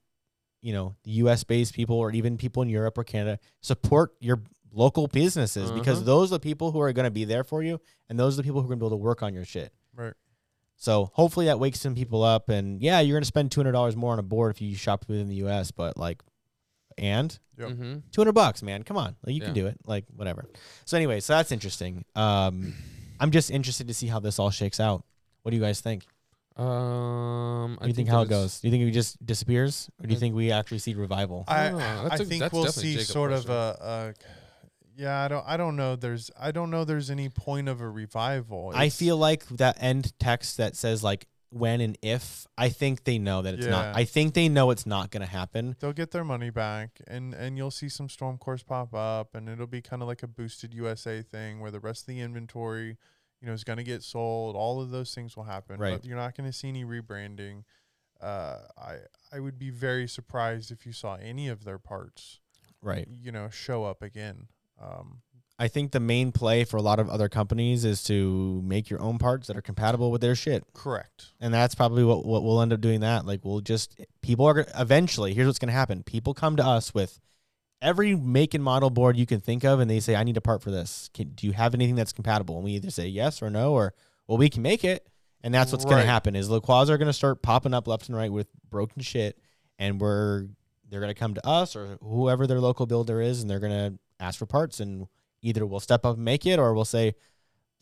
you 0.62 0.74
know, 0.74 0.96
the 1.06 1.12
U.S. 1.12 1.44
based 1.44 1.74
people 1.74 1.96
or 1.96 2.12
even 2.12 2.38
people 2.38 2.62
in 2.62 2.70
Europe 2.70 2.98
or 2.98 3.04
Canada, 3.04 3.40
support 3.62 4.14
your 4.20 4.44
local 4.72 5.08
businesses 5.08 5.72
because 5.72 5.98
Uh-huh. 5.98 6.06
those 6.06 6.32
are 6.32 6.36
the 6.36 6.40
people 6.40 6.72
who 6.72 6.80
are 6.82 6.92
going 6.94 7.06
to 7.06 7.12
be 7.12 7.26
there 7.26 7.44
for 7.44 7.62
you, 7.64 7.80
and 8.10 8.20
those 8.20 8.36
are 8.36 8.38
the 8.38 8.44
people 8.44 8.62
who 8.62 8.68
are 8.68 8.70
going 8.70 8.80
to 8.80 8.84
be 8.84 8.88
able 8.88 8.98
to 8.98 9.04
work 9.04 9.22
on 9.24 9.34
your 9.34 9.46
shit. 9.46 9.74
Right. 9.96 10.14
So 10.78 11.12
hopefully 11.14 11.46
that 11.46 11.60
wakes 11.60 11.80
some 11.80 11.94
people 11.94 12.24
up. 12.24 12.50
And 12.50 12.82
yeah, 12.82 13.02
you're 13.02 13.16
gonna 13.16 13.26
spend 13.26 13.52
two 13.52 13.60
hundred 13.60 13.74
dollars 13.74 13.96
more 13.96 14.14
on 14.14 14.20
a 14.20 14.24
board 14.24 14.56
if 14.56 14.62
you 14.62 14.76
shop 14.76 15.06
within 15.08 15.28
the 15.28 15.36
U.S. 15.36 15.70
But 15.70 15.96
like, 15.96 16.24
and 16.98 17.38
Yep. 17.60 17.70
Mm-hmm. 17.70 17.94
two 18.12 18.22
hundred 18.22 18.32
bucks, 18.34 18.64
man, 18.64 18.82
come 18.82 18.98
on, 18.98 19.16
like 19.24 19.36
you 19.36 19.42
can 19.42 19.54
do 19.54 19.68
it. 19.68 19.78
Like 19.86 20.06
whatever. 20.16 20.50
So 20.86 20.98
anyway, 20.98 21.20
so 21.20 21.34
that's 21.34 21.52
interesting. 21.52 22.04
Um, 22.16 22.74
I'm 23.20 23.30
just 23.30 23.52
interested 23.52 23.88
to 23.90 23.94
see 23.94 24.08
how 24.08 24.20
this 24.20 24.40
all 24.40 24.50
shakes 24.50 24.80
out. 24.80 25.04
What 25.44 25.52
do 25.52 25.58
you 25.58 25.62
guys 25.62 25.82
think? 25.82 26.04
Um, 26.58 27.78
do 27.82 27.88
you 27.88 27.94
think, 27.94 28.10
how 28.10 28.22
it 28.24 28.30
goes? 28.30 28.60
Do 28.60 28.68
you 28.68 28.72
think 28.72 28.84
it 28.88 28.92
just 28.92 29.24
disappears, 29.24 29.90
or 30.02 30.08
do 30.08 30.14
you 30.14 30.20
think 30.20 30.36
we 30.36 30.52
actually 30.52 30.80
see 30.80 30.94
revival? 30.96 31.44
I 31.48 31.70
don't. 31.70 31.82
I 31.82 32.10
That's 32.10 32.28
think 32.28 32.52
we'll 32.52 32.64
definitely 32.64 32.84
see 32.84 32.94
Jacob's 32.94 33.10
sort 33.10 33.32
of 33.32 33.50
a, 33.50 34.14
a 34.14 34.14
yeah 34.96 35.22
I 35.24 35.28
don't 35.28 35.44
I 35.48 35.58
don't 35.58 35.76
know 35.76 35.96
there's 35.96 36.32
I 36.40 36.52
don't 36.52 36.70
know 36.70 36.84
there's 36.84 37.10
any 37.10 37.30
point 37.30 37.68
of 37.70 37.82
a 37.82 37.90
revival. 37.90 38.72
I 38.76 38.90
feel 38.90 39.18
like 39.18 39.46
that 39.48 39.78
end 39.82 40.18
text 40.20 40.58
that 40.58 40.76
says 40.76 41.04
like 41.04 41.28
when 41.50 41.82
and 41.82 41.98
if. 42.02 42.48
I 42.58 42.70
think 42.70 43.04
they 43.04 43.18
know 43.18 43.42
that 43.42 43.56
it's 43.56 43.66
Yeah. 43.66 43.72
not. 43.72 43.96
I 43.96 44.06
think 44.06 44.34
they 44.36 44.48
know 44.48 44.72
it's 44.72 44.86
not 44.86 45.12
gonna 45.12 45.26
happen. 45.26 45.76
they'll 45.80 45.92
get 45.94 46.12
their 46.12 46.24
money 46.24 46.50
back 46.50 47.02
and 47.08 47.34
and 47.34 47.58
you'll 47.58 47.72
see 47.72 47.90
some 47.90 48.08
storm 48.10 48.38
cores 48.38 48.64
pop 48.64 48.94
up 48.94 49.36
and 49.36 49.50
it'll 49.50 49.68
be 49.68 49.82
kind 49.82 50.02
of 50.02 50.08
like 50.08 50.24
a 50.24 50.28
boosted 50.28 50.74
USA 50.74 51.22
thing 51.22 51.60
where 51.60 51.72
the 51.72 51.80
rest 51.80 52.04
of 52.04 52.08
the 52.08 52.20
inventory 52.22 52.98
you 53.42 53.48
know 53.48 53.54
is 53.54 53.64
going 53.64 53.78
to 53.78 53.84
get 53.84 54.04
sold 54.04 54.56
all 54.56 54.82
of 54.82 54.92
those 54.92 55.14
things 55.16 55.36
will 55.36 55.44
happen 55.46 55.80
Right. 55.80 55.94
but 55.94 56.06
you're 56.06 56.16
not 56.18 56.38
going 56.38 56.50
to 56.50 56.56
see 56.56 56.70
any 56.70 56.86
rebranding 56.86 57.64
uh 58.22 58.60
I 58.78 58.98
I 59.34 59.40
would 59.40 59.58
be 59.58 59.72
very 59.72 60.08
surprised 60.08 60.72
if 60.72 60.86
you 60.86 60.94
saw 60.94 61.16
any 61.16 61.48
of 61.50 61.64
their 61.64 61.80
parts 61.80 62.40
Right. 62.84 63.08
you 63.10 63.32
know 63.32 63.50
show 63.50 63.84
up 63.84 64.02
again 64.02 64.48
um 64.82 65.22
I 65.62 65.68
think 65.68 65.92
the 65.92 66.00
main 66.00 66.32
play 66.32 66.64
for 66.64 66.78
a 66.78 66.82
lot 66.82 67.00
of 67.00 67.08
other 67.08 67.30
companies 67.30 67.86
is 67.86 68.04
to 68.06 68.64
make 68.66 68.90
your 68.90 69.00
own 69.00 69.20
parts 69.20 69.46
that 69.46 69.56
are 69.56 69.62
compatible 69.62 70.10
with 70.10 70.20
their 70.20 70.34
shit. 70.34 70.64
correct 70.74 71.34
And 71.40 71.54
that's 71.54 71.76
probably 71.76 72.04
what, 72.04 72.26
what 72.26 72.42
we'll 72.42 72.64
end 72.64 72.74
up 72.74 72.82
doing 72.82 73.02
that. 73.02 73.28
Like 73.28 73.42
we'll 73.46 73.62
just 73.62 74.02
people 74.24 74.48
are 74.48 74.66
eventually, 74.80 75.36
here's 75.36 75.46
what's 75.46 75.60
gonna 75.60 75.72
happen. 75.72 76.02
People 76.02 76.34
come 76.34 76.56
to 76.56 76.66
us 76.66 76.96
with 76.96 77.20
every 77.80 78.16
make 78.16 78.56
and 78.56 78.64
model 78.64 78.90
board 78.90 79.18
you 79.18 79.28
can 79.28 79.40
think 79.40 79.64
of 79.64 79.80
and 79.80 79.88
they 79.88 80.00
say, 80.00 80.16
I 80.16 80.24
need 80.24 80.36
a 80.36 80.42
part 80.42 80.64
for 80.64 80.72
this. 80.72 81.12
Can, 81.14 81.30
do 81.30 81.46
you 81.46 81.54
have 81.54 81.76
anything 81.76 81.94
that's 81.94 82.12
compatible? 82.12 82.56
And 82.56 82.64
we 82.66 82.72
either 82.72 82.90
say 82.90 83.06
yes 83.08 83.44
or 83.44 83.52
no, 83.52 83.74
or 83.74 83.94
well, 84.26 84.40
we 84.40 84.50
can 84.50 84.64
make 84.64 84.84
it. 84.84 85.08
And 85.44 85.54
that's 85.54 85.72
what's 85.72 85.86
gonna 85.86 86.06
happen 86.06 86.36
is 86.36 86.50
LaQuas 86.50 86.90
are 86.90 86.98
gonna 86.98 87.14
start 87.14 87.44
popping 87.44 87.76
up 87.76 87.88
left 87.88 88.10
and 88.10 88.18
right 88.18 88.32
with 88.32 88.48
broken 88.68 89.04
shit 89.04 89.38
and 89.78 90.02
we're 90.02 90.48
they're 90.90 91.02
gonna 91.02 91.14
come 91.14 91.36
to 91.36 91.48
us 91.48 91.76
or 91.76 91.98
whoever 92.02 92.48
their 92.48 92.60
local 92.60 92.88
builder 92.88 93.22
is 93.22 93.42
and 93.42 93.50
they're 93.50 93.60
gonna 93.60 93.94
ask 94.22 94.38
for 94.40 94.46
parts 94.46 94.80
and 94.80 95.08
either 95.42 95.66
we'll 95.66 95.80
step 95.80 96.06
up 96.06 96.16
and 96.16 96.24
make 96.26 96.46
it 96.46 96.60
or 96.60 96.74
we'll 96.74 96.86
say, 96.86 97.16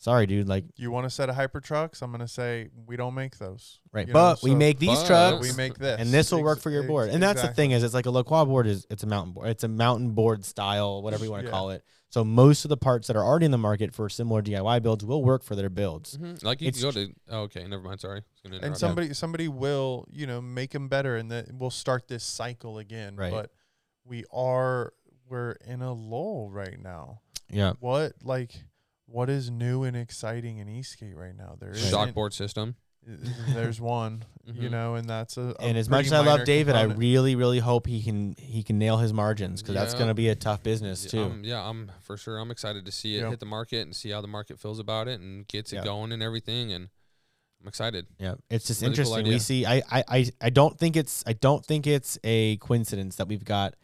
Sorry, 0.01 0.25
dude, 0.25 0.47
like 0.47 0.63
you 0.77 0.91
want 0.91 1.05
a 1.05 1.09
set 1.09 1.27
of 1.27 1.35
hyper 1.35 1.59
trucks 1.59 2.01
i'm 2.01 2.09
going 2.11 2.21
to 2.21 2.27
say 2.27 2.69
we 2.85 2.95
don't 2.95 3.13
make 3.13 3.37
those 3.37 3.81
right. 3.91 4.07
You 4.07 4.13
know, 4.13 4.19
but 4.37 4.41
we 4.41 4.51
so- 4.51 4.55
make 4.55 4.79
these 4.79 5.03
trucks. 5.03 5.41
we 5.45 5.51
make 5.57 5.77
this 5.77 5.99
and 5.99 6.09
this 6.09 6.31
will 6.31 6.41
work 6.41 6.61
for 6.61 6.69
your 6.69 6.83
board. 6.83 7.09
And 7.09 7.21
that's 7.21 7.41
the 7.41 7.49
thing 7.49 7.71
is, 7.71 7.83
it's 7.83 7.93
like 7.93 8.05
a 8.05 8.09
LaCroix 8.11 8.45
board 8.45 8.65
is 8.65 8.87
it's 8.89 9.03
a 9.03 9.07
mountain 9.07 9.33
board. 9.33 9.49
It's 9.49 9.65
a 9.65 9.67
mountain 9.67 10.11
board 10.11 10.45
style, 10.45 11.01
whatever 11.01 11.25
you 11.25 11.31
want 11.31 11.41
to 11.43 11.47
Yeah. 11.47 11.51
call 11.51 11.71
it. 11.71 11.83
So 12.11 12.23
most 12.23 12.63
of 12.63 12.69
the 12.69 12.77
parts 12.77 13.07
that 13.07 13.17
are 13.17 13.23
already 13.25 13.45
in 13.45 13.51
the 13.51 13.57
market 13.57 13.93
for 13.93 14.07
similar 14.09 14.41
DIY 14.41 14.81
builds 14.81 15.03
will 15.03 15.21
work 15.21 15.43
for 15.43 15.55
their 15.57 15.69
builds. 15.69 16.17
Mhm. 16.17 16.43
Like 16.45 16.61
you 16.61 16.69
It's 16.69 16.79
can 16.79 16.87
go 16.87 16.91
to. 16.91 17.13
Oh, 17.29 17.39
okay, 17.41 17.67
never 17.67 17.83
mind. 17.83 17.99
Sorry. 17.99 18.19
I 18.19 18.23
was 18.31 18.41
gonna 18.43 18.55
and 18.55 18.63
interrupt. 18.63 18.79
somebody 18.79 19.13
somebody 19.13 19.47
will 19.49 20.05
you 20.09 20.25
know 20.25 20.39
make 20.41 20.71
them 20.71 20.87
better 20.87 21.17
and 21.17 21.29
then 21.29 21.57
we'll 21.59 21.69
start 21.71 22.07
this 22.07 22.23
cycle 22.23 22.77
again 22.79 23.17
Right. 23.17 23.31
but 23.33 23.51
we 24.05 24.23
are 24.31 24.93
we're 25.29 25.51
in 25.65 25.81
a 25.81 25.93
lull 25.93 26.49
right 26.51 26.81
now 26.81 27.21
Yeah. 27.49 27.73
what 27.79 28.13
like 28.23 28.63
what 29.05 29.29
is 29.29 29.49
new 29.49 29.83
and 29.83 29.95
exciting 29.97 30.57
in 30.57 30.67
esk8 30.67 31.15
right 31.15 31.35
now 31.35 31.55
there 31.59 31.71
is 31.71 31.91
Shockboard 31.91 32.33
system. 32.33 32.75
there's 33.05 33.79
one 33.97 34.23
you 34.45 34.67
Mhm. 34.69 34.71
know 34.71 34.95
and 34.95 35.09
that's 35.09 35.37
a, 35.37 35.55
a 35.59 35.61
And 35.61 35.77
as 35.77 35.89
much 35.89 36.07
as 36.07 36.13
I 36.13 36.17
love 36.17 36.25
minor 36.39 36.45
David, 36.45 36.75
I 36.75 36.83
really, 36.83 37.35
really 37.35 37.59
hope 37.59 37.85
he 37.87 38.01
can 38.03 38.35
he 38.37 38.61
can 38.63 38.77
nail 38.79 38.97
his 38.97 39.13
margins 39.13 39.61
because 39.61 39.75
that's 39.75 39.93
going 39.93 40.07
to 40.09 40.13
be 40.13 40.29
a 40.29 40.35
tough 40.35 40.63
business 40.63 41.05
too. 41.05 41.23
I'm, 41.23 41.43
yeah, 41.43 41.61
I'm 41.67 41.91
for 42.01 42.17
sure. 42.17 42.37
I'm 42.39 42.49
excited 42.51 42.85
to 42.85 42.91
see 42.91 43.15
it 43.15 43.21
Yeah. 43.21 43.29
hit 43.29 43.39
the 43.39 43.45
market 43.45 43.81
and 43.81 43.95
see 43.95 44.09
how 44.09 44.21
the 44.21 44.27
market 44.27 44.59
feels 44.59 44.79
about 44.79 45.07
it 45.07 45.19
and 45.19 45.47
gets 45.47 45.71
Yeah. 45.71 45.81
it 45.81 45.85
going 45.85 46.11
and 46.11 46.21
everything. 46.23 46.71
And 46.73 46.89
I'm 47.61 47.67
excited. 47.67 48.07
Yeah, 48.19 48.35
it's 48.49 48.65
just 48.67 48.81
Really 48.81 48.95
cool 48.95 49.03
interesting. 49.17 49.27
we 49.33 49.39
see. 49.39 49.65
I, 49.65 49.83
I, 49.91 50.03
I, 50.07 50.31
I 50.41 50.49
don't 50.49 50.77
think 50.79 50.95
it's. 50.95 51.23
I 51.27 51.33
don't 51.33 51.63
think 51.65 51.85
it's 51.87 52.17
a 52.23 52.57
coincidence 52.57 53.17
that 53.17 53.27
we've 53.27 53.43
got 53.45 53.75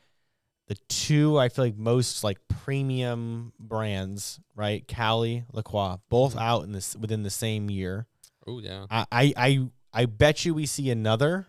the 0.67 0.75
two. 0.89 1.37
I 1.37 1.49
feel 1.49 1.65
like 1.65 1.77
most 1.77 2.23
like 2.23 2.39
premium 2.47 3.53
brands, 3.59 4.39
right? 4.55 4.87
Kaly, 4.87 5.45
LaCroix, 5.53 5.97
both 6.09 6.35
Mhm. 6.35 6.41
out 6.41 6.63
in 6.63 6.71
this 6.71 6.95
within 6.95 7.23
the 7.23 7.29
same 7.29 7.69
year. 7.69 8.07
Oh 8.47 8.59
yeah. 8.59 8.85
I, 8.89 9.05
I, 9.11 9.33
I, 9.37 9.69
I 9.93 10.05
bet 10.05 10.45
you 10.45 10.53
we 10.53 10.65
see 10.65 10.89
another 10.89 11.47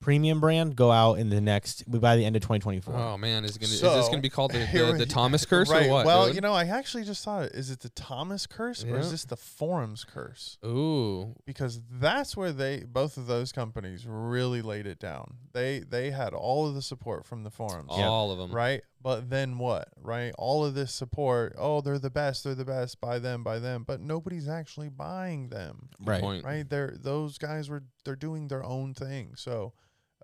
premium 0.00 0.40
brand 0.40 0.76
go 0.76 0.90
out 0.90 1.14
in 1.14 1.28
the 1.28 1.40
next 1.40 1.84
by 1.90 2.16
the 2.16 2.24
end 2.24 2.36
of 2.36 2.42
2024. 2.42 2.94
Oh 2.94 3.18
man, 3.18 3.44
is 3.44 3.56
it 3.56 3.60
gonna 3.60 3.72
is 3.72 3.80
this 3.80 4.08
gonna 4.08 4.20
be 4.20 4.30
called 4.30 4.52
the, 4.52 4.66
the, 4.72 4.92
the 4.98 5.06
Thomas 5.06 5.44
curse 5.46 5.70
right. 5.70 5.86
or 5.86 5.90
what? 5.90 6.06
Well, 6.06 6.26
dude? 6.26 6.36
you 6.36 6.40
know, 6.40 6.54
I 6.54 6.64
actually 6.64 7.04
just 7.04 7.24
thought, 7.24 7.46
is 7.46 7.70
it 7.70 7.80
the 7.80 7.88
Thomas 7.90 8.46
curse 8.46 8.84
or 8.84 8.98
is 8.98 9.10
this 9.10 9.24
the 9.24 9.36
forums 9.36 10.04
curse? 10.04 10.58
Ooh, 10.64 11.34
Because 11.44 11.80
that's 11.90 12.36
where 12.36 12.52
they 12.52 12.84
both 12.86 13.16
of 13.16 13.26
those 13.26 13.52
companies 13.52 14.06
really 14.06 14.62
laid 14.62 14.86
it 14.86 14.98
down. 14.98 15.34
They 15.52 15.80
they 15.80 16.10
had 16.10 16.32
all 16.32 16.68
of 16.68 16.74
the 16.74 16.82
support 16.82 17.26
from 17.26 17.42
the 17.42 17.50
forums. 17.50 17.88
all 17.90 18.30
of 18.30 18.38
them. 18.38 18.52
Right? 18.52 18.82
But 19.00 19.30
then 19.30 19.58
what? 19.58 19.88
Right? 20.00 20.32
All 20.38 20.64
of 20.64 20.74
this 20.74 20.92
support, 20.92 21.54
oh, 21.56 21.80
they're 21.80 22.00
the 22.00 22.10
best, 22.10 22.44
they're 22.44 22.54
the 22.54 22.64
best, 22.64 23.00
buy 23.00 23.18
them, 23.18 23.44
buy 23.44 23.58
them, 23.60 23.84
but 23.86 24.00
nobody's 24.00 24.48
actually 24.48 24.88
buying 24.88 25.48
them. 25.50 25.88
right. 26.04 26.42
Right? 26.44 26.68
They're 26.68 26.94
those 26.98 27.38
guys 27.38 27.68
were 27.68 27.84
they're 28.04 28.16
doing 28.16 28.48
their 28.48 28.64
own 28.64 28.94
thing. 28.94 29.34
So 29.36 29.72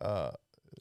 uh 0.00 0.30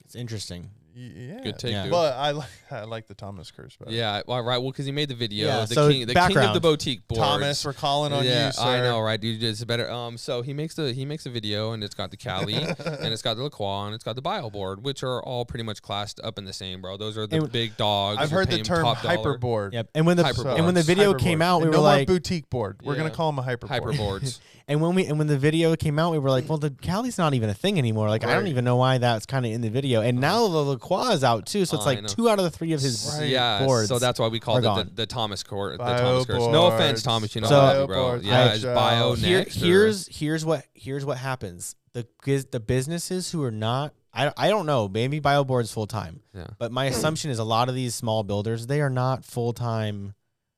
It's 0.06 0.16
interesting. 0.16 0.70
yeah. 0.96 1.42
Good 1.44 1.58
take, 1.58 1.72
Yeah. 1.72 1.84
dude. 1.84 1.92
But 1.92 2.14
I 2.16 2.32
like 2.32 2.50
I 2.72 2.84
like 2.84 3.08
the 3.08 3.16
Thomas 3.16 3.50
curse 3.50 3.76
better. 3.78 3.92
Yeah, 3.92 4.22
well, 4.28 4.42
right. 4.44 4.60
Well, 4.60 4.70
because 4.72 4.86
he 4.86 4.92
made 4.92 5.10
the 5.10 5.16
video. 5.16 5.48
Yeah, 5.48 5.66
the 5.66 5.74
so 5.74 5.90
king, 5.90 6.06
the 6.06 6.14
king 6.14 6.38
of 6.38 6.54
the 6.54 6.60
boutique 6.60 7.08
boards. 7.08 7.20
Thomas, 7.20 7.66
we're 7.66 7.74
calling 7.74 8.14
on 8.14 8.24
yeah, 8.24 8.48
you, 8.48 8.52
sir. 8.54 8.62
I 8.64 8.78
know, 8.82 9.00
right, 9.02 9.20
dude? 9.20 9.42
It's 9.42 9.64
better. 9.64 9.90
Um, 9.90 10.18
so 10.20 10.44
he 10.44 10.54
makes 10.54 10.76
the 10.76 10.94
he 10.94 11.04
makes 11.06 11.26
a 11.26 11.32
video, 11.32 11.72
and 11.72 11.84
it's 11.84 11.96
got 11.96 12.12
the 12.12 12.18
Kaly, 12.18 12.54
and 13.02 13.12
it's 13.14 13.24
got 13.24 13.38
the 13.38 13.44
Lacroix, 13.44 13.86
and 13.88 13.96
it's 13.96 14.04
got 14.04 14.16
the 14.16 14.22
Bio 14.22 14.52
board, 14.52 14.84
which 14.84 15.02
are 15.04 15.22
all 15.24 15.46
pretty 15.46 15.64
much 15.64 15.82
classed 15.82 16.20
up 16.24 16.38
in 16.38 16.46
the 16.46 16.54
same, 16.54 16.80
bro. 16.82 16.96
Those 16.98 17.18
are 17.18 17.26
the 17.26 17.38
And 17.38 17.52
big 17.52 17.76
dogs. 17.76 18.20
I've 18.22 18.30
heard 18.30 18.48
the 18.48 18.54
paying 18.58 18.64
term 18.64 18.84
top 18.84 19.02
dollar. 19.02 19.18
hyperboard. 19.40 19.74
Yep. 19.74 19.90
And 19.96 20.06
when 20.06 20.18
the 20.18 20.24
Hyperboards. 20.24 20.58
and 20.58 20.66
when 20.66 20.76
the 20.76 20.84
video 20.84 21.14
came 21.16 21.40
Hyperboard. 21.40 21.42
out, 21.44 21.58
we 21.58 21.64
And 21.64 21.72
were 21.72 21.78
no 21.78 21.82
like, 21.84 22.08
more 22.08 22.18
boutique 22.18 22.50
board. 22.52 22.82
We're 22.84 22.96
gonna 22.96 23.10
call 23.10 23.32
them 23.32 23.40
a 23.40 23.48
hyperboard. 23.48 23.70
Hyperboards. 23.96 24.40
and 24.68 24.82
when 24.82 24.96
we 24.96 25.06
and 25.06 25.18
when 25.18 25.28
the 25.28 25.38
video 25.38 25.76
came 25.76 26.00
out, 26.00 26.12
we 26.12 26.20
were 26.20 26.30
like, 26.30 26.48
well, 26.48 26.58
the 26.58 26.70
Kaly's 26.70 27.18
not 27.18 27.34
even 27.34 27.50
a 27.50 27.54
thing 27.54 27.78
anymore. 27.78 28.08
Like, 28.08 28.24
I 28.24 28.34
don't 28.34 28.48
even 28.48 28.64
know 28.64 28.78
why 28.78 28.98
that's 28.98 29.26
kind 29.26 29.46
of 29.46 29.52
in 29.52 29.62
the 29.62 29.70
video. 29.70 30.02
And 30.02 30.20
now 30.20 30.46
uh-huh. 30.46 30.54
the 30.54 30.64
Lacroix 30.64 31.10
is 31.12 31.24
out 31.24 31.46
too, 31.46 31.66
so 31.66 31.78
it's 31.78 31.86
I 31.86 31.96
like 31.96 32.08
two 32.08 32.30
out 32.30 32.40
of 32.40 32.46
the 32.46 32.52
three 32.52 32.72
of 32.74 32.82
his 32.82 33.14
Right. 33.20 33.30
yeah, 33.30 33.66
boards. 33.66 33.90
so 33.90 34.00
that's 34.00 34.20
why 34.20 34.28
we 34.30 34.40
called 34.40 34.60
it 34.60 34.64
the, 34.64 34.92
the 34.96 35.06
Thomas 35.06 35.44
court, 35.44 35.74
the 35.74 35.84
Bio 35.84 35.98
Thomas 35.98 36.26
curse. 36.26 36.48
No 36.48 36.68
offense. 36.68 37.04
Thomas. 37.04 37.36
You 37.36 37.42
know 37.42 37.48
So- 37.48 37.60
I 37.60 37.60
love 37.60 37.74
Bio 37.74 37.82
you, 37.82 37.88
bro. 37.88 38.04
boards, 38.04 38.26
Yeah, 38.26 38.46
watch 38.46 38.56
it's 38.56 38.66
out. 38.66 38.76
bio 38.76 39.14
Here, 39.16 39.38
next. 39.40 39.58
or- 39.58 39.66
here's 39.66 40.08
here's 40.08 40.46
what 40.46 40.66
here's 40.74 41.06
what 41.06 41.18
happens. 41.18 41.76
The 41.94 42.08
the 42.52 42.60
businesses 42.60 43.32
who 43.32 43.44
are 43.44 43.52
not 43.52 43.94
I, 44.14 44.32
I 44.38 44.50
don't 44.50 44.66
know 44.66 44.88
maybe 44.88 45.20
bioboards 45.20 45.74
full 45.74 45.88
time, 45.88 46.22
Yeah. 46.34 46.48
but 46.58 46.72
my 46.72 46.86
assumption 46.86 47.32
is 47.32 47.40
a 47.40 47.44
lot 47.44 47.68
of 47.68 47.76
these 47.76 47.96
small 47.96 48.24
builders 48.24 48.68
they 48.68 48.80
are 48.82 48.90
not 48.90 49.26
full 49.26 49.54
time. 49.54 50.14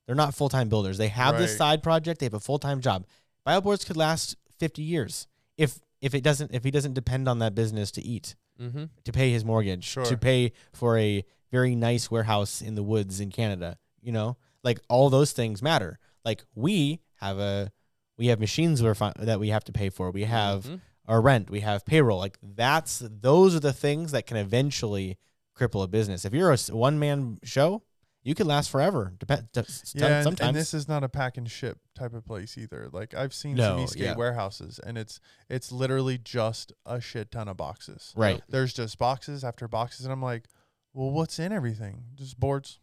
They're 0.06 0.14
not 0.14 0.34
full 0.34 0.48
time 0.48 0.68
builders. 0.68 0.98
They 0.98 1.08
have 1.08 1.36
this 1.38 1.56
side 1.56 1.82
project. 1.82 2.20
They 2.20 2.26
have 2.26 2.34
a 2.34 2.40
full 2.40 2.58
time 2.60 2.80
job. 2.80 3.04
Bioboards 3.46 3.86
could 3.86 3.96
last 3.96 4.36
fifty 4.58 4.82
years 4.82 5.26
if 5.56 5.78
if 6.00 6.14
it 6.14 6.22
doesn't 6.22 6.52
if 6.54 6.64
he 6.64 6.70
doesn't 6.70 6.94
depend 6.94 7.28
on 7.28 7.38
that 7.40 7.54
business 7.54 7.90
to 7.92 8.02
eat 8.02 8.34
Mm-hmm. 8.60 8.84
to 9.04 9.12
pay 9.12 9.30
his 9.32 9.44
mortgage 9.44 9.84
Sure. 9.84 10.04
to 10.06 10.16
pay 10.16 10.52
for 10.72 10.96
a 10.96 11.22
very 11.52 11.74
nice 11.76 12.10
warehouse 12.10 12.62
in 12.62 12.74
the 12.74 12.82
woods 12.82 13.20
in 13.20 13.30
Canada. 13.30 13.76
You 14.00 14.12
know, 14.12 14.38
like 14.64 14.80
all 14.88 15.10
those 15.10 15.32
things 15.32 15.60
matter. 15.62 15.98
Like 16.24 16.42
we 16.54 17.00
have 17.20 17.38
a 17.38 17.70
we 18.16 18.28
have 18.28 18.40
machines 18.40 18.82
we're 18.82 18.94
fi- 18.94 19.12
that 19.18 19.38
we 19.38 19.48
have 19.50 19.64
to 19.64 19.72
pay 19.72 19.90
for. 19.90 20.10
We 20.10 20.24
have 20.24 20.64
Mhm. 20.64 20.80
our 21.06 21.20
rent. 21.20 21.50
We 21.50 21.60
have 21.60 21.84
payroll. 21.84 22.18
Like 22.18 22.38
that's 22.42 23.02
those 23.04 23.54
are 23.54 23.60
the 23.60 23.74
things 23.74 24.12
that 24.12 24.24
can 24.26 24.38
eventually 24.38 25.18
cripple 25.54 25.84
a 25.84 25.86
business. 25.86 26.24
If 26.24 26.32
you're 26.32 26.50
a 26.52 26.58
one 26.74 26.98
man 26.98 27.38
show, 27.44 27.82
you 28.26 28.34
could 28.34 28.46
last 28.46 28.70
forever. 28.70 29.12
Depend. 29.18 29.48
Yeah, 29.54 29.62
and, 30.06 30.24
sometimes. 30.24 30.40
and 30.48 30.56
this 30.56 30.74
is 30.74 30.88
not 30.88 31.04
a 31.04 31.08
pack 31.08 31.36
and 31.36 31.48
ship 31.50 31.78
type 31.94 32.12
of 32.12 32.26
place 32.26 32.58
either. 32.58 32.88
Like 32.92 33.14
I've 33.14 33.32
seen 33.32 33.54
No, 33.54 33.76
some 33.86 33.86
Esk8 33.86 34.02
yeah. 34.02 34.16
warehouses, 34.16 34.80
and 34.84 34.98
it's 34.98 35.20
it's 35.48 35.70
literally 35.70 36.18
just 36.18 36.72
a 36.84 37.00
shit 37.00 37.30
ton 37.30 37.46
of 37.48 37.56
boxes. 37.56 38.12
right. 38.16 38.42
There's 38.48 38.72
just 38.74 38.98
boxes 38.98 39.44
after 39.44 39.68
boxes, 39.68 40.04
and 40.04 40.12
I'm 40.12 40.20
like, 40.22 40.44
well, 40.92 41.10
what's 41.12 41.38
in 41.38 41.52
everything? 41.52 42.02
Just 42.16 42.38
boards. 42.40 42.80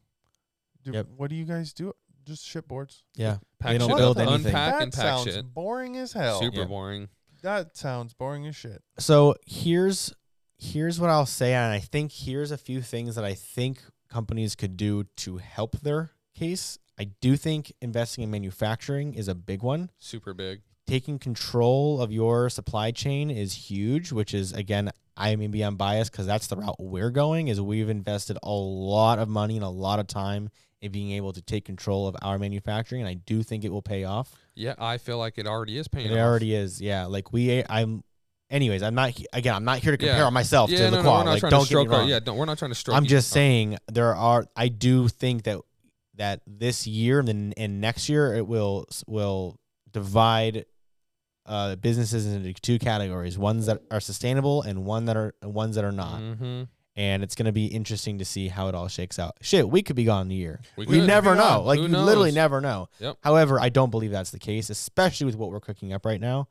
Do, 0.84 0.91
Yep. 0.91 1.08
What 1.17 1.29
do 1.29 1.36
you 1.36 1.45
guys 1.45 1.73
do? 1.73 1.93
Just 2.25 2.45
ship 2.45 2.67
boards. 2.69 3.03
Yeah. 3.15 3.39
Pack 3.60 3.73
They 3.73 3.77
don't 3.79 3.89
shit 3.89 3.97
build 3.97 4.17
up, 4.17 4.27
anything. 4.27 4.45
unpack 4.47 4.73
that 4.75 4.82
and 4.84 4.93
pack 4.93 5.01
sounds 5.01 5.23
shit. 5.25 5.53
boring 5.53 5.97
as 5.97 6.13
hell. 6.13 6.39
Super 6.39 6.60
Yeah. 6.60 6.65
boring. 6.65 7.10
That 7.41 7.75
sounds 7.75 8.13
boring 8.13 8.47
as 8.47 8.56
shit. 8.56 8.82
So 8.97 9.36
here's 9.45 10.13
here's 10.58 10.97
what 11.01 11.10
I'll 11.10 11.25
say, 11.25 11.53
and 11.53 11.73
I 11.73 11.79
think 11.79 12.13
here's 12.13 12.51
a 12.51 12.58
few 12.58 12.82
things 12.82 13.15
that 13.15 13.25
I 13.25 13.34
think 13.34 13.82
companies 14.13 14.56
could 14.56 14.78
do 14.78 15.06
to 15.17 15.38
help 15.38 15.80
their 15.80 16.12
case. 16.36 16.78
I 16.99 17.06
do 17.19 17.36
think 17.36 17.73
investing 17.82 18.23
in 18.23 18.30
manufacturing 18.30 19.15
is 19.15 19.28
a 19.28 19.36
big 19.36 19.63
one. 19.63 19.89
Super 19.97 20.34
big. 20.34 20.62
Taking 20.86 21.17
control 21.17 21.99
of 21.99 22.12
your 22.12 22.49
supply 22.49 22.91
chain 22.91 23.32
is 23.32 23.54
huge, 23.71 24.12
which 24.12 24.34
is 24.34 24.54
again, 24.54 24.91
I 25.17 25.36
maybe 25.36 25.62
I'm 25.62 25.76
biased 25.76 26.12
because 26.12 26.28
that's 26.28 26.47
the 26.47 26.58
route 26.58 26.76
we're 26.78 27.10
going. 27.10 27.47
Is 27.47 27.60
we've 27.60 27.89
invested 27.89 28.38
a 28.43 28.52
lot 28.52 29.17
of 29.17 29.28
money 29.28 29.56
and 29.56 29.65
a 29.65 29.69
lot 29.69 29.99
of 29.99 30.08
time 30.08 30.49
in 30.82 30.91
being 30.91 31.12
able 31.12 31.32
to 31.34 31.41
take 31.41 31.65
control 31.65 32.08
of 32.08 32.15
our 32.21 32.38
manufacturing, 32.38 33.02
and 33.02 33.10
I 33.10 33.13
do 33.13 33.41
think 33.41 33.63
it 33.63 33.71
will 33.71 33.82
pay 33.82 34.04
off. 34.04 34.36
Yeah, 34.54 34.76
I 34.78 34.97
feel 34.97 35.17
like 35.17 35.38
it 35.38 35.47
already 35.47 35.78
is 35.78 35.88
paying. 35.88 36.08
It 36.08 36.13
off. 36.13 36.19
already 36.19 36.54
is, 36.54 36.82
yeah. 36.82 37.06
Like 37.06 37.32
we, 37.32 37.63
I'm. 37.69 38.04
Anyways, 38.54 38.84
I'm 38.84 38.94
not 38.96 39.13
again. 39.34 39.56
I'm 39.56 39.66
not 39.66 39.80
here 39.80 39.92
to 39.92 39.98
compare 39.98 40.18
Yeah. 40.26 40.30
myself 40.30 40.70
Yeah, 40.70 40.78
to 40.78 40.84
no, 40.86 40.89
the 40.92 40.98
no, 40.98 41.04
quad. 41.04 41.26
like, 41.26 41.42
don't 41.50 41.68
get 41.68 41.76
me 41.80 41.88
wrong. 41.88 42.08
yeah, 42.08 42.20
we're 42.30 42.46
not 42.46 42.60
trying 42.60 42.70
to 42.72 42.76
stroke. 42.76 42.96
I'm 42.96 43.06
just 43.06 43.30
saying 43.32 43.78
there 43.92 44.16
are. 44.16 44.46
I 44.56 44.68
do 44.68 45.08
think 45.08 45.44
that 45.44 45.60
that 46.16 46.42
this 46.46 46.86
year 46.86 47.18
and 47.20 47.28
then 47.28 47.54
and 47.58 47.82
next 47.82 48.08
year 48.10 48.36
it 48.36 48.46
will 48.48 48.86
will 49.08 49.60
divide 49.92 50.66
uh, 51.48 51.76
businesses 51.78 52.26
into 52.28 52.54
two 52.54 52.78
categories: 52.80 53.38
ones 53.39 53.66
that 53.66 53.82
are 53.89 54.00
sustainable 54.00 54.62
and 54.62 54.86
one 54.86 55.06
that 55.06 55.18
are 55.18 55.34
ones 55.42 55.76
that 55.76 55.84
are 55.84 55.92
not. 55.92 56.20
Mhm. 56.22 56.68
And 56.96 57.24
it's 57.24 57.34
going 57.34 57.48
to 57.48 57.52
be 57.52 57.66
interesting 57.66 58.20
to 58.20 58.26
see 58.26 58.50
how 58.50 58.68
it 58.68 58.76
all 58.76 58.88
shakes 58.88 59.18
out. 59.18 59.36
Shit, 59.42 59.68
we 59.68 59.82
could 59.82 59.96
be 59.96 60.04
gone 60.04 60.28
in 60.28 60.32
a 60.32 60.36
year. 60.36 60.62
We 60.78 60.86
We, 60.86 61.02
never 61.02 61.34
know. 61.34 61.42
gone. 61.42 61.66
Like 61.66 61.80
Who 61.80 61.88
you 61.88 61.98
literally 61.98 62.32
never 62.32 62.62
know. 62.62 62.88
Yep. 63.00 63.18
However, 63.24 63.60
I 63.60 63.70
don't 63.70 63.89
believe 63.89 64.12
that's 64.12 64.30
the 64.30 64.38
case, 64.38 64.70
especially 64.70 65.26
with 65.26 65.36
what 65.36 65.50
we're 65.50 65.60
cooking 65.60 65.92
up 65.92 66.06
right 66.06 66.22
now. 66.22 66.50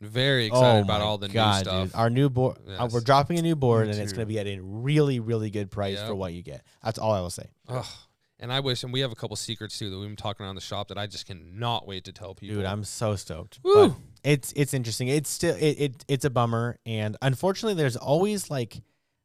Very 0.00 0.46
excited 0.46 0.78
oh 0.78 0.82
about 0.82 1.00
all 1.00 1.18
the 1.18 1.28
God, 1.28 1.56
new 1.56 1.70
stuff. 1.70 1.86
Dude. 1.88 1.94
Our 1.96 2.10
new 2.10 2.30
board. 2.30 2.56
uh, 2.68 2.70
Yes. 2.84 2.92
we're 2.92 3.00
dropping 3.00 3.38
a 3.38 3.42
new 3.42 3.56
board, 3.56 3.88
and 3.88 3.98
it's 3.98 4.12
going 4.12 4.26
to 4.26 4.32
be 4.32 4.38
at 4.38 4.46
a 4.46 4.60
really, 4.60 5.18
really 5.18 5.50
good 5.50 5.70
price 5.70 5.96
Yep. 5.96 6.06
for 6.06 6.14
what 6.14 6.32
you 6.32 6.42
get. 6.42 6.62
That's 6.84 6.98
all 6.98 7.12
I 7.12 7.20
will 7.20 7.30
say. 7.30 7.50
Ugh. 7.68 7.84
And 8.40 8.52
I 8.52 8.60
wish, 8.60 8.84
and 8.84 8.92
we 8.92 9.00
have 9.00 9.10
a 9.10 9.16
couple 9.16 9.34
secrets 9.34 9.76
too 9.76 9.90
that 9.90 9.98
we've 9.98 10.08
been 10.08 10.14
talking 10.14 10.46
around 10.46 10.54
the 10.54 10.60
shop 10.60 10.88
that 10.88 10.98
I 10.98 11.08
just 11.08 11.26
cannot 11.26 11.88
wait 11.88 12.04
to 12.04 12.12
tell 12.12 12.36
people. 12.36 12.56
Dude, 12.58 12.66
I'm 12.66 12.84
so 12.84 13.16
stoked. 13.16 13.58
Woo. 13.64 13.88
But 13.88 13.96
it's 14.22 14.52
it's 14.54 14.72
interesting. 14.72 15.08
It's 15.08 15.28
still 15.28 15.56
it, 15.56 15.80
it 15.80 16.04
it's 16.06 16.24
a 16.24 16.30
bummer, 16.30 16.78
and 16.86 17.16
unfortunately, 17.20 17.74
there's 17.74 17.96
always 17.96 18.48
like 18.48 18.80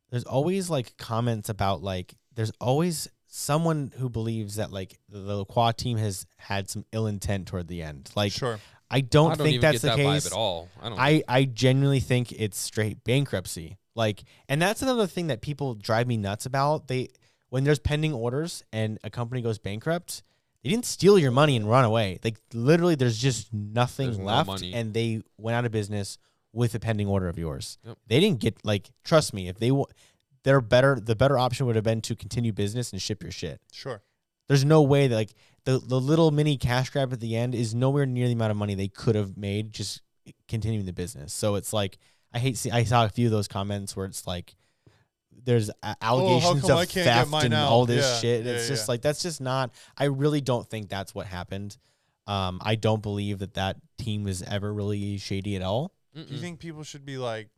there's 0.10 0.24
always 0.24 0.72
like 0.72 0.98
comments 0.98 1.50
about 1.50 1.84
like 1.84 2.16
there's 2.34 2.52
always 2.60 3.08
someone 3.28 3.92
who 4.00 4.10
believes 4.10 4.56
that 4.56 4.72
like 4.72 4.98
the, 5.10 5.20
the 5.20 5.38
Lacroix 5.38 5.72
team 5.74 5.98
has 5.98 6.26
had 6.38 6.68
some 6.68 6.84
ill 6.92 7.06
intent 7.06 7.48
toward 7.48 7.68
the 7.68 7.84
end. 7.84 8.10
Like 8.16 8.32
sure. 8.32 8.60
I 8.94 9.02
don't, 9.02 9.32
I 9.32 9.36
don't 9.36 9.44
think 9.46 9.56
even 9.56 9.62
that's 9.62 9.82
get 9.82 9.82
the 9.82 9.88
that 9.88 9.96
case. 9.98 10.24
vibe 10.24 10.28
at 10.28 10.34
all. 10.34 10.70
I 10.82 10.90
don't. 10.90 11.00
I, 11.00 11.24
I 11.28 11.46
genuinely 11.46 12.00
think 12.00 12.32
it's 12.32 12.58
straight 12.60 13.04
bankruptcy. 13.04 13.78
Like, 13.96 14.24
and 14.48 14.62
that's 14.62 14.82
another 14.82 15.08
thing 15.08 15.28
that 15.28 15.42
people 15.42 15.74
drive 15.76 16.08
me 16.08 16.18
nuts 16.18 16.46
about. 16.46 16.88
They, 16.88 17.10
when 17.50 17.64
there's 17.64 17.80
pending 17.80 18.14
orders 18.14 18.64
and 18.72 19.00
a 19.04 19.10
company 19.10 19.42
goes 19.42 19.58
bankrupt, 19.58 20.22
they 20.64 20.70
didn't 20.70 20.86
steal 20.86 21.18
your 21.20 21.32
money 21.32 21.56
and 21.56 21.70
run 21.70 21.86
away. 21.86 22.20
Like, 22.24 22.38
literally, 22.54 22.96
there's 22.96 23.18
just 23.18 23.52
nothing 23.54 24.08
There's 24.08 24.20
left, 24.20 24.48
money. 24.48 24.74
and 24.74 24.94
they 24.94 25.22
went 25.38 25.56
out 25.56 25.66
of 25.66 25.72
business 25.72 26.18
with 26.54 26.76
a 26.76 26.80
pending 26.80 27.08
order 27.08 27.28
of 27.28 27.38
yours. 27.40 27.78
Yep. 27.86 27.98
They 28.08 28.20
didn't 28.20 28.40
get 28.40 28.64
like, 28.64 28.92
trust 29.04 29.34
me, 29.34 29.48
if 29.48 29.58
they, 29.58 29.70
w- 29.70 29.86
they're 30.44 30.62
better. 30.62 31.00
The 31.00 31.16
better 31.16 31.38
option 31.38 31.66
would 31.66 31.76
have 31.76 31.84
been 31.84 32.02
to 32.02 32.16
continue 32.16 32.52
business 32.54 32.92
and 32.92 33.02
ship 33.02 33.24
your 33.24 33.32
shit. 33.32 33.60
Sure. 33.72 34.02
There's 34.48 34.66
no 34.66 34.82
way 34.82 35.08
that 35.08 35.16
like 35.16 35.34
the 35.66 35.80
the 35.80 36.00
little 36.00 36.32
mini 36.32 36.58
cash 36.58 36.90
grab 36.90 37.14
at 37.14 37.20
the 37.20 37.36
end 37.36 37.56
is 37.56 37.74
nowhere 37.74 38.06
near 38.06 38.28
the 38.28 38.34
amount 38.34 38.52
of 38.52 38.58
money 38.58 38.76
they 38.76 38.88
could 38.90 39.16
have 39.16 39.38
made 39.38 39.72
just 39.72 40.02
continuing 40.48 40.86
the 40.86 40.94
business. 40.94 41.34
So 41.34 41.56
it's 41.56 41.74
like 41.74 41.98
I 42.34 42.40
hate 42.40 42.58
see 42.58 42.72
I 42.72 42.84
saw 42.84 43.06
a 43.06 43.10
few 43.10 43.28
of 43.28 43.32
those 43.32 43.48
comments 43.48 43.96
where 43.96 44.06
it's 44.06 44.26
like 44.28 44.56
there's 45.46 45.70
allegations 46.02 46.70
Oh, 46.70 46.82
of 46.82 46.90
theft 46.90 47.34
and 47.44 47.54
out? 47.54 47.70
all 47.70 47.86
this 47.86 48.06
Yeah, 48.06 48.20
shit. 48.20 48.46
yeah, 48.46 48.52
it's 48.54 48.68
just 48.68 48.88
yeah. 48.88 48.92
like 48.94 49.02
that's 49.02 49.22
just 49.22 49.42
not. 49.42 49.72
I 49.98 50.06
really 50.06 50.42
don't 50.42 50.70
think 50.70 50.90
that's 50.90 51.14
what 51.16 51.28
happened. 51.28 51.78
Um, 52.28 52.60
I 52.64 52.76
don't 52.76 53.02
believe 53.02 53.40
that 53.40 53.56
that 53.56 53.78
team 53.98 54.24
was 54.24 54.42
ever 54.44 54.74
really 54.74 55.18
shady 55.18 55.56
at 55.58 55.62
all. 55.62 55.94
Do 56.16 56.22
you 56.22 56.38
think 56.40 56.60
people 56.60 56.84
should 56.84 57.04
be 57.06 57.18
like 57.18 57.50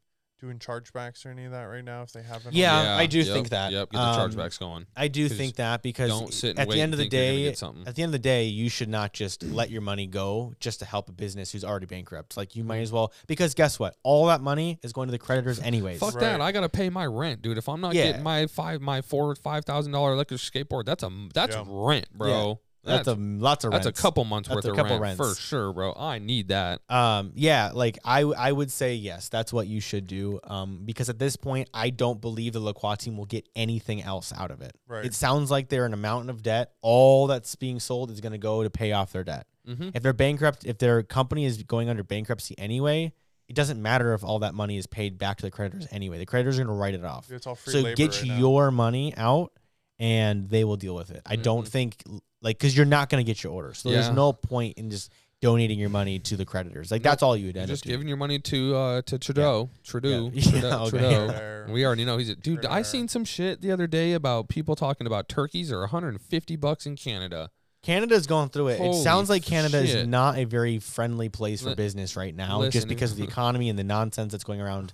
doing 0.46 0.60
chargebacks 0.60 1.26
or 1.26 1.30
any 1.30 1.46
of 1.46 1.52
that 1.52 1.64
right 1.64 1.84
now 1.84 2.04
if 2.04 2.12
they 2.14 2.22
haven't? 2.22 2.54
Yeah, 2.54 2.96
I 2.96 3.06
do 3.06 3.20
yep, 3.20 3.28
think 3.28 3.50
that. 3.50 3.72
Yep, 3.72 3.92
get 3.92 3.98
the 3.98 4.04
Um, 4.04 4.32
chargebacks 4.32 4.60
going. 4.60 4.86
I 4.96 5.08
do 5.08 5.28
think 5.28 5.56
that 5.56 5.82
because 5.82 6.10
Don't 6.10 6.34
sit 6.34 6.52
and 6.52 6.60
at 6.60 6.68
wait 6.68 6.76
the 6.76 6.82
end 6.82 6.94
of 6.94 6.98
the 6.98 7.04
think 7.06 7.14
you're 7.14 7.22
gonna 7.22 7.84
day, 7.84 7.90
at 7.90 7.96
the 7.96 8.04
end 8.04 8.10
of 8.10 8.12
the 8.14 8.20
day, 8.20 8.46
you 8.46 8.70
should 8.70 8.90
not 8.90 9.14
just 9.14 9.44
let 9.44 9.70
your 9.70 9.82
money 9.82 10.08
go 10.08 10.54
just 10.60 10.80
to 10.80 10.86
help 10.86 11.10
a 11.10 11.12
business 11.12 11.52
who's 11.52 11.64
already 11.64 11.86
bankrupt. 11.86 12.38
Like 12.38 12.56
you 12.56 12.64
might 12.64 12.80
as 12.80 12.92
well, 12.92 13.12
because 13.28 13.54
guess 13.54 13.80
what? 13.80 13.96
All 14.04 14.28
that 14.28 14.42
money 14.42 14.80
is 14.84 14.94
going 14.94 15.08
to 15.08 15.12
the 15.12 15.20
creditors 15.20 15.60
anyways. 15.60 16.00
Fuck 16.00 16.16
Right. 16.16 16.22
that! 16.22 16.42
I 16.42 16.52
gotta 16.52 16.70
pay 16.70 16.90
my 16.90 17.06
rent, 17.06 17.42
dude. 17.42 17.58
If 17.58 17.68
I'm 17.68 17.82
not 17.82 17.94
Yeah. 17.96 18.06
getting 18.08 18.24
my 18.24 18.48
five, 18.48 18.82
my 18.82 19.02
four, 19.02 19.36
five 19.36 19.66
thousand 19.66 19.92
dollar 19.92 20.14
electric 20.14 20.40
skateboard, 20.42 20.86
that's 20.86 21.04
a 21.04 21.12
that's 21.34 21.56
Yeah. 21.56 21.64
rent, 21.68 22.08
bro. 22.14 22.60
That's, 22.86 23.08
a 23.08 23.16
lots 23.16 23.66
of 23.66 23.72
That's 23.72 23.86
a 23.86 23.92
couple 23.92 24.24
months 24.26 24.50
That's 24.50 24.58
worth 24.58 24.66
a 24.66 24.72
of 24.72 24.78
couple 24.78 25.00
rent 25.00 25.18
for 25.18 25.34
sure, 25.36 25.74
bro. 25.74 25.94
I 25.94 26.20
need 26.20 26.50
that. 26.50 26.82
Um, 26.90 27.32
yeah, 27.36 27.72
like 27.74 27.98
I 28.06 28.22
I 28.22 28.52
would 28.52 28.72
say 28.72 28.96
yes, 28.96 29.30
that's 29.30 29.52
what 29.52 29.68
you 29.68 29.80
should 29.80 30.08
do. 30.08 30.40
Um, 30.44 30.82
because 30.86 31.10
at 31.10 31.20
this 31.20 31.36
point, 31.36 31.70
I 31.74 31.90
don't 31.90 32.22
believe 32.22 32.54
the 32.54 32.60
Lacroix 32.60 32.96
team 32.96 33.18
will 33.18 33.26
get 33.26 33.48
anything 33.56 34.02
else 34.02 34.32
out 34.36 34.52
of 34.52 34.62
it. 34.62 34.74
Right. 34.88 35.06
It 35.06 35.14
sounds 35.14 35.52
like 35.52 35.70
they're 35.70 35.86
in 35.86 35.94
a 35.94 35.98
mountain 35.98 36.30
of 36.30 36.44
debt. 36.44 36.74
All 36.82 37.28
that's 37.28 37.56
being 37.56 37.80
sold 37.80 38.12
is 38.12 38.22
going 38.22 38.34
to 38.34 38.38
go 38.38 38.64
to 38.64 38.70
pay 38.70 38.92
off 38.92 39.12
their 39.12 39.24
debt. 39.24 39.48
Mm-hmm. 39.68 39.90
If 39.94 40.04
they're 40.04 40.14
bankrupt, 40.14 40.66
if 40.66 40.78
their 40.78 41.02
company 41.02 41.46
is 41.46 41.64
going 41.64 41.90
under 41.90 42.04
bankruptcy 42.04 42.56
anyway, 42.58 43.14
it 43.48 43.56
doesn't 43.56 43.82
matter 43.82 44.14
if 44.14 44.24
all 44.24 44.40
that 44.40 44.54
money 44.54 44.78
is 44.78 44.88
paid 44.88 45.18
back 45.18 45.38
to 45.38 45.44
the 45.44 45.52
creditors 45.52 45.88
anyway. 45.92 46.18
The 46.18 46.26
creditors 46.26 46.60
are 46.60 46.64
going 46.64 46.76
to 46.76 46.80
write 46.80 46.94
it 46.94 47.04
off. 47.04 47.32
It's 47.32 47.48
all 47.48 47.56
free 47.56 47.74
So 47.74 47.80
labor 47.80 47.96
get 47.96 48.16
right 48.22 48.28
now. 48.30 48.38
your 48.38 48.72
money 48.72 49.14
out, 49.18 49.52
and 50.00 50.50
they 50.50 50.64
will 50.64 50.78
deal 50.78 50.96
with 50.96 51.12
it. 51.12 51.22
I 51.26 51.36
don't 51.36 51.66
Mhm. 51.66 51.70
think 51.70 52.04
like 52.42 52.58
because 52.58 52.76
you're 52.76 52.86
not 52.86 53.10
going 53.10 53.24
to 53.24 53.30
get 53.30 53.44
your 53.44 53.54
order, 53.54 53.74
so 53.74 53.90
Yeah. 53.90 54.02
there's 54.02 54.14
no 54.16 54.34
point 54.34 54.78
in 54.78 54.90
just 54.90 55.12
donating 55.42 55.78
your 55.78 55.90
money 55.90 56.18
to 56.18 56.36
the 56.38 56.46
creditors. 56.46 56.92
Like 56.92 57.04
that's 57.04 57.22
all 57.22 57.36
you 57.38 57.48
would 57.48 57.56
You're 57.56 57.62
end 57.64 57.70
just 57.70 57.84
up 57.84 57.88
doing. 57.88 57.94
giving 57.94 58.08
your 58.08 58.18
money 58.18 58.40
to 58.40 58.76
uh 58.76 59.02
to 59.04 59.20
Trudeau. 59.20 59.70
Trudeau. 59.84 60.32
Yeah. 60.34 60.42
Trudeau. 60.52 60.68
Yeah, 60.68 60.78
okay. 60.82 60.90
Trudeau. 60.90 61.28
There. 61.28 61.68
We 61.70 61.86
already 61.86 62.06
know 62.06 62.18
he's 62.18 62.30
a 62.30 62.36
dude. 62.36 62.66
I 62.66 62.78
Sure. 62.80 62.84
seen 62.84 63.08
some 63.08 63.26
shit 63.26 63.62
the 63.62 63.72
other 63.72 63.86
day 63.88 64.14
about 64.14 64.48
people 64.50 64.76
talking 64.76 65.06
about 65.08 65.28
turkeys 65.30 65.72
are 65.72 65.82
150 65.82 66.56
bucks 66.56 66.86
in 66.86 66.96
Canada. 66.96 67.50
Canada's 67.84 68.26
going 68.26 68.50
through 68.50 68.70
it. 68.70 68.82
it 68.82 68.96
sounds 69.04 69.30
like 69.30 69.44
Canada 69.46 69.78
is 69.80 69.92
shit. 69.92 70.08
not 70.08 70.40
a 70.40 70.46
very 70.46 70.80
friendly 70.80 71.30
place 71.30 71.62
for 71.62 71.70
Li- 71.70 71.76
business 71.76 72.16
right 72.16 72.34
now, 72.36 72.60
listen. 72.60 72.72
just 72.72 72.88
because 72.88 73.12
of 73.12 73.18
the 73.18 73.24
economy 73.24 73.70
and 73.70 73.78
the 73.78 73.84
nonsense 73.84 74.32
that's 74.32 74.44
going 74.44 74.60
around. 74.60 74.92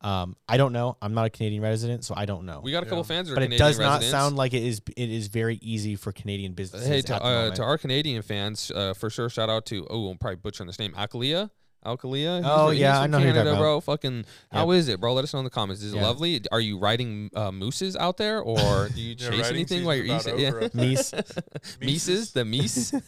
Um, 0.00 0.36
I 0.48 0.56
don't 0.58 0.72
know. 0.72 0.96
I'm 1.02 1.12
not 1.14 1.26
a 1.26 1.30
Canadian 1.30 1.60
resident, 1.62 2.04
so 2.04 2.14
I 2.16 2.24
don't 2.24 2.46
know. 2.46 2.60
We 2.62 2.70
got 2.70 2.82
a 2.84 2.86
couple 2.86 2.98
Yeah. 2.98 3.02
fans 3.04 3.28
that 3.28 3.32
are 3.32 3.36
but 3.36 3.42
it 3.42 3.46
Canadian 3.46 3.66
does 3.68 3.78
not 3.80 3.84
residents. 3.94 4.10
sound 4.10 4.36
like 4.36 4.54
it 4.54 4.62
is. 4.62 4.80
It 4.96 5.10
is 5.10 5.26
very 5.26 5.58
easy 5.60 5.96
for 5.96 6.12
Canadian 6.12 6.52
businesses. 6.52 6.86
Hey, 6.88 7.02
to, 7.02 7.20
uh, 7.22 7.50
to 7.54 7.62
our 7.62 7.78
Canadian 7.78 8.22
fans, 8.22 8.70
uh, 8.70 8.94
for 8.94 9.10
sure, 9.10 9.28
shout 9.28 9.50
out 9.50 9.66
to 9.66 9.86
oh, 9.90 10.08
I'm 10.10 10.18
probably 10.18 10.36
butchering 10.36 10.68
this 10.68 10.78
name, 10.78 10.92
Alkalia. 10.92 11.50
Alkalia. 11.86 12.42
Oh, 12.44 12.70
he's 12.70 12.80
yeah, 12.80 12.94
from 12.94 13.02
I 13.02 13.06
know 13.06 13.18
who 13.18 13.24
you're 13.24 13.32
Canada, 13.34 13.50
talking 13.50 13.62
bro. 13.62 13.80
Fucking, 13.80 14.24
how 14.50 14.70
is 14.72 14.88
it, 14.88 15.00
bro? 15.00 15.14
Let 15.14 15.22
us 15.24 15.32
know 15.32 15.38
in 15.38 15.44
the 15.44 15.50
comments. 15.50 15.82
Is 15.82 15.92
it 15.94 15.96
Yeah. 15.96 16.02
lovely? 16.06 16.42
Are 16.50 16.60
you 16.60 16.76
riding 16.78 17.30
uh, 17.34 17.52
mooses 17.52 17.94
out 17.96 18.16
there, 18.16 18.40
or 18.42 18.88
do 18.88 19.00
you 19.00 19.14
chase 19.14 19.48
anything 19.48 19.84
while 19.84 19.94
you're 19.94 20.06
season's 20.18 20.40
eating? 20.40 20.48
about 20.48 20.62
over 20.64 20.68
Meese. 20.70 21.12
Mises, 21.80 22.32
the 22.32 22.40
meese. 22.42 23.00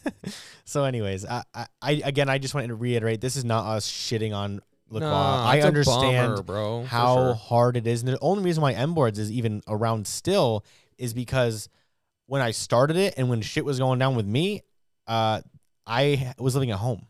so, 0.64 0.84
anyways, 0.84 1.24
I, 1.26 1.42
I, 1.54 1.66
I 1.82 1.90
again, 2.04 2.28
I 2.28 2.38
just 2.38 2.54
wanted 2.54 2.68
to 2.68 2.76
reiterate: 2.76 3.20
this 3.20 3.36
is 3.36 3.44
not 3.44 3.66
us 3.66 3.88
shitting 3.90 4.34
on 4.34 4.60
Lacroix. 4.90 5.08
Nah, 5.08 5.46
I 5.48 5.60
understand 5.60 6.32
bummer, 6.34 6.42
bro. 6.42 6.84
how 6.84 7.14
sure. 7.14 7.34
hard 7.34 7.76
it 7.76 7.86
is. 7.86 8.02
And 8.02 8.08
the 8.12 8.18
only 8.20 8.42
reason 8.44 8.62
why 8.62 8.72
M 8.72 8.92
boards 8.94 9.18
is 9.18 9.30
even 9.30 9.62
around 9.68 10.06
still 10.06 10.64
is 10.98 11.14
because 11.14 11.68
when 12.26 12.42
I 12.42 12.50
started 12.50 12.96
it 12.96 13.14
and 13.16 13.28
when 13.30 13.40
shit 13.40 13.64
was 13.64 13.78
going 13.78 13.98
down 13.98 14.16
with 14.16 14.26
me, 14.26 14.62
uh, 15.06 15.40
I 15.86 16.34
was 16.38 16.54
living 16.54 16.70
at 16.70 16.78
home. 16.78 17.06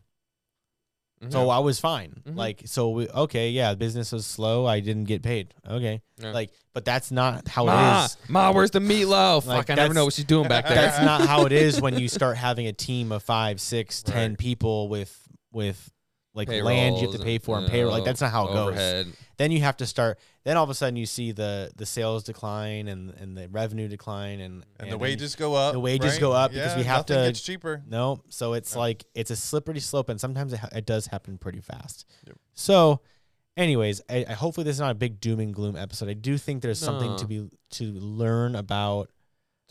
Mhm. 1.23 1.31
So 1.31 1.49
I 1.49 1.59
was 1.59 1.79
fine. 1.79 2.21
Mhm. 2.27 2.35
Like, 2.35 2.63
so 2.65 2.89
we, 2.89 3.07
okay, 3.09 3.51
yeah, 3.51 3.75
business 3.75 4.11
was 4.11 4.25
slow. 4.25 4.65
I 4.65 4.79
didn't 4.79 5.03
get 5.03 5.21
paid. 5.21 5.53
Okay. 5.69 6.01
Yeah. 6.19 6.31
Like, 6.31 6.51
but 6.73 6.83
that's 6.85 7.11
not 7.11 7.47
how 7.47 7.65
Ma, 7.65 8.01
it 8.01 8.05
is. 8.05 8.17
Ma, 8.27 8.51
where's 8.51 8.71
the 8.71 8.79
meatloaf? 8.79 9.45
Like, 9.45 9.67
Fuck, 9.67 9.69
I 9.71 9.75
never 9.75 9.93
know 9.93 10.05
what 10.05 10.13
she's 10.15 10.25
doing 10.25 10.47
back 10.47 10.65
there. 10.67 10.75
That's 10.75 11.03
not 11.03 11.21
how 11.27 11.45
it 11.45 11.51
is 11.51 11.79
when 11.79 11.99
you 11.99 12.07
start 12.19 12.37
having 12.37 12.65
a 12.65 12.73
team 12.73 13.11
of 13.11 13.21
five, 13.21 13.61
six, 13.61 14.01
ten 14.01 14.31
Right. 14.31 14.37
people 14.39 14.87
with, 14.87 15.15
with 15.51 15.91
like 16.33 16.47
land 16.49 16.97
you 16.97 17.09
have 17.09 17.17
to 17.19 17.23
pay 17.23 17.37
for 17.37 17.55
and 17.57 17.65
and, 17.65 17.71
payroll. 17.71 17.91
Like, 17.91 18.05
that's 18.05 18.21
not 18.21 18.31
how 18.31 18.47
it 18.47 18.53
goes. 18.53 19.05
then 19.37 19.51
you 19.51 19.59
have 19.61 19.77
to 19.77 19.85
start 19.85 20.17
then 20.43 20.55
all 20.57 20.63
of 20.63 20.69
a 20.69 20.73
sudden 20.73 20.95
you 20.95 21.05
see 21.05 21.31
the 21.31 21.71
the 21.75 21.85
sales 21.85 22.23
decline 22.23 22.87
and 22.87 23.09
and 23.19 23.35
the 23.37 23.47
revenue 23.49 23.87
decline 23.87 24.39
and 24.39 24.63
and 24.79 24.91
the 24.91 24.97
wages 24.97 25.35
go 25.35 25.55
up. 25.55 25.73
the 25.73 25.79
wages 25.79 26.13
right? 26.13 26.19
go 26.21 26.31
up 26.31 26.51
because 26.51 26.75
we 26.77 26.83
have 26.83 26.99
nothing 27.09 27.17
to- 27.17 27.29
Gets 27.29 27.41
cheaper. 27.41 27.83
no 27.87 28.21
so 28.29 28.53
it's 28.53 28.73
Yeah. 28.73 28.79
like 28.79 29.05
it's 29.13 29.29
a 29.31 29.35
slippery 29.35 29.79
slope 29.79 30.09
and 30.09 30.19
sometimes 30.21 30.53
it, 30.53 30.59
ha- 30.59 30.69
it 30.71 30.85
does 30.85 31.07
happen 31.07 31.37
pretty 31.37 31.59
fast 31.59 32.05
Yep. 32.27 32.37
so 32.53 33.01
anyways 33.57 34.01
I, 34.09 34.25
I 34.29 34.33
hopefully 34.33 34.63
this 34.63 34.75
is 34.77 34.79
not 34.79 34.91
a 34.91 34.95
big 34.95 35.19
doom 35.19 35.39
and 35.41 35.53
gloom 35.53 35.75
episode 35.75 36.07
i 36.09 36.13
do 36.13 36.37
think 36.37 36.61
there's 36.61 36.79
something 36.79 37.17
to 37.17 37.25
be 37.27 37.49
to 37.71 37.83
learn 37.91 38.55
about 38.55 39.09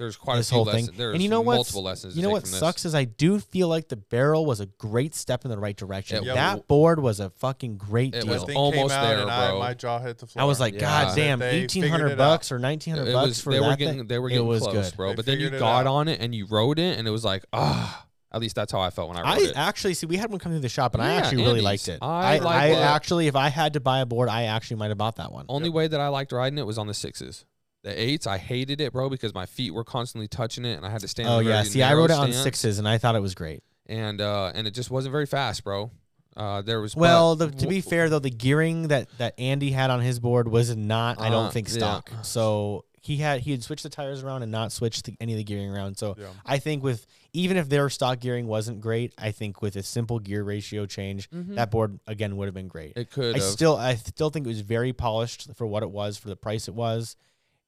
There's 0.00 0.16
quite 0.16 0.38
this 0.38 0.48
a 0.48 0.50
few 0.50 0.56
whole 0.56 0.64
lessons. 0.64 0.88
thing 0.88 0.98
There's 0.98 1.14
and 1.14 1.22
you 1.22 1.28
know 1.28 1.40
what 1.42 1.54
multiple 1.54 1.84
lessons. 1.84 2.16
you 2.16 2.22
know 2.24 2.30
what 2.30 2.42
from 2.42 2.50
this. 2.50 2.58
sucks 2.58 2.84
is 2.84 2.94
i 2.94 3.04
do 3.04 3.38
feel 3.38 3.68
like 3.68 3.86
the 3.88 3.96
barrel 3.96 4.44
was 4.46 4.58
a 4.58 4.66
great 4.66 5.14
step 5.14 5.44
in 5.44 5.50
the 5.52 5.58
right 5.58 5.76
direction 5.76 6.16
It 6.24 6.24
that 6.34 6.36
w- 6.50 6.64
board 6.66 6.98
was 7.00 7.20
a 7.20 7.30
fucking 7.30 7.76
great 7.76 8.14
It 8.14 8.22
deal 8.24 8.32
was 8.32 8.42
almost 8.56 8.74
came 8.88 8.90
out 8.90 9.02
there, 9.08 9.18
and 9.20 9.30
I, 9.30 9.50
bro. 9.50 9.58
my 9.60 9.74
jaw 9.74 9.98
hit 10.00 10.18
the 10.18 10.26
floor. 10.26 10.42
I 10.42 10.46
was 10.46 10.58
like, 10.58 10.74
Yeah. 10.74 10.80
God 10.80 11.14
damn, 11.14 11.38
They 11.38 11.50
eighteen 11.50 11.82
figured 11.82 12.00
hundred 12.00 12.12
it 12.14 12.18
bucks 12.18 12.50
or 12.50 12.58
nineteen 12.58 12.96
hundred 12.96 13.12
bucks 13.12 13.28
was 13.28 13.40
for 13.40 13.52
they 13.52 13.60
that 13.60 13.66
were 13.68 13.76
thing? 13.76 14.06
they 14.06 14.18
were 14.18 14.28
it 14.28 14.32
getting 14.32 14.46
was 14.48 14.62
close, 14.62 14.90
good. 14.90 14.96
bro. 14.96 15.08
They 15.10 15.14
but 15.16 15.26
then 15.26 15.38
you 15.38 15.50
got 15.50 15.86
out. 15.86 15.86
on 15.86 16.08
it 16.08 16.20
and 16.20 16.34
you 16.34 16.46
rode 16.46 16.78
it, 16.78 16.98
and 16.98 17.06
it 17.06 17.10
was 17.10 17.24
like 17.24 17.44
ah. 17.52 18.06
At 18.32 18.40
least 18.40 18.54
that's 18.54 18.70
how 18.70 18.78
I 18.80 18.90
felt 18.90 19.08
when 19.08 19.16
I 19.18 19.22
rode 19.22 19.42
I 19.42 19.50
it. 19.50 19.56
actually 19.56 19.92
see 19.94 20.06
we 20.06 20.16
had 20.16 20.30
one 20.30 20.38
come 20.38 20.52
through 20.52 20.60
the 20.60 20.68
shop, 20.68 20.94
and 20.94 21.02
I 21.02 21.14
Yeah, 21.14 21.18
actually 21.18 21.42
really 21.42 21.60
liked 21.60 21.88
it. 21.88 21.98
I 22.00 22.36
I, 22.36 22.38
like 22.38 22.54
I 22.54 22.70
actually, 22.74 23.26
if 23.26 23.34
I 23.34 23.48
had 23.48 23.72
to 23.72 23.80
buy 23.80 23.98
a 23.98 24.06
board, 24.06 24.28
I 24.28 24.44
actually 24.44 24.76
might 24.76 24.88
have 24.90 24.98
bought 24.98 25.16
that 25.16 25.32
one. 25.32 25.46
Only 25.48 25.68
way 25.68 25.88
that 25.88 26.00
I 26.00 26.06
liked 26.06 26.30
riding 26.30 26.56
it 26.56 26.64
was 26.64 26.78
on 26.78 26.86
the 26.86 26.94
sixes. 26.94 27.44
The 27.82 27.98
eights, 27.98 28.26
I 28.26 28.36
hated 28.36 28.80
it, 28.80 28.92
bro, 28.92 29.08
because 29.08 29.32
my 29.32 29.46
feet 29.46 29.72
were 29.72 29.84
constantly 29.84 30.28
touching 30.28 30.64
it, 30.66 30.74
and 30.74 30.84
I 30.84 30.90
had 30.90 31.00
to 31.00 31.08
stand. 31.08 31.28
Oh 31.28 31.38
in 31.38 31.46
yeah, 31.46 31.62
see, 31.62 31.82
I 31.82 31.88
narrow 31.88 32.02
rode 32.02 32.10
it 32.10 32.16
on 32.18 32.30
stance, 32.32 32.42
sixes, 32.42 32.78
and 32.78 32.86
I 32.86 32.98
thought 32.98 33.14
it 33.16 33.20
was 33.22 33.34
great. 33.34 33.62
and 33.86 34.20
uh, 34.20 34.52
and 34.54 34.66
it 34.66 34.72
just 34.72 34.90
wasn't 34.90 35.12
very 35.12 35.26
fast, 35.26 35.64
bro. 35.64 35.90
Uh, 36.36 36.62
there 36.62 36.80
was 36.80 36.94
Well, 36.94 37.34
but- 37.36 37.52
the, 37.52 37.56
to 37.62 37.66
be 37.66 37.80
fair 37.80 38.08
though, 38.08 38.18
the 38.18 38.30
gearing 38.30 38.88
that 38.88 39.08
that 39.18 39.34
Andy 39.38 39.70
had 39.72 39.90
on 39.90 40.00
his 40.00 40.20
board 40.20 40.46
was 40.48 40.74
not, 40.76 41.20
I 41.20 41.28
Uh, 41.28 41.30
don't 41.30 41.52
think, 41.52 41.68
yeah. 41.68 41.74
stock. 41.74 42.10
So 42.22 42.84
he 43.00 43.16
had 43.16 43.40
he 43.40 43.50
had 43.50 43.62
switched 43.64 43.82
the 43.82 43.88
tires 43.88 44.22
around 44.22 44.42
and 44.42 44.52
not 44.52 44.72
switched 44.72 45.06
the, 45.06 45.16
any 45.18 45.32
of 45.32 45.38
the 45.38 45.44
gearing 45.44 45.70
around. 45.70 45.96
So 45.96 46.16
Yeah. 46.18 46.26
I 46.44 46.58
think 46.58 46.82
with 46.84 47.06
even 47.32 47.56
if 47.56 47.68
their 47.70 47.88
stock 47.88 48.20
gearing 48.20 48.46
wasn't 48.46 48.80
great, 48.82 49.14
I 49.16 49.30
think 49.32 49.62
with 49.62 49.74
a 49.76 49.82
simple 49.82 50.18
gear 50.18 50.42
ratio 50.44 50.84
change, 50.84 51.30
Mhm. 51.30 51.54
that 51.56 51.70
board 51.70 51.98
again 52.06 52.36
would 52.36 52.44
have 52.46 52.54
been 52.54 52.68
great. 52.68 52.92
it 52.96 53.10
could 53.10 53.36
I 53.36 53.38
still 53.38 53.76
I 53.76 53.94
still 53.94 54.28
think 54.30 54.44
it 54.46 54.50
was 54.50 54.60
very 54.60 54.92
polished 54.92 55.48
for 55.56 55.66
what 55.66 55.82
it 55.82 55.90
was 55.90 56.18
for 56.18 56.28
the 56.28 56.36
price 56.36 56.68
it 56.68 56.74
was, 56.74 57.16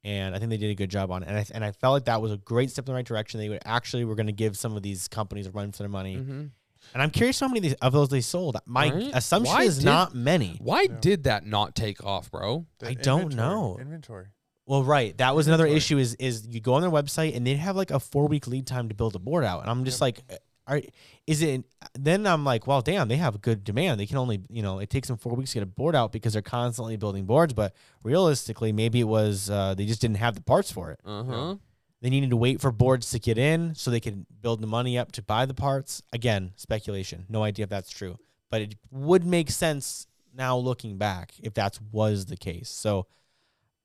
and 0.05 0.35
I 0.35 0.39
think 0.39 0.51
they 0.51 0.57
did 0.57 0.71
a 0.71 0.75
good 0.75 0.91
job 0.91 1.11
on 1.11 1.23
it. 1.23 1.29
And 1.29 1.37
I 1.39 1.47
and 1.55 1.65
I 1.65 1.73
felt 1.73 1.93
like 1.95 2.05
that 2.07 2.21
was 2.21 2.33
a 2.33 2.37
great 2.37 2.71
step 2.71 2.85
in 2.85 2.93
the 2.93 2.95
right 2.97 3.05
direction. 3.07 3.39
They 3.41 3.49
would 3.49 3.63
actually 3.65 4.05
were 4.05 4.15
going 4.15 4.27
to 4.27 4.33
give 4.33 4.57
some 4.57 4.77
of 4.77 4.83
these 4.83 5.09
companies 5.09 5.47
a 5.47 5.51
run 5.51 5.73
for 5.73 5.79
their 5.79 5.89
money. 5.89 6.17
Mhm. 6.17 6.51
And 6.95 7.01
I'm 7.03 7.11
curious 7.11 7.39
how 7.39 7.47
many 7.47 7.59
of, 7.59 7.63
these, 7.63 7.75
of 7.75 7.93
those 7.93 8.09
they 8.09 8.21
sold. 8.21 8.57
My 8.67 8.91
Right? 8.91 9.11
assumption 9.15 9.55
Why 9.55 9.63
is 9.63 9.79
did- 9.79 9.85
not 9.85 10.15
many. 10.17 10.59
Why 10.61 10.83
Yeah. 10.89 10.97
did 11.01 11.25
that 11.25 11.47
not 11.47 11.77
take 11.77 12.03
off, 12.05 12.31
bro? 12.31 12.67
The 12.81 12.89
I 12.89 12.95
don't 12.95 13.35
know. 13.37 13.79
Inventory. 13.81 14.27
Well, 14.67 14.83
right. 14.83 15.17
That 15.19 15.35
was 15.37 15.47
another 15.49 15.67
issue. 15.67 15.99
Is 15.99 16.15
is 16.17 16.47
you 16.49 16.61
go 16.61 16.75
on 16.75 16.83
their 16.83 16.91
website 16.91 17.37
and 17.37 17.47
they 17.47 17.55
have 17.55 17.77
like 17.77 17.91
a 17.91 18.01
four 18.01 18.27
week 18.29 18.47
lead 18.47 18.67
time 18.67 18.89
to 18.89 18.95
build 18.95 19.15
a 19.15 19.19
board 19.21 19.45
out, 19.45 19.61
and 19.63 19.71
I'm 19.71 19.85
just 19.85 19.97
Yep. 19.97 20.01
like, 20.31 20.41
are 20.67 20.81
is 21.27 21.43
it? 21.43 21.65
Then 21.95 22.27
I'm 22.27 22.45
like, 22.45 22.67
well, 22.67 22.81
damn, 22.81 23.09
they 23.09 23.17
have 23.17 23.41
good 23.43 23.65
demand. 23.65 23.99
They 24.01 24.07
can 24.07 24.17
only, 24.17 24.43
you 24.49 24.63
know, 24.63 24.79
it 24.79 24.91
takes 24.91 25.09
them 25.09 25.17
four 25.17 25.35
weeks 25.35 25.53
to 25.53 25.57
get 25.57 25.63
a 25.63 25.67
board 25.67 25.95
out 25.95 26.13
because 26.13 26.33
they're 26.33 26.43
constantly 26.43 26.97
building 26.97 27.25
boards. 27.25 27.53
But 27.53 27.75
realistically, 28.03 28.73
maybe 28.73 29.01
it 29.01 29.09
was 29.09 29.51
uh, 29.51 29.75
they 29.75 29.87
just 29.87 30.01
didn't 30.01 30.17
have 30.17 30.35
the 30.35 30.43
parts 30.43 30.71
for 30.71 30.91
it. 30.91 31.01
Uh 31.05 31.25
huh. 31.25 31.57
They 32.01 32.11
needed 32.11 32.31
to 32.31 32.37
wait 32.37 32.61
for 32.61 32.73
boards 32.73 33.11
to 33.11 33.21
get 33.21 33.39
in 33.39 33.77
so 33.77 33.91
they 33.91 34.01
could 34.01 34.27
build 34.41 34.61
the 34.61 34.67
money 34.67 34.99
up 34.99 35.13
to 35.13 35.23
buy 35.23 35.47
the 35.47 35.55
parts. 35.55 36.03
Again, 36.13 36.53
speculation. 36.57 37.27
No 37.29 37.45
idea 37.45 37.65
if 37.65 37.71
that's 37.71 37.91
true, 37.91 38.19
but 38.51 38.61
it 38.61 38.75
would 38.91 39.25
make 39.25 39.51
sense 39.51 40.09
now 40.35 40.57
looking 40.57 40.99
back 40.99 41.35
if 41.43 41.55
that 41.55 41.79
was 41.93 42.27
the 42.27 42.37
case. 42.37 42.69
So 42.69 43.07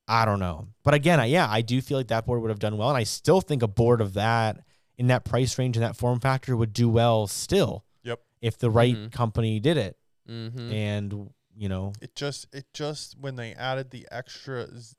I 0.08 0.24
don't 0.24 0.40
know. 0.40 0.68
But 0.82 0.94
again, 0.94 1.20
I, 1.20 1.26
yeah, 1.26 1.46
I 1.48 1.60
do 1.60 1.80
feel 1.80 1.98
like 1.98 2.08
that 2.08 2.26
board 2.26 2.40
would 2.40 2.48
have 2.48 2.58
done 2.58 2.76
well, 2.76 2.88
and 2.88 2.96
I 2.96 3.04
still 3.04 3.40
think 3.40 3.62
a 3.62 3.68
board 3.68 4.00
of 4.00 4.14
that 4.14 4.64
in 4.98 5.06
that 5.06 5.24
price 5.24 5.56
range 5.58 5.76
and 5.76 5.84
that 5.84 5.96
form 5.96 6.20
factor 6.20 6.54
would 6.56 6.72
do 6.74 6.88
well 6.88 7.26
still. 7.26 7.84
Yep. 8.02 8.20
If 8.42 8.58
the 8.58 8.68
right 8.70 8.94
Mhm. 8.96 9.12
company 9.12 9.60
did 9.60 9.76
it, 9.78 9.96
Mm-hmm. 10.28 10.72
and 10.72 11.30
you 11.56 11.68
know, 11.68 11.92
It 12.02 12.14
just 12.14 12.46
it 12.52 12.66
just 12.74 13.16
when 13.18 13.36
they 13.36 13.54
added 13.54 13.90
the 13.90 14.06
extra 14.12 14.68
z- 14.78 14.94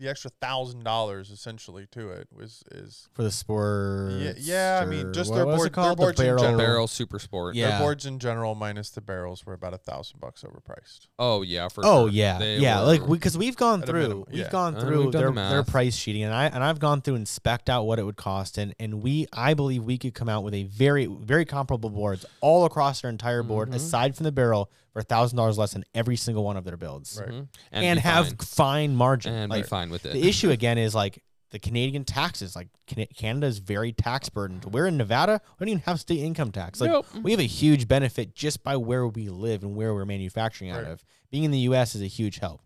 the 0.00 0.08
extra 0.08 0.30
thousand 0.40 0.82
dollars 0.82 1.30
essentially 1.30 1.86
to 1.92 2.08
it 2.08 2.26
was 2.34 2.64
is 2.72 3.08
for 3.12 3.22
the 3.22 3.30
sport. 3.30 4.12
Yeah, 4.12 4.32
yeah, 4.38 4.80
I 4.82 4.86
mean, 4.86 5.12
just 5.12 5.32
their 5.32 5.44
board- 5.44 5.66
it 5.66 5.72
called? 5.74 5.86
their 5.86 5.94
the 5.94 5.96
boards 6.00 6.20
in 6.20 6.26
barrel. 6.26 6.42
general. 6.42 6.58
Barrel 6.58 6.86
Super 6.88 7.18
Sport. 7.18 7.54
Yeah. 7.54 7.68
their 7.70 7.78
boards 7.80 8.06
in 8.06 8.18
general 8.18 8.54
minus 8.54 8.88
the 8.90 9.02
barrels 9.02 9.44
were 9.44 9.52
about 9.52 9.74
a 9.74 9.78
thousand 9.78 10.18
bucks 10.20 10.42
overpriced. 10.42 11.08
Oh 11.18 11.42
yeah, 11.42 11.68
for 11.68 11.84
Oh 11.84 12.06
sure. 12.06 12.10
yeah, 12.14 12.38
They 12.38 12.56
yeah. 12.58 12.80
Like 12.80 13.06
because 13.06 13.36
we, 13.36 13.46
have 13.46 13.56
gone 13.56 13.82
through, 13.82 14.00
minimum, 14.02 14.24
we've 14.30 14.40
yeah. 14.40 14.50
gone 14.50 14.74
Uh, 14.76 14.80
through 14.80 15.02
we've 15.04 15.12
their 15.12 15.30
the 15.30 15.48
their 15.50 15.62
price 15.64 15.94
sheeting, 15.94 16.22
and 16.22 16.32
I 16.34 16.46
and 16.46 16.64
I've 16.64 16.78
gone 16.80 17.02
through 17.02 17.16
and 17.16 17.28
specked 17.28 17.68
out 17.68 17.84
what 17.86 17.98
it 17.98 18.04
would 18.04 18.16
cost, 18.16 18.56
and 18.56 18.74
and 18.80 19.02
we 19.02 19.26
I 19.34 19.52
believe 19.54 19.84
we 19.84 19.98
could 19.98 20.14
come 20.14 20.28
out 20.30 20.42
with 20.44 20.54
a 20.54 20.62
very 20.64 21.04
very 21.06 21.44
comparable 21.44 21.90
boards 21.90 22.24
all 22.40 22.64
across 22.64 23.02
their 23.02 23.10
entire 23.10 23.42
board, 23.42 23.70
Mhm. 23.70 23.74
aside 23.74 24.16
from 24.16 24.24
the 24.24 24.32
barrel, 24.32 24.70
for 24.92 24.98
a 25.00 25.02
thousand 25.04 25.36
dollars 25.36 25.56
less 25.58 25.72
than 25.72 25.84
every 25.94 26.16
single 26.16 26.44
one 26.44 26.56
of 26.56 26.64
their 26.64 26.76
builds, 26.76 27.18
Right. 27.20 27.28
Mhm. 27.30 27.48
and, 27.72 27.96
be 27.98 28.00
have 28.02 28.26
fine. 28.28 28.36
fine 28.38 28.96
margin. 28.96 29.32
and 29.32 29.50
like, 29.50 29.64
be 29.64 29.68
fine 29.68 29.90
with 29.90 30.04
it. 30.06 30.12
the 30.12 30.28
issue 30.28 30.50
again 30.50 30.78
is 30.78 30.94
like 30.94 31.22
the 31.50 31.58
Canadian 31.58 32.04
taxes. 32.04 32.54
Like 32.54 32.68
Canada 33.16 33.46
is 33.48 33.58
very 33.58 33.92
tax 33.92 34.28
burdened. 34.28 34.64
We're 34.66 34.86
in 34.86 34.96
Nevada. 34.96 35.40
We 35.58 35.64
don't 35.64 35.68
even 35.70 35.82
have 35.82 35.98
state 36.00 36.20
income 36.20 36.52
tax. 36.52 36.80
Like 36.80 36.90
Nope. 36.90 37.06
we 37.22 37.30
have 37.32 37.40
a 37.40 37.44
huge 37.44 37.88
benefit 37.88 38.34
just 38.34 38.62
by 38.62 38.76
where 38.76 39.06
we 39.06 39.28
live 39.28 39.62
and 39.64 39.74
where 39.74 39.92
we're 39.94 40.04
manufacturing 40.04 40.70
out 40.70 40.82
Right. 40.84 40.92
of. 40.92 41.04
Being 41.30 41.44
in 41.44 41.50
the 41.50 41.58
U.S. 41.60 41.94
is 41.94 42.02
a 42.02 42.06
huge 42.06 42.38
help. 42.38 42.62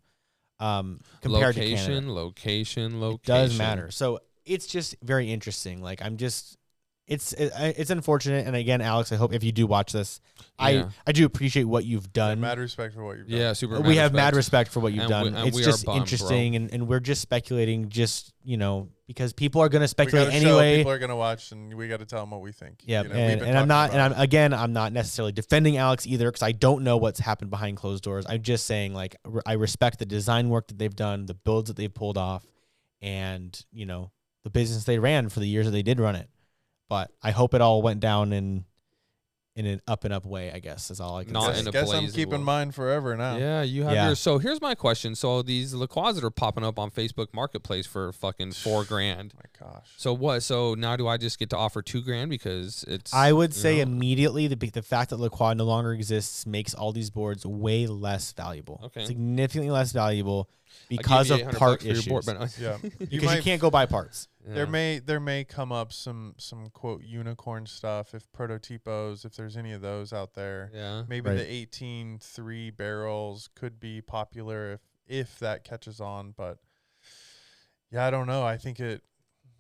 Um, 0.61 1.01
compared 1.21 1.55
to 1.57 1.61
location, 1.63 1.87
Canada, 1.95 2.13
location, 2.13 3.01
location. 3.01 3.21
it 3.23 3.27
does 3.49 3.59
matter. 3.59 3.91
So 3.91 4.21
it's 4.45 4.67
just 4.67 4.95
very 5.03 5.33
interesting. 5.33 5.83
Like 5.83 6.01
I'm 6.03 6.17
just, 6.17 6.57
it's 7.07 7.33
it, 7.35 7.53
it's 7.57 7.91
unfortunate. 7.91 8.47
And 8.47 8.57
again, 8.57 8.81
Alex, 8.81 9.13
I 9.13 9.17
hope 9.17 9.33
if 9.35 9.45
you 9.45 9.53
do 9.53 9.67
watch 9.67 9.93
this, 9.93 10.21
I 10.59 10.71
Yeah. 10.71 10.89
I 11.07 11.13
do 11.13 11.27
appreciate 11.27 11.65
what 11.65 11.85
you've 11.85 12.13
done. 12.13 12.41
mad 12.41 12.59
respect 12.59 12.95
for 12.95 13.05
what 13.05 13.19
you've 13.19 13.29
done. 13.29 13.39
Yeah, 13.39 13.53
super. 13.53 13.81
we 13.81 13.97
have 13.97 14.15
mad 14.15 14.35
respect 14.35 14.71
for 14.71 14.81
what 14.81 14.93
you've 14.93 15.03
And 15.03 15.11
done. 15.11 15.23
we- 15.25 15.39
and 15.39 15.49
it's 15.49 15.57
we 15.57 15.63
are 15.63 15.67
just 15.67 15.85
bummed, 15.85 15.97
bro. 15.97 16.03
interesting, 16.03 16.57
and, 16.57 16.73
and 16.73 16.89
we're 16.89 17.01
just 17.01 17.21
speculating, 17.21 17.89
just 17.91 18.33
you 18.43 18.57
know, 18.57 18.89
because 19.07 19.33
people 19.35 19.61
are 19.61 19.69
going 19.69 19.81
to 19.81 19.85
We 19.85 19.89
speculate 19.89 20.29
gotta 20.29 20.41
show 20.41 20.59
anyway. 20.59 20.77
people 20.79 20.93
are 20.93 20.99
gonna 20.99 21.17
watch, 21.17 21.53
and 21.53 21.75
we 21.75 21.89
got 21.89 22.01
to 22.01 22.07
tell 22.07 22.21
them 22.21 22.31
what 22.31 22.41
we 22.41 22.53
think. 22.53 22.83
Yeah, 22.87 23.03
You 23.03 23.09
know, 23.09 23.15
we've 23.15 23.21
and, 23.25 23.41
been 23.41 23.49
and 23.51 23.59
I'm 23.59 23.69
talking 23.69 23.69
not, 23.69 23.91
and 23.91 24.01
about 24.01 24.17
I'm 24.19 24.23
again, 24.23 24.55
I'm 24.55 24.73
not 24.73 24.93
necessarily 24.93 25.33
defending 25.33 25.77
Alex 25.77 26.07
either 26.07 26.27
because 26.31 26.43
I 26.43 26.53
don't 26.53 26.85
know 26.85 26.97
what's 26.97 27.21
happened 27.21 27.51
behind 27.51 27.77
closed 27.77 28.03
doors. 28.05 28.25
I'm 28.29 28.41
just 28.43 28.65
saying, 28.65 28.95
like, 28.95 29.17
I 29.45 29.55
respect 29.55 29.99
the 29.99 30.07
design 30.07 30.49
work 30.49 30.69
that 30.69 30.79
they've 30.79 30.95
done, 30.97 31.27
the 31.27 31.35
builds 31.35 31.69
that 31.69 31.77
they've 31.77 31.93
pulled 31.93 32.17
off, 32.17 32.47
and 33.03 33.59
you 33.73 33.85
know, 33.87 34.11
the 34.45 34.51
business 34.51 34.85
they 34.85 34.99
ran 34.99 35.29
for 35.29 35.41
the 35.41 35.49
years 35.49 35.67
that 35.67 35.73
they 35.73 35.83
did 35.83 36.01
run 36.01 36.17
it. 36.17 36.29
But 36.89 37.11
I 37.23 37.31
hope 37.31 37.55
it 37.55 37.61
all 37.61 37.83
went 37.83 38.01
down 38.01 38.33
in 38.33 38.65
in 39.57 39.67
an 39.67 39.81
up 39.87 40.03
and 40.03 40.13
up 40.13 40.27
way. 40.27 40.51
I 40.51 40.59
guess 40.59 40.91
is 40.91 40.99
all 41.01 41.17
I 41.17 41.23
can 41.23 41.33
Not 41.33 41.55
say. 41.55 41.61
in 41.61 41.69
a 41.69 41.71
guess 41.71 41.89
I'm 41.93 42.09
keeping 42.09 42.31
wool. 42.33 42.41
mine 42.41 42.73
forever 42.73 43.17
now. 43.17 43.37
Yeah, 43.37 43.63
you 43.63 43.85
have 43.85 43.93
Yeah. 43.93 44.07
yours. 44.07 44.19
So 44.19 44.39
here's 44.39 44.61
my 44.61 44.75
question. 44.75 45.15
So 45.15 45.43
these 45.43 45.73
Lacroix 45.73 46.11
that 46.13 46.25
are 46.25 46.31
popping 46.31 46.65
up 46.65 46.77
on 46.77 46.91
Facebook 46.91 47.29
Marketplace 47.33 47.87
for 47.87 48.13
fucking 48.13 48.51
four 48.65 48.83
grand. 48.85 49.33
Oh 49.37 49.41
my 49.45 49.67
gosh. 49.73 49.87
So 49.97 50.13
what? 50.13 50.43
So 50.43 50.75
now 50.75 50.97
do 50.97 51.07
I 51.07 51.19
just 51.19 51.39
get 51.39 51.51
to 51.51 51.57
offer 51.57 51.83
two 51.83 52.03
grand 52.03 52.31
because 52.31 52.85
it's? 52.89 53.15
I 53.15 53.31
would 53.31 53.55
say 53.55 53.77
know, 53.77 53.83
immediately 53.83 54.49
the 54.49 54.57
the 54.57 54.83
fact 54.83 55.11
that 55.11 55.19
Lacroix 55.21 55.53
no 55.55 55.65
longer 55.65 55.93
exists 55.93 56.47
makes 56.47 56.75
all 56.75 56.91
these 56.91 57.11
boards 57.11 57.47
way 57.47 57.87
less 57.87 58.33
valuable. 58.33 58.81
Okay. 58.87 59.05
Significantly 59.07 59.71
less 59.71 59.93
valuable 59.93 60.39
I'll 60.39 60.47
give 60.47 60.64
because 60.89 61.31
of 61.31 61.41
800 61.41 61.59
part 61.59 61.71
bucks 61.73 61.83
for 61.83 61.89
your 61.89 61.97
issues. 61.99 62.09
board, 62.09 62.25
but- 62.27 62.59
Yeah, 62.59 62.77
you 62.83 62.91
because 63.09 63.25
might 63.25 63.37
you 63.37 63.43
can't 63.43 63.61
go 63.61 63.71
buy 63.71 63.87
parts. 63.87 64.29
There 64.47 64.65
Yeah. 64.65 64.71
may 64.71 64.99
there 64.99 65.21
may 65.21 65.45
come 65.45 65.73
up 65.73 65.93
some 65.93 66.35
some 66.39 66.69
quote 66.71 67.03
unicorn 67.03 67.67
stuff 67.67 68.15
if 68.15 68.31
prototypos 68.33 69.25
if 69.25 69.35
there's 69.37 69.57
any 69.57 69.73
of 69.73 69.81
those 69.81 70.13
out 70.13 70.35
there. 70.35 70.71
Yeah. 70.75 71.05
Maybe 71.09 71.31
Right. 71.31 71.37
the 71.39 71.51
18 71.51 72.19
3 72.19 72.71
barrels 72.71 73.49
could 73.55 73.81
be 73.81 74.01
popular 74.03 74.73
if 74.75 74.81
if 75.07 75.39
that 75.39 75.65
catches 75.65 76.01
on, 76.01 76.33
but 76.37 76.59
yeah, 77.91 78.07
I 78.07 78.11
don't 78.11 78.27
know. 78.27 78.43
I 78.45 78.57
think 78.57 78.81
it 78.81 79.03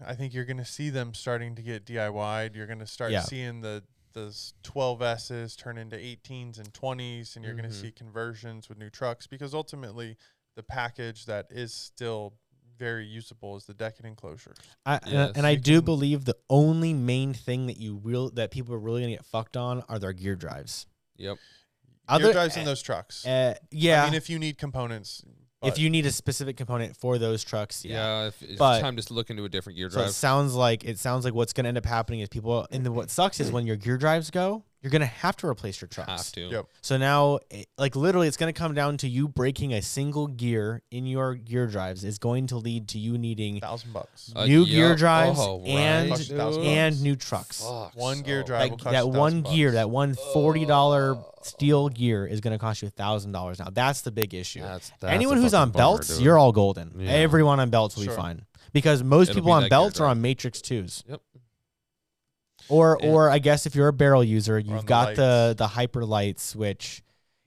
I 0.04 0.14
think 0.14 0.34
you're 0.34 0.44
going 0.44 0.56
to 0.58 0.64
see 0.64 0.90
them 0.90 1.14
starting 1.14 1.54
to 1.54 1.62
get 1.62 1.84
DIY'd. 1.86 2.56
You're 2.56 2.66
going 2.66 2.80
to 2.80 2.86
start 2.86 3.12
Yeah. 3.12 3.22
seeing 3.22 3.60
the 3.60 3.84
the 4.12 4.26
s- 4.28 4.54
12S's 4.62 5.56
turn 5.56 5.76
into 5.76 5.96
18s 5.96 6.58
and 6.58 6.72
20s 6.72 7.34
and 7.36 7.44
you're 7.44 7.54
going 7.54 7.68
Mhm. 7.68 7.72
to 7.72 7.74
see 7.78 7.90
conversions 7.90 8.68
with 8.68 8.78
new 8.78 8.88
trucks 8.90 9.26
because 9.26 9.52
ultimately 9.54 10.16
the 10.56 10.62
package 10.62 11.26
that 11.26 11.46
is 11.50 11.72
still 11.72 12.34
very 12.78 13.06
usable 13.06 13.56
is 13.56 13.64
the 13.66 13.74
decking 13.74 14.06
enclosure. 14.06 14.54
I, 14.84 14.94
Yes. 15.06 15.28
and, 15.28 15.36
and 15.38 15.46
I 15.46 15.54
do 15.54 15.76
can- 15.78 15.84
believe 15.84 16.24
the 16.24 16.36
only 16.50 16.92
main 16.92 17.32
thing 17.32 17.66
that 17.68 17.76
you 17.78 18.00
real 18.02 18.30
that 18.30 18.50
people 18.50 18.74
are 18.74 18.78
really 18.78 19.00
gonna 19.02 19.12
get 19.14 19.24
fucked 19.24 19.56
on 19.56 19.82
are 19.88 19.98
their 19.98 20.12
gear 20.12 20.34
drives. 20.36 20.86
Yep. 21.16 21.38
Other- 22.08 22.24
Gear 22.24 22.32
drives 22.32 22.56
in 22.56 22.62
uh, 22.62 22.66
those 22.66 22.82
trucks. 22.82 23.24
Uh, 23.24 23.54
yeah, 23.70 24.02
I 24.02 24.06
mean, 24.06 24.14
if 24.14 24.28
you 24.28 24.38
need 24.38 24.58
components, 24.58 25.24
if 25.62 25.78
you 25.78 25.88
need 25.88 26.04
a 26.04 26.12
specific 26.12 26.56
component 26.58 26.94
for 26.96 27.16
those 27.16 27.42
trucks, 27.42 27.84
Yeah. 27.84 27.92
yeah. 28.22 28.26
if 28.28 28.42
it's 28.42 28.58
But- 28.58 28.80
time 28.80 28.96
to 28.96 29.14
look 29.14 29.30
into 29.30 29.44
a 29.44 29.48
different 29.48 29.76
gear 29.78 29.88
drive. 29.88 29.94
So 29.94 30.00
it 30.00 30.04
drive. 30.06 30.14
sounds 30.14 30.54
like 30.54 30.84
it 30.84 30.98
sounds 30.98 31.24
like 31.24 31.32
what's 31.32 31.52
gonna 31.54 31.68
end 31.68 31.78
up 31.78 31.86
happening 31.86 32.20
is 32.20 32.28
people. 32.28 32.66
And 32.70 32.84
then 32.84 32.94
what 32.94 33.08
sucks 33.08 33.40
is 33.40 33.50
when 33.52 33.66
your 33.66 33.76
gear 33.76 33.96
drives 33.96 34.30
go, 34.30 34.64
you're 34.84 34.90
gonna 34.90 35.06
have 35.06 35.34
to 35.38 35.46
replace 35.48 35.80
your 35.80 35.88
trucks. 35.88 36.10
have 36.10 36.32
to. 36.32 36.40
Yep. 36.42 36.66
So 36.82 36.98
now, 36.98 37.38
like 37.78 37.96
literally, 37.96 38.28
it's 38.28 38.36
going 38.36 38.52
to 38.52 38.56
come 38.58 38.74
down 38.74 38.98
to 38.98 39.08
you 39.08 39.26
breaking 39.26 39.72
a 39.72 39.80
single 39.80 40.26
gear 40.26 40.82
in 40.90 41.06
your 41.06 41.34
gear 41.36 41.66
drives 41.66 42.04
is 42.04 42.18
going 42.18 42.48
to 42.48 42.56
lead 42.58 42.88
to 42.88 42.98
you 42.98 43.16
needing 43.16 43.60
thousand 43.60 43.94
bucks. 43.94 44.30
Uh, 44.36 44.44
new 44.44 44.66
gear 44.66 44.90
yep. 44.90 44.98
drives 44.98 45.38
Oh, 45.40 45.62
and 45.64 46.10
right, 46.10 46.18
Fuck, 46.20 46.36
thousand 46.36 46.62
dude. 46.62 46.70
and 46.72 47.02
new 47.02 47.16
trucks. 47.16 47.62
Fuck, 47.62 47.96
One 47.96 48.20
gear 48.20 48.42
drive 48.42 48.60
Like 48.60 48.70
will 48.72 48.78
cost 48.78 48.92
that 48.92 49.06
you 49.06 49.18
one 49.18 49.40
gear, 49.42 49.68
bucks. 49.68 49.74
that 49.76 49.88
one 49.90 50.14
forty 50.34 50.66
dollar 50.66 51.16
steel 51.42 51.88
gear 51.88 52.26
is 52.26 52.42
going 52.42 52.52
to 52.52 52.58
cost 52.58 52.82
you 52.82 52.88
a 52.88 52.90
thousand 52.90 53.32
dollars. 53.32 53.58
Now 53.58 53.70
that's 53.72 54.02
the 54.02 54.12
big 54.12 54.34
issue. 54.34 54.60
That's, 54.60 54.92
that's 55.00 55.12
Anyone 55.14 55.38
who's 55.38 55.54
on 55.54 55.70
belts, 55.70 56.08
dude. 56.08 56.20
you're 56.24 56.36
all 56.38 56.52
golden. 56.52 56.92
Yeah. 56.98 57.10
Everyone 57.10 57.58
on 57.58 57.70
belts 57.70 57.96
will 57.96 58.04
Sure. 58.04 58.12
be 58.14 58.20
fine 58.20 58.44
because 58.74 59.02
most 59.02 59.30
It'll 59.30 59.40
people 59.40 59.58
be 59.58 59.64
on 59.64 59.68
belts 59.70 59.98
are 59.98 60.06
on 60.06 60.20
Matrix 60.20 60.60
twos. 60.60 61.04
Yep. 61.08 61.22
Or 62.68 62.98
Yeah. 63.02 63.08
or 63.10 63.30
I 63.30 63.38
guess 63.38 63.66
if 63.66 63.74
you're 63.74 63.88
a 63.88 63.92
barrel 63.92 64.24
user, 64.24 64.58
you've 64.58 64.80
the 64.82 64.86
got 64.86 65.16
the 65.16 65.46
lights. 65.48 65.58
the 65.58 65.66
hyper 65.68 66.04
lights, 66.04 66.56
which 66.56 67.02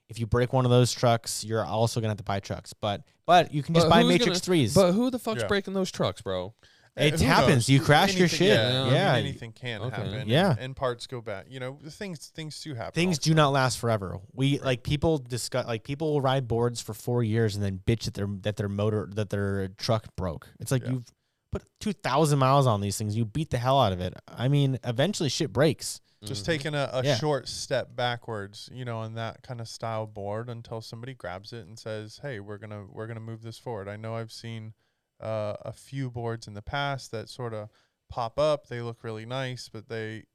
if 0.09 0.19
you 0.19 0.27
break 0.27 0.53
one 0.53 0.63
of 0.65 0.71
those 0.71 0.91
trucks, 0.91 1.43
you're 1.43 1.65
also 1.65 1.99
gonna 1.99 2.11
have 2.11 2.17
to 2.17 2.23
buy 2.23 2.39
trucks. 2.39 2.73
But 2.73 3.01
but 3.25 3.53
you 3.53 3.61
can 3.63 3.73
just 3.73 3.87
But 3.87 3.89
buy 3.89 4.01
who's 4.03 4.09
Matrix 4.09 4.25
gonna- 4.27 4.39
threes. 4.39 4.73
But 4.73 4.93
who 4.93 5.09
the 5.09 5.19
fuck's 5.19 5.41
Yeah. 5.41 5.47
breaking 5.47 5.73
those 5.73 5.91
trucks, 5.91 6.21
bro? 6.21 6.53
It 6.95 7.19
who 7.19 7.25
happens. 7.27 7.49
knows? 7.49 7.69
You 7.69 7.79
crash 7.81 8.13
your 8.15 8.21
Anything- 8.21 8.37
shit. 8.39 8.47
Yeah, 8.57 8.81
I 8.81 8.83
mean, 8.85 8.93
Yeah. 8.93 9.13
anything 9.17 9.51
can 9.51 9.81
Okay. 9.83 9.95
happen. 10.01 10.27
Yeah. 10.27 10.51
and, 10.51 10.59
and 10.59 10.75
parts 10.75 11.05
go 11.05 11.21
bad. 11.21 11.45
You 11.47 11.59
know, 11.59 11.77
things 11.89 12.31
things 12.33 12.59
do 12.61 12.73
happen. 12.73 12.93
Things 12.93 13.17
all 13.19 13.21
do 13.23 13.33
not 13.35 13.49
last 13.49 13.77
forever. 13.77 14.17
We 14.33 14.57
like 14.59 14.81
people 14.81 15.19
discuss 15.19 15.67
like 15.67 15.83
people 15.83 16.13
will 16.13 16.21
ride 16.21 16.47
boards 16.47 16.81
for 16.81 16.93
four 16.95 17.21
years 17.23 17.55
and 17.55 17.63
then 17.63 17.81
bitch 17.85 18.05
that 18.05 18.13
their 18.15 18.27
that 18.41 18.55
their 18.55 18.69
motor 18.69 19.09
that 19.13 19.29
their 19.29 19.67
truck 19.67 20.15
broke. 20.15 20.47
It's 20.59 20.71
like 20.71 20.83
Yeah. 20.85 20.91
you've 20.93 21.13
put 21.51 21.63
two 21.79 21.93
thousand 21.93 22.39
miles 22.39 22.67
on 22.67 22.81
these 22.81 22.97
things. 22.97 23.15
You 23.15 23.25
beat 23.25 23.49
the 23.49 23.57
hell 23.57 23.79
out 23.79 23.93
of 23.93 23.99
it. 24.01 24.13
I 24.27 24.47
mean, 24.47 24.77
eventually 24.83 25.29
shit 25.29 25.51
breaks. 25.53 26.01
Just 26.23 26.43
Mhm. 26.43 26.45
taking 26.47 26.73
a, 26.75 26.89
a 26.93 27.03
Yeah. 27.03 27.15
short 27.17 27.47
step 27.47 27.95
backwards, 27.95 28.69
you 28.73 28.83
know, 28.85 28.97
on 28.99 29.13
that 29.13 29.43
kind 29.43 29.61
of 29.61 29.67
style 29.67 30.07
board 30.07 30.49
until 30.49 30.81
somebody 30.81 31.13
grabs 31.13 31.53
it 31.53 31.67
and 31.67 31.77
says, 31.77 32.19
"Hey, 32.23 32.39
we're 32.39 32.57
gonna 32.57 32.85
we're 32.91 33.05
gonna 33.07 33.19
move 33.19 33.43
this 33.43 33.59
forward." 33.59 33.87
I 33.87 33.97
know 33.97 34.15
I've 34.15 34.31
seen 34.31 34.73
uh, 35.19 35.55
a 35.61 35.73
few 35.73 36.09
boards 36.11 36.47
in 36.47 36.53
the 36.53 36.61
past 36.61 37.11
that 37.11 37.29
sort 37.29 37.53
of 37.53 37.69
pop 38.09 38.37
up. 38.39 38.67
They 38.67 38.81
look 38.81 39.03
really 39.03 39.25
nice, 39.25 39.67
but 39.69 39.89
they 39.89 40.25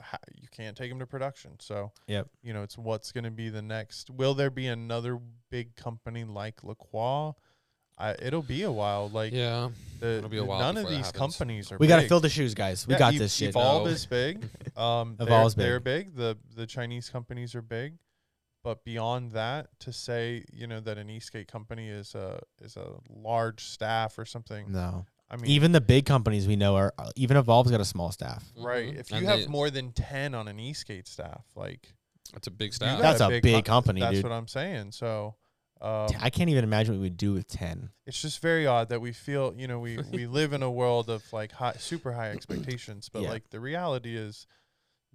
ha- 0.00 0.18
you 0.34 0.48
can't 0.50 0.76
take 0.76 0.90
them 0.90 0.98
to 1.00 1.06
production. 1.06 1.56
So 1.60 1.92
Yep. 2.06 2.28
you 2.42 2.52
know, 2.52 2.62
it's 2.62 2.78
what's 2.78 3.12
going 3.12 3.24
to 3.24 3.30
be 3.30 3.48
the 3.48 3.62
next. 3.62 4.10
Will 4.10 4.34
there 4.34 4.50
be 4.50 4.66
another 4.66 5.20
big 5.50 5.76
company 5.76 6.24
like 6.24 6.62
Lacroix? 6.64 7.32
I, 8.00 8.16
it'll 8.20 8.42
be 8.42 8.62
a 8.62 8.72
while. 8.72 9.08
Like 9.10 9.32
yeah. 9.32 9.68
the, 10.00 10.18
it'll 10.18 10.30
be 10.30 10.38
a 10.38 10.44
while 10.44 10.58
none 10.60 10.76
of 10.78 10.88
these 10.88 11.06
happens. 11.06 11.16
companies 11.16 11.70
are. 11.72 11.78
We 11.78 11.86
gotta 11.86 12.02
big. 12.02 12.08
fill 12.08 12.20
the 12.20 12.28
shoes, 12.28 12.54
guys. 12.54 12.86
We 12.86 12.94
Yeah, 12.94 12.98
got 12.98 13.12
Ev- 13.14 13.20
this 13.20 13.34
shit. 13.34 13.50
Evolve 13.50 13.84
No. 13.86 13.90
is 13.90 14.06
big. 14.06 14.48
Um, 14.76 15.16
they're, 15.18 15.26
Evolve's 15.26 15.54
big. 15.54 15.64
they're 15.66 15.80
big. 15.80 16.16
The 16.16 16.38
the 16.56 16.66
Chinese 16.66 17.10
companies 17.10 17.54
are 17.54 17.60
big, 17.62 17.98
but 18.64 18.82
beyond 18.84 19.32
that, 19.32 19.68
to 19.80 19.92
say 19.92 20.44
you 20.52 20.66
know 20.66 20.80
that 20.80 20.96
an 20.96 21.10
e-skate 21.10 21.48
company 21.48 21.88
is 21.88 22.14
a 22.14 22.40
is 22.62 22.76
a 22.76 22.86
large 23.14 23.62
staff 23.64 24.18
or 24.18 24.24
something. 24.24 24.72
No. 24.72 25.04
I 25.32 25.36
mean, 25.36 25.50
Even 25.50 25.70
the 25.72 25.80
big 25.80 26.06
companies 26.06 26.48
we 26.48 26.56
know 26.56 26.74
are 26.76 26.92
even 27.14 27.36
Evolve's 27.36 27.70
got 27.70 27.80
a 27.80 27.84
small 27.84 28.10
staff. 28.10 28.44
right? 28.56 28.92
Mhm. 28.94 28.98
If 28.98 29.10
you 29.10 29.18
And 29.18 29.26
have 29.26 29.40
they- 29.40 29.46
more 29.46 29.70
than 29.70 29.92
ten 29.92 30.34
on 30.34 30.48
an 30.48 30.58
e-skate 30.58 31.06
staff, 31.06 31.44
like 31.54 31.92
that's 32.32 32.46
a 32.46 32.50
big 32.50 32.68
you 32.68 32.72
staff. 32.72 33.00
That's 33.00 33.20
a 33.20 33.28
big 33.40 33.64
com- 33.66 33.82
company, 33.82 34.00
That's 34.00 34.14
dude. 34.16 34.24
what 34.24 34.32
I'm 34.32 34.48
saying. 34.48 34.92
So. 34.92 35.34
Um, 35.80 36.08
I 36.20 36.28
can't 36.30 36.50
even 36.50 36.64
imagine 36.64 36.94
what 36.94 36.98
we 37.00 37.06
would 37.06 37.16
do 37.16 37.32
with 37.32 37.46
ten. 37.48 37.90
it's 38.06 38.20
just 38.20 38.40
very 38.42 38.66
odd 38.66 38.88
that 38.90 39.00
we 39.00 39.12
feel 39.12 39.54
you 39.56 39.66
know 39.66 39.78
we 39.78 39.98
we 40.10 40.26
live 40.38 40.52
in 40.52 40.62
a 40.62 40.70
world 40.70 41.08
of 41.08 41.22
like 41.32 41.52
high, 41.52 41.74
super 41.78 42.12
high 42.12 42.30
expectations 42.32 43.08
but 43.12 43.22
Yeah. 43.22 43.30
like 43.30 43.50
the 43.50 43.60
reality 43.60 44.16
is 44.16 44.46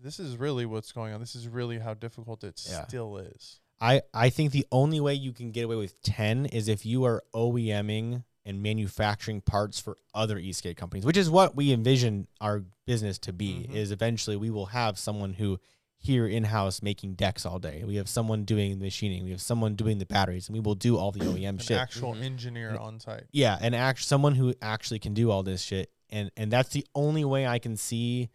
this 0.02 0.20
is 0.20 0.38
really 0.38 0.66
what's 0.66 0.92
going 0.92 1.14
on 1.14 1.20
this 1.20 1.36
is 1.36 1.48
really 1.48 1.80
how 1.80 1.94
difficult 1.94 2.44
it 2.44 2.60
Yeah. 2.68 2.86
still 2.88 3.18
is 3.18 3.60
I, 3.80 4.02
I 4.14 4.30
think 4.30 4.52
the 4.54 4.66
only 4.72 5.00
way 5.02 5.14
you 5.16 5.34
can 5.34 5.52
get 5.52 5.66
away 5.66 5.76
with 5.76 6.02
10 6.02 6.46
is 6.48 6.70
if 6.70 6.86
you 6.86 7.04
are 7.04 7.22
OEMing 7.34 8.24
and 8.46 8.64
manufacturing 8.64 9.42
parts 9.42 9.80
for 9.82 9.98
other 10.14 10.38
e-skate 10.38 10.78
companies, 10.78 11.06
which 11.06 11.18
is 11.18 11.30
what 11.30 11.56
we 11.58 11.74
envision 11.74 12.28
our 12.40 12.64
business 12.86 13.18
to 13.20 13.34
be 13.34 13.68
Mhm. 13.70 13.74
is 13.76 13.92
eventually 13.92 14.38
we 14.38 14.50
will 14.50 14.68
have 14.68 14.98
someone 14.98 15.34
who 15.34 15.60
here 16.06 16.28
in-house 16.28 16.82
making 16.82 17.14
decks 17.16 17.46
all 17.46 17.58
day. 17.60 17.84
We 17.86 17.96
have 17.96 18.08
someone 18.08 18.44
doing 18.46 18.78
the 18.78 18.86
machining. 18.86 19.24
We 19.24 19.32
have 19.32 19.42
someone 19.42 19.76
doing 19.76 19.98
the 19.98 20.06
batteries 20.06 20.48
and 20.48 20.54
we 20.56 20.60
will 20.60 20.76
do 20.76 20.98
all 20.98 21.12
the 21.12 21.22
OEM 21.22 21.50
an 21.50 21.58
shit. 21.60 21.78
actual 21.78 22.14
Mhm. 22.14 22.24
engineer 22.24 22.74
Yeah. 22.74 22.80
on 22.80 23.00
site 23.00 23.24
yeah, 23.32 23.58
and 23.60 23.76
act 23.76 24.04
someone 24.04 24.36
who 24.36 24.54
actually 24.62 25.00
can 25.00 25.14
do 25.14 25.32
all 25.32 25.42
this 25.44 25.62
shit. 25.62 25.92
And 26.10 26.32
and 26.38 26.52
that's 26.52 26.70
the 26.70 26.86
only 26.94 27.26
way 27.26 27.48
I 27.48 27.58
can 27.60 27.76
see 27.78 28.30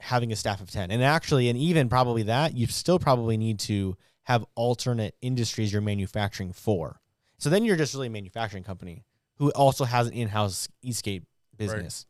having 0.00 0.32
a 0.32 0.36
staff 0.36 0.60
of 0.60 0.70
10. 0.70 0.90
And 0.90 1.02
actually, 1.02 1.48
and 1.48 1.58
even 1.58 1.88
probably 1.88 2.22
that, 2.24 2.56
you 2.56 2.66
still 2.66 2.98
probably 2.98 3.36
need 3.36 3.58
to 3.60 3.96
have 4.24 4.44
alternate 4.54 5.14
industries 5.20 5.72
you're 5.72 5.82
manufacturing 5.82 6.52
for. 6.52 7.00
So 7.38 7.50
then 7.50 7.64
you're 7.64 7.76
just 7.76 7.94
really 7.94 8.06
a 8.08 8.10
manufacturing 8.10 8.64
company 8.64 9.04
who 9.36 9.50
also 9.50 9.84
has 9.84 10.06
an 10.06 10.14
in-house 10.14 10.68
e-skate 10.82 11.24
business. 11.56 12.06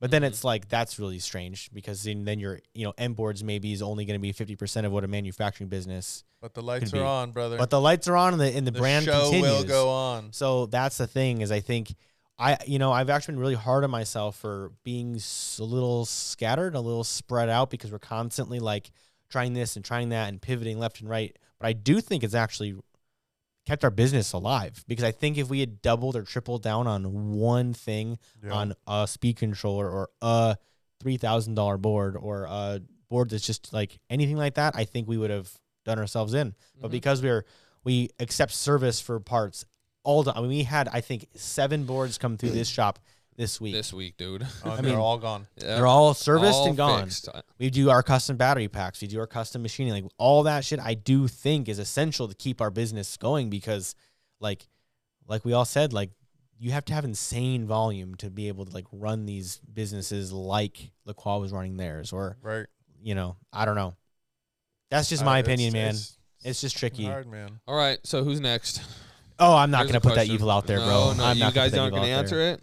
But 0.00 0.10
then 0.10 0.22
Mhm. 0.22 0.26
it's 0.28 0.44
like 0.44 0.68
that's 0.68 0.98
really 0.98 1.18
strange 1.18 1.70
because 1.72 2.02
then, 2.04 2.24
then 2.24 2.40
your 2.40 2.60
you 2.74 2.84
know 2.86 2.94
M 2.98 3.12
boards 3.14 3.44
maybe 3.44 3.72
is 3.72 3.82
only 3.82 4.04
going 4.06 4.18
to 4.18 4.22
be 4.22 4.32
fifty 4.32 4.56
percent 4.56 4.86
of 4.86 4.92
what 4.92 5.04
a 5.04 5.08
manufacturing 5.08 5.68
business. 5.68 6.24
but 6.40 6.54
the 6.54 6.62
lights 6.62 6.94
are 6.94 7.04
on 7.04 7.32
brother 7.32 7.58
But 7.58 7.68
the 7.68 7.80
lights 7.80 8.08
are 8.08 8.16
on 8.16 8.32
and 8.32 8.40
the 8.40 8.46
and 8.56 8.66
the, 8.66 8.70
the 8.70 8.78
brand 8.78 9.04
show 9.04 9.24
continues. 9.30 9.50
will 9.58 9.64
go 9.64 9.90
on 9.90 10.32
So 10.32 10.66
that's 10.66 10.96
the 10.96 11.06
thing 11.06 11.42
is 11.42 11.52
I 11.52 11.60
think 11.60 11.94
I 12.38 12.56
you 12.66 12.78
know 12.78 12.90
I've 12.92 13.10
actually 13.10 13.32
been 13.34 13.40
really 13.40 13.54
hard 13.56 13.84
on 13.84 13.90
myself 13.90 14.36
for 14.36 14.72
being 14.84 15.20
a 15.58 15.62
little 15.62 16.06
scattered, 16.06 16.74
a 16.74 16.80
little 16.80 17.04
spread 17.04 17.50
out 17.50 17.68
because 17.68 17.92
we're 17.92 17.98
constantly 17.98 18.58
like 18.58 18.90
trying 19.28 19.52
this 19.52 19.76
and 19.76 19.84
trying 19.84 20.08
that 20.08 20.30
and 20.30 20.40
pivoting 20.40 20.78
left 20.78 21.00
and 21.00 21.10
right. 21.10 21.36
But 21.58 21.66
I 21.68 21.72
do 21.74 22.00
think 22.00 22.24
it's 22.24 22.34
actually 22.34 22.74
kept 23.66 23.84
our 23.84 23.90
business 23.90 24.32
alive 24.32 24.84
because 24.88 25.04
I 25.04 25.12
think 25.12 25.38
if 25.38 25.48
we 25.48 25.60
had 25.60 25.82
doubled 25.82 26.16
or 26.16 26.22
tripled 26.22 26.62
down 26.62 26.86
on 26.86 27.32
one 27.34 27.72
thing 27.74 28.18
Yeah. 28.42 28.52
on 28.52 28.74
a 28.86 29.06
speed 29.06 29.36
controller 29.36 29.88
or 29.88 30.08
a 30.22 30.56
three 31.00 31.16
thousand 31.16 31.54
dollar 31.54 31.76
board 31.78 32.16
or 32.16 32.44
a 32.44 32.80
board 33.08 33.30
that's 33.30 33.46
just 33.46 33.72
like 33.72 33.98
anything 34.08 34.36
like 34.36 34.54
that, 34.54 34.74
I 34.76 34.84
think 34.84 35.08
we 35.08 35.16
would 35.18 35.30
have 35.30 35.52
done 35.84 35.98
ourselves 35.98 36.34
in. 36.34 36.54
But 36.80 36.88
Mhm. 36.88 36.92
because 36.92 37.22
we're 37.22 37.44
we 37.84 38.10
accept 38.18 38.52
service 38.52 39.00
for 39.00 39.18
parts 39.20 39.64
all 40.02 40.22
the 40.22 40.34
I 40.34 40.40
mean, 40.40 40.48
we 40.48 40.62
had 40.64 40.88
I 40.88 41.00
think 41.02 41.26
seven 41.34 41.84
boards 41.84 42.16
come 42.18 42.36
through 42.38 42.50
this 42.60 42.68
shop 42.68 42.98
this 43.40 43.60
week. 43.60 43.72
this 43.72 43.92
week, 43.92 44.16
dude. 44.16 44.46
Oh, 44.64 44.70
I 44.72 44.76
they're 44.76 44.82
mean, 44.92 44.94
all 44.94 45.18
gone. 45.18 45.46
Yeah. 45.56 45.76
They're 45.76 45.86
all 45.86 46.14
serviced 46.14 46.54
All 46.54 46.68
and 46.68 46.76
gone. 46.76 47.04
fixed. 47.04 47.28
We 47.58 47.70
do 47.70 47.90
our 47.90 48.02
custom 48.02 48.36
battery 48.36 48.68
packs. 48.68 49.00
We 49.02 49.08
do 49.08 49.18
our 49.18 49.26
custom 49.26 49.62
machining. 49.62 49.92
Like 49.94 50.04
all 50.18 50.42
that 50.44 50.64
shit, 50.64 50.78
I 50.78 50.94
do 50.94 51.26
think 51.26 51.68
is 51.68 51.78
essential 51.78 52.28
to 52.28 52.34
keep 52.34 52.60
our 52.60 52.70
business 52.70 53.16
going 53.16 53.50
because, 53.50 53.94
like, 54.40 54.68
like 55.26 55.44
we 55.44 55.52
all 55.52 55.64
said, 55.64 55.92
like 55.92 56.10
you 56.58 56.72
have 56.72 56.84
to 56.84 56.92
have 56.92 57.04
insane 57.06 57.66
volume 57.66 58.14
to 58.16 58.28
be 58.30 58.48
able 58.48 58.66
to 58.66 58.72
like 58.72 58.86
run 58.92 59.24
these 59.26 59.60
businesses 59.72 60.30
like 60.32 60.90
Lacroix 61.06 61.38
was 61.38 61.52
running 61.52 61.76
theirs, 61.78 62.12
or 62.12 62.36
Right. 62.42 62.66
you 63.02 63.14
know, 63.14 63.36
I 63.52 63.64
don't 63.64 63.76
know. 63.76 63.94
That's 64.90 65.08
just 65.08 65.22
Uh, 65.22 65.26
my 65.26 65.38
it's- 65.38 65.46
opinion, 65.52 65.72
man. 65.72 65.90
It's, 65.90 66.16
It's 66.42 66.60
just 66.60 66.76
tricky. 66.76 67.04
hard, 67.04 67.26
man. 67.26 67.60
All 67.66 67.74
right, 67.76 67.98
so 68.04 68.24
who's 68.24 68.40
next? 68.40 68.82
Oh, 69.38 69.56
I'm 69.56 69.70
not 69.70 69.78
Here's 69.86 69.88
gonna 69.92 69.98
a 69.98 70.00
put 70.02 70.14
that 70.16 70.26
evil 70.26 70.50
out 70.50 70.66
there, 70.66 70.78
no, 70.78 70.84
bro. 70.84 71.12
No, 71.14 71.24
I'm 71.24 71.36
you 71.38 71.44
not 71.44 71.54
guys 71.54 71.72
aren't 71.74 71.92
going 71.94 72.04
to 72.04 72.10
answer 72.10 72.36
there. 72.36 72.54
it. 72.54 72.62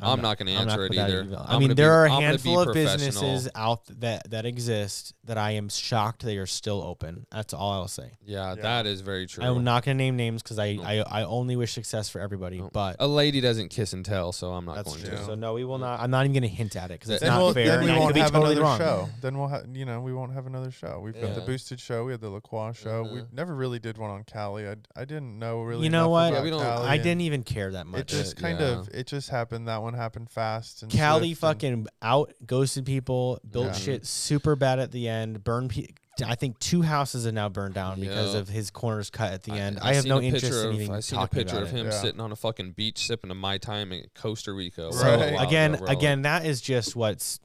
I'm 0.00 0.20
not 0.22 0.38
gonna 0.38 0.52
I'm 0.52 0.58
answer 0.68 0.76
gonna 0.76 0.84
it 0.84 0.88
put 0.88 0.96
that 0.96 1.08
either. 1.10 1.22
evil- 1.24 1.36
I 1.46 1.54
I'm 1.54 1.58
mean, 1.60 1.74
there 1.74 1.86
be- 1.88 1.90
are 1.90 2.06
a 2.06 2.12
I'm 2.12 2.22
handful 2.22 2.60
of 2.60 2.72
businesses 2.74 3.48
out 3.54 3.86
that 4.00 4.30
that 4.30 4.46
exist 4.46 5.14
that 5.24 5.36
I 5.36 5.52
am 5.52 5.68
shocked 5.68 6.22
they 6.22 6.36
are 6.38 6.46
still 6.46 6.80
open. 6.82 7.26
That's 7.30 7.52
all 7.52 7.72
I'll 7.72 7.88
say. 7.88 8.12
Yeah, 8.24 8.54
Yeah. 8.54 8.62
that 8.62 8.86
is 8.86 9.00
very 9.00 9.26
true. 9.26 9.44
I'm 9.44 9.64
not 9.64 9.84
gonna 9.84 9.94
name 9.96 10.16
names 10.16 10.42
because 10.42 10.58
I, 10.58 10.74
No. 10.74 10.82
I 10.84 11.20
I 11.20 11.24
only 11.24 11.56
wish 11.56 11.72
success 11.72 12.08
for 12.08 12.20
everybody. 12.20 12.58
No. 12.58 12.70
But 12.72 12.96
A 13.00 13.06
lady 13.06 13.40
doesn't 13.40 13.68
kiss 13.70 13.92
and 13.92 14.04
tell, 14.04 14.32
so 14.32 14.52
I'm 14.52 14.64
not 14.64 14.76
that's 14.76 14.88
going 14.94 15.04
true. 15.08 15.16
to. 15.18 15.24
So 15.24 15.34
no, 15.34 15.54
we 15.54 15.64
will 15.64 15.78
not. 15.78 16.00
I'm 16.00 16.10
not 16.10 16.24
even 16.24 16.34
gonna 16.34 16.46
hint 16.46 16.76
at 16.76 16.90
it 16.90 17.00
because 17.00 17.10
it's 17.10 17.20
Then 17.20 17.30
Then 17.30 17.38
not 17.38 17.44
we'll, 17.44 17.54
fair. 17.54 17.66
then 17.66 17.84
we 17.84 17.98
won't 17.98 18.16
have 18.16 18.30
totally 18.30 18.52
another 18.52 18.62
wrong. 18.62 18.78
show. 18.78 19.08
Then 19.20 19.38
we'll 19.38 19.48
have, 19.48 19.66
you 19.76 19.84
know, 19.84 20.00
we 20.00 20.12
won't 20.12 20.32
have 20.32 20.46
another 20.46 20.70
show. 20.70 21.00
We've 21.02 21.14
got 21.20 21.34
the 21.34 21.40
Yeah. 21.40 21.46
boosted 21.46 21.80
show. 21.80 22.04
We 22.04 22.12
had 22.12 22.20
the 22.20 22.30
Lacroix 22.30 22.72
show. 22.72 23.02
We 23.12 23.22
never 23.32 23.54
really 23.54 23.78
did 23.80 23.98
one 23.98 24.10
on 24.10 24.24
Kaly. 24.24 24.68
I, 24.70 24.76
I 25.00 25.04
didn't 25.04 25.38
know 25.38 25.62
really. 25.62 25.84
You 25.84 25.90
know 25.90 26.08
what? 26.08 26.32
Yeah, 26.32 26.42
we 26.42 26.50
don't- 26.50 26.60
I 26.64 26.96
didn't 26.96 27.22
even 27.22 27.42
care 27.42 27.72
that 27.72 27.86
much. 27.86 28.00
It 28.00 28.06
just 28.08 28.36
kind 28.36 28.60
of 28.60 28.88
it 28.94 29.06
just 29.06 29.30
happened. 29.30 29.68
That 29.68 29.79
one 29.82 29.94
happened 29.94 30.30
fast. 30.30 30.82
And 30.82 30.90
Kaly 30.92 31.18
swift 31.18 31.30
and- 31.30 31.38
fucking 31.38 31.86
out 32.02 32.32
ghosted 32.46 32.84
people, 32.86 33.40
built 33.48 33.66
Yeah. 33.68 33.72
shit 33.72 34.06
super 34.06 34.56
bad 34.56 34.78
at 34.78 34.92
the 34.92 35.08
end, 35.08 35.42
burned. 35.44 35.70
Pe- 35.70 35.86
I 36.24 36.34
think 36.34 36.58
two 36.58 36.82
houses 36.82 37.26
are 37.26 37.32
now 37.32 37.48
burned 37.48 37.74
down 37.74 37.98
because 37.98 38.34
of 38.34 38.48
his 38.48 38.70
corners 38.70 39.08
cut 39.08 39.32
at 39.32 39.42
the 39.44 39.52
end. 39.52 39.78
I, 39.80 39.90
I 39.90 39.94
have 39.94 40.04
no 40.04 40.18
a 40.18 40.22
interest 40.22 40.44
picture 40.44 40.68
in 40.68 40.74
of, 40.74 40.80
even 40.82 40.94
I 40.96 41.00
seen 41.00 41.18
a 41.18 41.26
picture 41.26 41.62
of 41.62 41.70
him 41.70 41.86
Yeah. 41.86 41.92
sitting 41.92 42.20
on 42.20 42.30
a 42.30 42.36
fucking 42.36 42.72
beach 42.72 42.98
sipping 43.06 43.30
a 43.30 43.34
mai 43.34 43.56
time 43.56 43.90
in 43.92 44.04
Costa 44.14 44.52
Rica. 44.52 44.88
a 44.88 44.92
So 44.92 45.16
little 45.16 45.38
again, 45.38 45.74
ago, 45.74 45.84
bro. 45.86 45.92
again, 45.94 46.22
that 46.22 46.44
is 46.44 46.60
just 46.60 46.94
what's. 46.94 47.40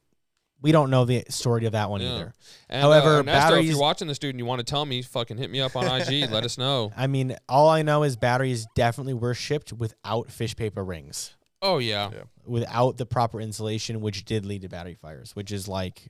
We 0.62 0.72
don't 0.72 0.90
know 0.90 1.06
the 1.06 1.24
story 1.30 1.66
of 1.68 1.74
that 1.74 1.90
one 1.90 2.02
Yeah. 2.02 2.16
either. 2.16 2.34
And, 2.70 2.82
however, 2.82 3.18
uh, 3.18 3.20
Ernesto, 3.20 3.56
if 3.56 3.66
you're 3.66 3.78
watching 3.80 4.08
this 4.08 4.18
dude 4.18 4.32
and 4.32 4.40
you 4.40 4.46
want 4.46 4.60
to 4.60 4.64
tell 4.66 4.86
me, 4.86 5.02
fucking 5.04 5.38
hit 5.38 5.52
me 5.52 5.62
up 5.62 5.76
on 5.76 5.86
IG. 5.86 6.30
let 6.32 6.44
us 6.44 6.58
know. 6.58 6.92
I 6.98 7.08
mean, 7.08 7.36
all 7.48 7.70
I 7.70 7.82
know 7.82 8.04
is 8.04 8.16
batteries 8.16 8.66
definitely 8.76 9.14
were 9.14 9.34
shipped 9.36 9.72
without 9.74 10.32
fish 10.32 10.56
paper 10.56 10.84
rings, 10.84 11.36
Oh 11.62 11.78
yeah, 11.80 12.12
Yeah. 12.14 12.24
without 12.46 12.98
the 12.98 13.06
proper 13.06 13.40
insulation, 13.42 14.02
which 14.02 14.26
did 14.26 14.46
lead 14.46 14.62
to 14.64 14.70
battery 14.70 14.96
fires, 14.96 15.36
which 15.36 15.52
is 15.52 15.68
like 15.68 16.10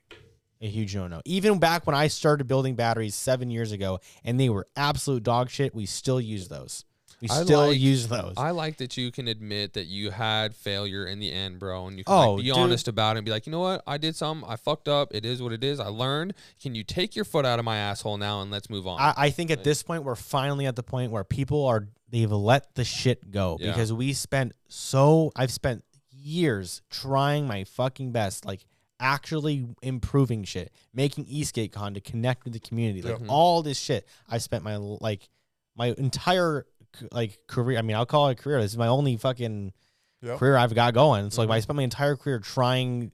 a 0.62 0.68
huge 0.68 0.96
no 0.96 1.08
no. 1.08 1.22
Even 1.26 1.60
back 1.60 1.86
when 1.86 1.96
I 1.96 2.08
started 2.08 2.48
building 2.48 2.76
batteries 2.76 3.16
seven 3.16 3.50
years 3.50 3.72
ago 3.72 4.00
and 4.24 4.40
they 4.40 4.50
were 4.50 4.68
absolute 4.76 5.24
dog 5.24 5.50
shit, 5.50 5.74
we 5.76 5.86
still 5.86 6.20
use 6.20 6.48
those. 6.48 6.86
We 7.22 7.30
I 7.30 7.44
still 7.44 7.68
like- 7.68 7.80
use 7.80 8.08
those. 8.08 8.34
I 8.38 8.52
like 8.52 8.78
that 8.78 8.98
you 8.98 9.12
can 9.12 9.28
admit 9.28 9.74
that 9.74 9.86
you 9.86 10.12
had 10.12 10.54
failure 10.56 11.06
in 11.06 11.20
the 11.20 11.32
end, 11.32 11.60
bro, 11.60 11.88
and 11.88 11.98
you 11.98 12.04
can 12.04 12.14
Oh, 12.14 12.34
like, 12.34 12.44
be 12.44 12.50
dude. 12.50 12.58
honest 12.58 12.88
about 12.88 13.16
it 13.16 13.20
and 13.20 13.26
be 13.26 13.32
like, 13.32 13.46
you 13.46 13.52
know 13.52 13.60
what, 13.62 13.84
I 13.88 13.98
did 13.98 14.16
something, 14.16 14.48
I 14.50 14.56
fucked 14.58 14.88
up. 14.88 15.14
It 15.16 15.26
is 15.26 15.42
what 15.42 15.52
it 15.54 15.64
is. 15.64 15.80
I 15.80 15.88
learned. 15.88 16.34
Can 16.62 16.76
you 16.76 16.84
take 16.84 17.16
your 17.16 17.26
foot 17.26 17.46
out 17.46 17.58
of 17.60 17.66
my 17.66 17.78
asshole 17.78 18.18
now 18.18 18.42
and 18.42 18.52
let's 18.52 18.70
move 18.70 18.86
on? 18.86 19.00
I, 19.00 19.14
I 19.18 19.30
think 19.30 19.50
at 19.52 19.64
this 19.64 19.82
point 19.84 20.04
we're 20.04 20.16
finally 20.16 20.66
at 20.66 20.76
the 20.76 20.84
point 20.84 21.12
where 21.12 21.24
people 21.24 21.66
are 21.66 21.88
they've 22.10 22.32
let 22.32 22.76
the 22.76 22.84
shit 22.86 23.32
go 23.32 23.58
Yeah. 23.60 23.72
because 23.72 23.92
we 23.92 24.14
spent 24.14 24.54
so 24.68 25.32
I've 25.36 25.52
spent 25.52 25.84
years 26.12 26.82
trying 26.90 27.48
my 27.48 27.64
fucking 27.64 28.12
best, 28.12 28.46
like 28.46 28.66
actually 29.00 29.66
improving 29.82 30.44
shit, 30.44 30.72
making 30.94 31.26
Esk8 31.26 31.72
Con 31.72 31.94
to 31.94 32.02
connect 32.02 32.44
with 32.46 32.54
the 32.54 32.60
community, 32.60 33.02
like 33.02 33.20
Mhm. 33.20 33.30
all 33.30 33.62
this 33.64 33.80
shit. 33.80 34.08
I 34.30 34.38
spent 34.38 34.64
my 34.64 34.76
like 34.78 35.30
my 35.76 35.88
entire 35.98 36.66
like 37.12 37.40
career. 37.48 37.78
I 37.78 37.82
mean, 37.82 37.96
I'll 37.96 38.06
call 38.06 38.30
it 38.30 38.40
a 38.40 38.42
career. 38.42 38.62
This 38.62 38.72
is 38.72 38.78
my 38.78 38.88
only 38.88 39.18
fucking 39.18 39.74
Yep. 40.22 40.40
career 40.40 40.58
I've 40.58 40.74
got 40.74 40.94
going. 40.94 41.30
So 41.30 41.42
like 41.44 41.50
I 41.52 41.60
Mhm. 41.60 41.64
spent 41.64 41.78
my 41.78 41.84
entire 41.84 42.16
career 42.16 42.40
trying 42.40 43.12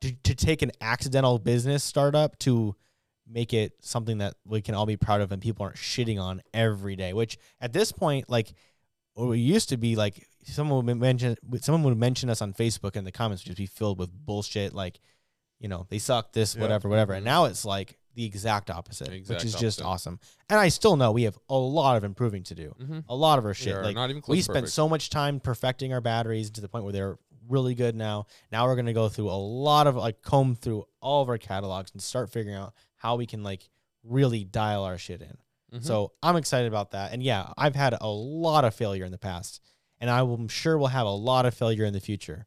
to, 0.00 0.12
to 0.12 0.34
take 0.34 0.62
an 0.62 0.70
accidental 0.80 1.38
business 1.38 1.82
startup 1.82 2.38
to 2.40 2.76
make 3.26 3.52
it 3.54 3.72
something 3.80 4.18
that 4.18 4.34
we 4.44 4.60
can 4.60 4.74
all 4.74 4.84
be 4.86 4.96
proud 4.96 5.20
of 5.20 5.32
and 5.32 5.40
people 5.42 5.64
aren't 5.64 5.76
shitting 5.76 6.20
on 6.20 6.42
every 6.52 6.94
day. 6.96 7.12
Which 7.14 7.38
at 7.60 7.72
this 7.72 7.90
point, 7.90 8.28
like 8.28 8.52
what 9.14 9.28
we 9.28 9.38
used 9.38 9.68
to 9.70 9.76
be 9.76 9.96
like 9.96 10.26
someone 10.44 10.84
would 10.86 10.96
mention 10.98 11.36
someone 11.60 11.82
would 11.84 11.98
mention 11.98 12.28
us 12.30 12.42
on 12.42 12.52
Facebook 12.52 12.96
and 12.96 13.06
the 13.06 13.12
comments 13.12 13.42
would 13.44 13.48
just 13.56 13.58
be 13.58 13.66
filled 13.66 13.98
with 13.98 14.10
bullshit 14.12 14.72
like, 14.74 15.00
you 15.58 15.68
know, 15.68 15.86
they 15.88 15.98
suck 15.98 16.32
this, 16.32 16.54
Yeah. 16.54 16.60
whatever, 16.62 16.88
whatever. 16.88 17.12
And 17.14 17.24
now 17.24 17.46
it's 17.46 17.64
like 17.64 17.98
the 18.14 18.24
exact 18.24 18.70
opposite, 18.70 19.08
Exact 19.08 19.40
which 19.40 19.44
is 19.46 19.54
just 19.54 19.80
awesome. 19.82 20.20
And 20.48 20.58
I 20.58 20.68
still 20.68 20.96
know 20.96 21.12
we 21.12 21.22
have 21.22 21.38
a 21.48 21.56
lot 21.56 21.96
of 21.96 22.04
improving 22.04 22.42
to 22.44 22.54
do. 22.54 22.74
mm-hmm. 22.80 23.00
A 23.08 23.14
lot 23.14 23.38
of 23.38 23.44
our 23.46 23.54
shit. 23.54 23.74
like 23.82 23.94
not 23.94 24.10
even 24.10 24.20
close 24.22 24.36
we 24.36 24.42
spent 24.42 24.68
so 24.68 24.88
much 24.88 25.10
time 25.10 25.40
perfecting 25.40 25.92
our 25.92 26.00
batteries 26.00 26.50
to 26.52 26.60
the 26.60 26.68
point 26.68 26.84
where 26.84 26.92
they're 26.92 27.18
really 27.48 27.74
good 27.74 27.94
now. 27.96 28.26
Now 28.50 28.66
we're 28.66 28.76
gonna 28.76 28.92
go 28.92 29.08
through 29.08 29.28
a 29.30 29.36
lot 29.40 29.86
of 29.86 29.96
like 29.96 30.22
comb 30.22 30.54
through 30.54 30.86
all 31.00 31.22
of 31.22 31.28
our 31.28 31.38
catalogs 31.38 31.90
and 31.92 32.02
start 32.02 32.30
figuring 32.30 32.56
out 32.56 32.74
how 32.96 33.16
we 33.16 33.26
can 33.26 33.42
like 33.42 33.68
really 34.04 34.44
dial 34.44 34.84
our 34.84 34.98
shit 34.98 35.22
in. 35.22 35.78
Mhm. 35.78 35.84
So 35.84 36.12
I'm 36.22 36.36
excited 36.36 36.68
about 36.68 36.90
that. 36.92 37.12
And 37.12 37.22
yeah, 37.22 37.52
I've 37.56 37.74
had 37.74 37.94
a 38.00 38.08
lot 38.08 38.64
of 38.64 38.74
failure 38.74 39.04
in 39.04 39.10
the 39.12 39.18
past, 39.18 39.60
and 40.00 40.10
I'm 40.10 40.48
sure 40.48 40.76
we'll 40.78 40.88
have 40.88 41.06
a 41.06 41.10
lot 41.10 41.46
of 41.46 41.54
failure 41.54 41.84
in 41.84 41.92
the 41.92 42.00
future. 42.00 42.46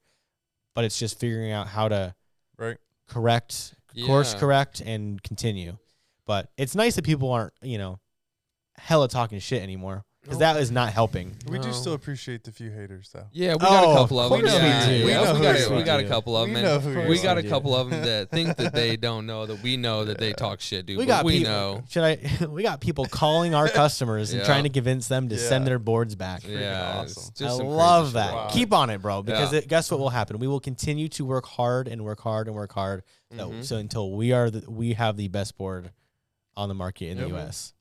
But 0.74 0.86
it's 0.86 1.00
just 1.00 1.20
figuring 1.20 1.52
out 1.52 1.68
how 1.68 1.88
to 1.90 2.16
Right. 2.58 2.78
correct, 3.08 3.75
course 4.06 4.34
correct, 4.34 4.82
and 4.82 5.22
continue. 5.22 5.78
But 6.26 6.50
it's 6.58 6.76
nice 6.76 6.96
that 6.96 7.06
people 7.06 7.32
aren't, 7.32 7.54
you 7.62 7.78
know, 7.78 8.00
hella 8.78 9.08
talking 9.08 9.40
shit 9.40 9.62
anymore 9.62 10.05
because 10.26 10.40
No. 10.40 10.54
that 10.54 10.60
is 10.62 10.72
not 10.72 10.92
helping. 10.92 11.36
We 11.48 11.60
do 11.60 11.68
No. 11.68 11.72
still 11.74 11.94
appreciate 11.94 12.44
the 12.44 12.52
few 12.52 12.72
haters, 12.72 13.10
though. 13.14 13.28
Yeah, 13.32 13.54
we 13.54 13.60
got 13.60 13.86
Oh, 13.86 13.92
a 13.92 13.96
couple 13.96 14.20
of 14.20 14.26
of 14.26 14.32
them. 14.32 14.42
course 14.42 14.54
we 14.54 14.68
Yeah, 14.68 14.86
do. 14.88 14.94
yeah, 14.96 15.06
We 15.06 15.12
know 15.14 15.22
we 15.22 15.38
who 15.38 15.44
got 15.44 15.56
a, 15.56 15.70
we 15.76 15.82
are. 15.82 15.86
got 15.86 16.00
a 16.00 16.04
couple 16.06 16.36
of 16.38 16.48
We 16.48 16.54
them. 16.56 16.64
know 16.64 16.80
who 16.80 16.90
you 17.02 17.08
We 17.08 17.20
are. 17.20 17.24
got 17.24 17.38
a 17.38 17.44
couple 17.44 17.76
of 17.76 17.90
them 17.92 18.02
that 18.02 18.32
think 18.32 18.58
that 18.58 18.74
they 18.74 18.98
don't 18.98 19.28
know 19.28 19.46
that 19.46 19.62
we 19.62 19.78
know 19.78 20.04
that 20.06 20.18
they 20.18 20.34
talk 20.34 20.62
shit, 20.62 20.88
dude. 20.88 20.98
we 20.98 21.04
but 21.06 21.08
got 21.08 21.26
we 21.26 21.38
people, 21.40 21.52
know. 21.54 21.84
Should 21.90 22.04
I? 22.04 22.46
we 22.50 22.64
got 22.64 22.82
people 22.82 23.06
calling 23.06 23.54
our 23.54 23.70
customers 23.84 24.32
and 24.32 24.40
Yeah. 24.40 24.46
trying 24.48 24.64
to 24.64 24.70
convince 24.70 25.08
them 25.08 25.30
to 25.30 25.38
send 25.38 25.64
Yeah. 25.64 25.70
their 25.70 25.80
boards 25.80 26.16
back. 26.16 26.42
Yeah, 26.48 27.02
awesome. 27.04 27.24
just 27.38 27.42
I 27.44 27.48
some 27.50 27.58
crazy 27.60 27.70
love 27.72 28.08
shit. 28.08 28.14
that. 28.16 28.34
Wow. 28.34 28.48
Keep 28.52 28.74
on 28.74 28.90
it, 28.90 29.02
bro. 29.04 29.22
Because 29.22 29.54
Yeah. 29.54 29.60
it, 29.60 29.68
guess 29.68 29.92
what 29.92 30.00
will 30.00 30.10
happen? 30.10 30.40
We 30.40 30.48
will 30.48 30.60
continue 30.60 31.08
to 31.10 31.24
work 31.24 31.46
hard 31.46 31.88
and 31.88 32.04
work 32.04 32.22
hard 32.22 32.48
and 32.48 32.56
work 32.56 32.74
hard. 32.74 33.04
So, 33.38 33.50
Mhm. 33.50 33.64
so 33.64 33.78
until 33.78 34.12
we 34.12 34.32
are 34.32 34.50
the, 34.50 34.70
we 34.70 34.94
have 34.94 35.18
the 35.18 35.28
best 35.28 35.56
board 35.58 35.92
on 36.58 36.68
the 36.70 36.76
market 36.76 37.10
in 37.10 37.18
Yep. 37.18 37.28
the 37.28 37.34
U.S. 37.36 37.74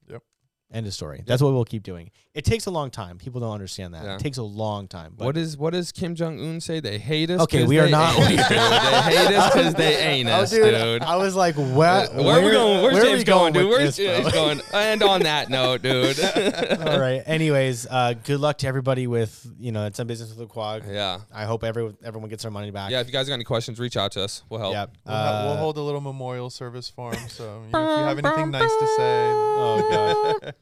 Yep. 0.74 0.78
End 0.78 0.86
of 0.88 0.92
story. 0.94 1.22
That's 1.24 1.40
what 1.40 1.52
we'll 1.54 1.64
keep 1.64 1.82
doing. 1.84 2.10
It 2.34 2.44
takes 2.44 2.66
a 2.66 2.70
long 2.70 2.90
time. 2.90 3.16
People 3.18 3.40
don't 3.40 3.52
understand 3.52 3.94
that. 3.94 4.04
Yeah. 4.04 4.14
It 4.16 4.20
takes 4.20 4.38
a 4.38 4.42
long 4.42 4.88
time. 4.88 5.14
But 5.16 5.24
What 5.24 5.36
is 5.36 5.56
what 5.56 5.72
does 5.72 5.92
Kim 5.92 6.16
Jong 6.16 6.40
Un 6.40 6.60
say? 6.60 6.80
They 6.80 6.98
hate 6.98 7.30
us. 7.30 7.40
Okay, 7.42 7.60
'cause 7.60 7.68
we 7.68 7.78
are 7.78 7.84
they 7.84 7.90
not- 7.92 8.18
ain't 8.18 8.40
us, 8.40 8.48
dude. 8.48 8.58
They 8.58 9.16
hate 9.16 9.36
us 9.36 9.54
because 9.54 9.74
they 9.74 9.96
ain't 10.04 10.28
Oh, 10.28 10.32
us, 10.32 10.50
dude, 10.50 10.74
dude. 10.74 11.02
I 11.02 11.14
was 11.16 11.36
like, 11.36 11.54
what? 11.54 12.12
where, 12.14 12.40
are 12.40 12.44
we 12.44 12.50
going? 12.50 12.82
Where's 12.82 12.94
where 12.94 13.02
are 13.02 13.06
James 13.06 13.18
we 13.20 13.24
going, 13.24 13.52
dude? 13.52 13.68
with 13.68 13.78
Where's 13.78 13.96
this, 13.96 14.22
James 14.22 14.32
going? 14.32 14.60
And 14.74 15.02
on 15.04 15.22
that 15.22 15.48
note, 15.48 15.82
dude. 15.82 16.18
All 16.20 16.98
right. 16.98 17.22
Anyways, 17.24 17.86
uh, 17.88 18.14
good 18.24 18.40
luck 18.40 18.58
to 18.58 18.66
everybody 18.66 19.06
with 19.06 19.46
you 19.58 19.70
know 19.70 19.86
it's 19.86 19.98
a 20.00 20.04
business 20.04 20.30
with 20.30 20.38
the 20.38 20.46
quad. 20.46 20.84
Yeah. 20.90 21.20
I 21.32 21.44
hope 21.44 21.62
everyone 21.62 21.96
everyone 22.04 22.30
gets 22.30 22.42
their 22.42 22.50
money 22.50 22.72
back. 22.72 22.90
Yeah. 22.90 23.00
If 23.00 23.06
you 23.06 23.12
guys 23.12 23.28
got 23.28 23.34
any 23.34 23.44
questions, 23.44 23.78
reach 23.78 23.96
out 23.96 24.10
to 24.12 24.22
us. 24.24 24.42
We'll 24.48 24.58
help. 24.60 24.72
Yeah. 24.72 24.86
We'll, 25.06 25.14
ha- 25.16 25.42
we'll 25.44 25.52
Uh, 25.52 25.56
hold 25.56 25.78
a 25.78 25.82
little 25.82 26.00
memorial 26.00 26.50
service 26.50 26.88
for 26.88 27.14
him. 27.14 27.28
So 27.28 27.62
you 27.66 27.72
know, 27.72 27.92
if 27.94 27.98
you 28.00 28.04
have 28.06 28.18
anything 28.18 28.50
nice 28.50 28.62
to 28.70 28.86
say, 28.96 29.30
Oh 29.56 30.34
god. 30.42 30.54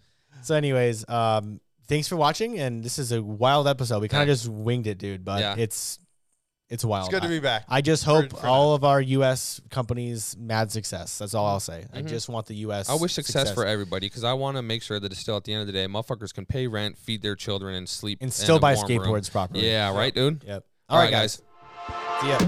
So, 0.43 0.55
anyways, 0.55 1.09
um, 1.09 1.61
thanks 1.89 2.09
for 2.09 2.17
watching, 2.17 2.59
and 2.59 2.83
this 2.85 2.99
is 2.99 3.13
a 3.13 3.23
wild 3.23 3.67
episode. 3.69 4.01
We 4.01 4.09
kind 4.09 4.23
of 4.29 4.37
just 4.37 4.49
winged 4.49 4.87
it, 4.87 4.99
dude, 4.99 5.25
but 5.25 5.41
Yeah. 5.41 5.55
it's 5.59 5.99
it's 6.69 6.85
wild. 6.87 7.05
it's 7.07 7.13
good 7.15 7.21
to 7.23 7.29
I- 7.29 7.31
be 7.31 7.39
back. 7.41 7.65
I 7.69 7.83
just 7.83 8.05
hope 8.05 8.31
for 8.31 8.47
all 8.47 8.75
of 8.75 8.83
our 8.83 8.99
U.S. 9.01 9.61
companies 9.69 10.35
mad 10.39 10.73
success. 10.73 11.19
That's 11.19 11.35
all 11.35 11.45
I'll 11.47 11.61
say. 11.61 11.85
I 11.93 12.01
Mhm. 12.01 12.07
just 12.09 12.31
want 12.31 12.47
the 12.47 12.55
U.S. 12.57 12.89
I 12.89 12.95
wish 12.95 13.13
success, 13.13 13.53
for 13.53 13.67
everybody 13.67 14.07
because 14.07 14.25
I 14.25 14.33
want 14.33 14.57
to 14.57 14.63
make 14.63 14.83
sure 14.83 14.99
that 14.99 15.13
it's 15.13 15.21
still 15.21 15.37
at 15.37 15.45
the 15.45 15.53
end 15.53 15.61
of 15.61 15.67
the 15.67 15.73
day, 15.75 15.87
motherfuckers 15.87 16.33
can 16.33 16.47
pay 16.47 16.67
rent, 16.67 16.97
feed 16.97 17.21
their 17.21 17.37
children, 17.37 17.75
and 17.75 17.87
sleep 17.89 18.19
and 18.23 18.29
in 18.29 18.33
still 18.33 18.57
a 18.57 18.61
buy 18.61 18.75
warm 18.75 18.89
room. 18.89 18.99
skateboards 19.01 19.31
properly. 19.31 19.69
Yeah, 19.71 19.95
right, 19.95 20.15
dude. 20.15 20.45
Yep. 20.47 20.65
All 20.89 20.99
right, 20.99 21.11
guys. 21.11 21.43
See 22.23 22.29
ya. 22.29 22.39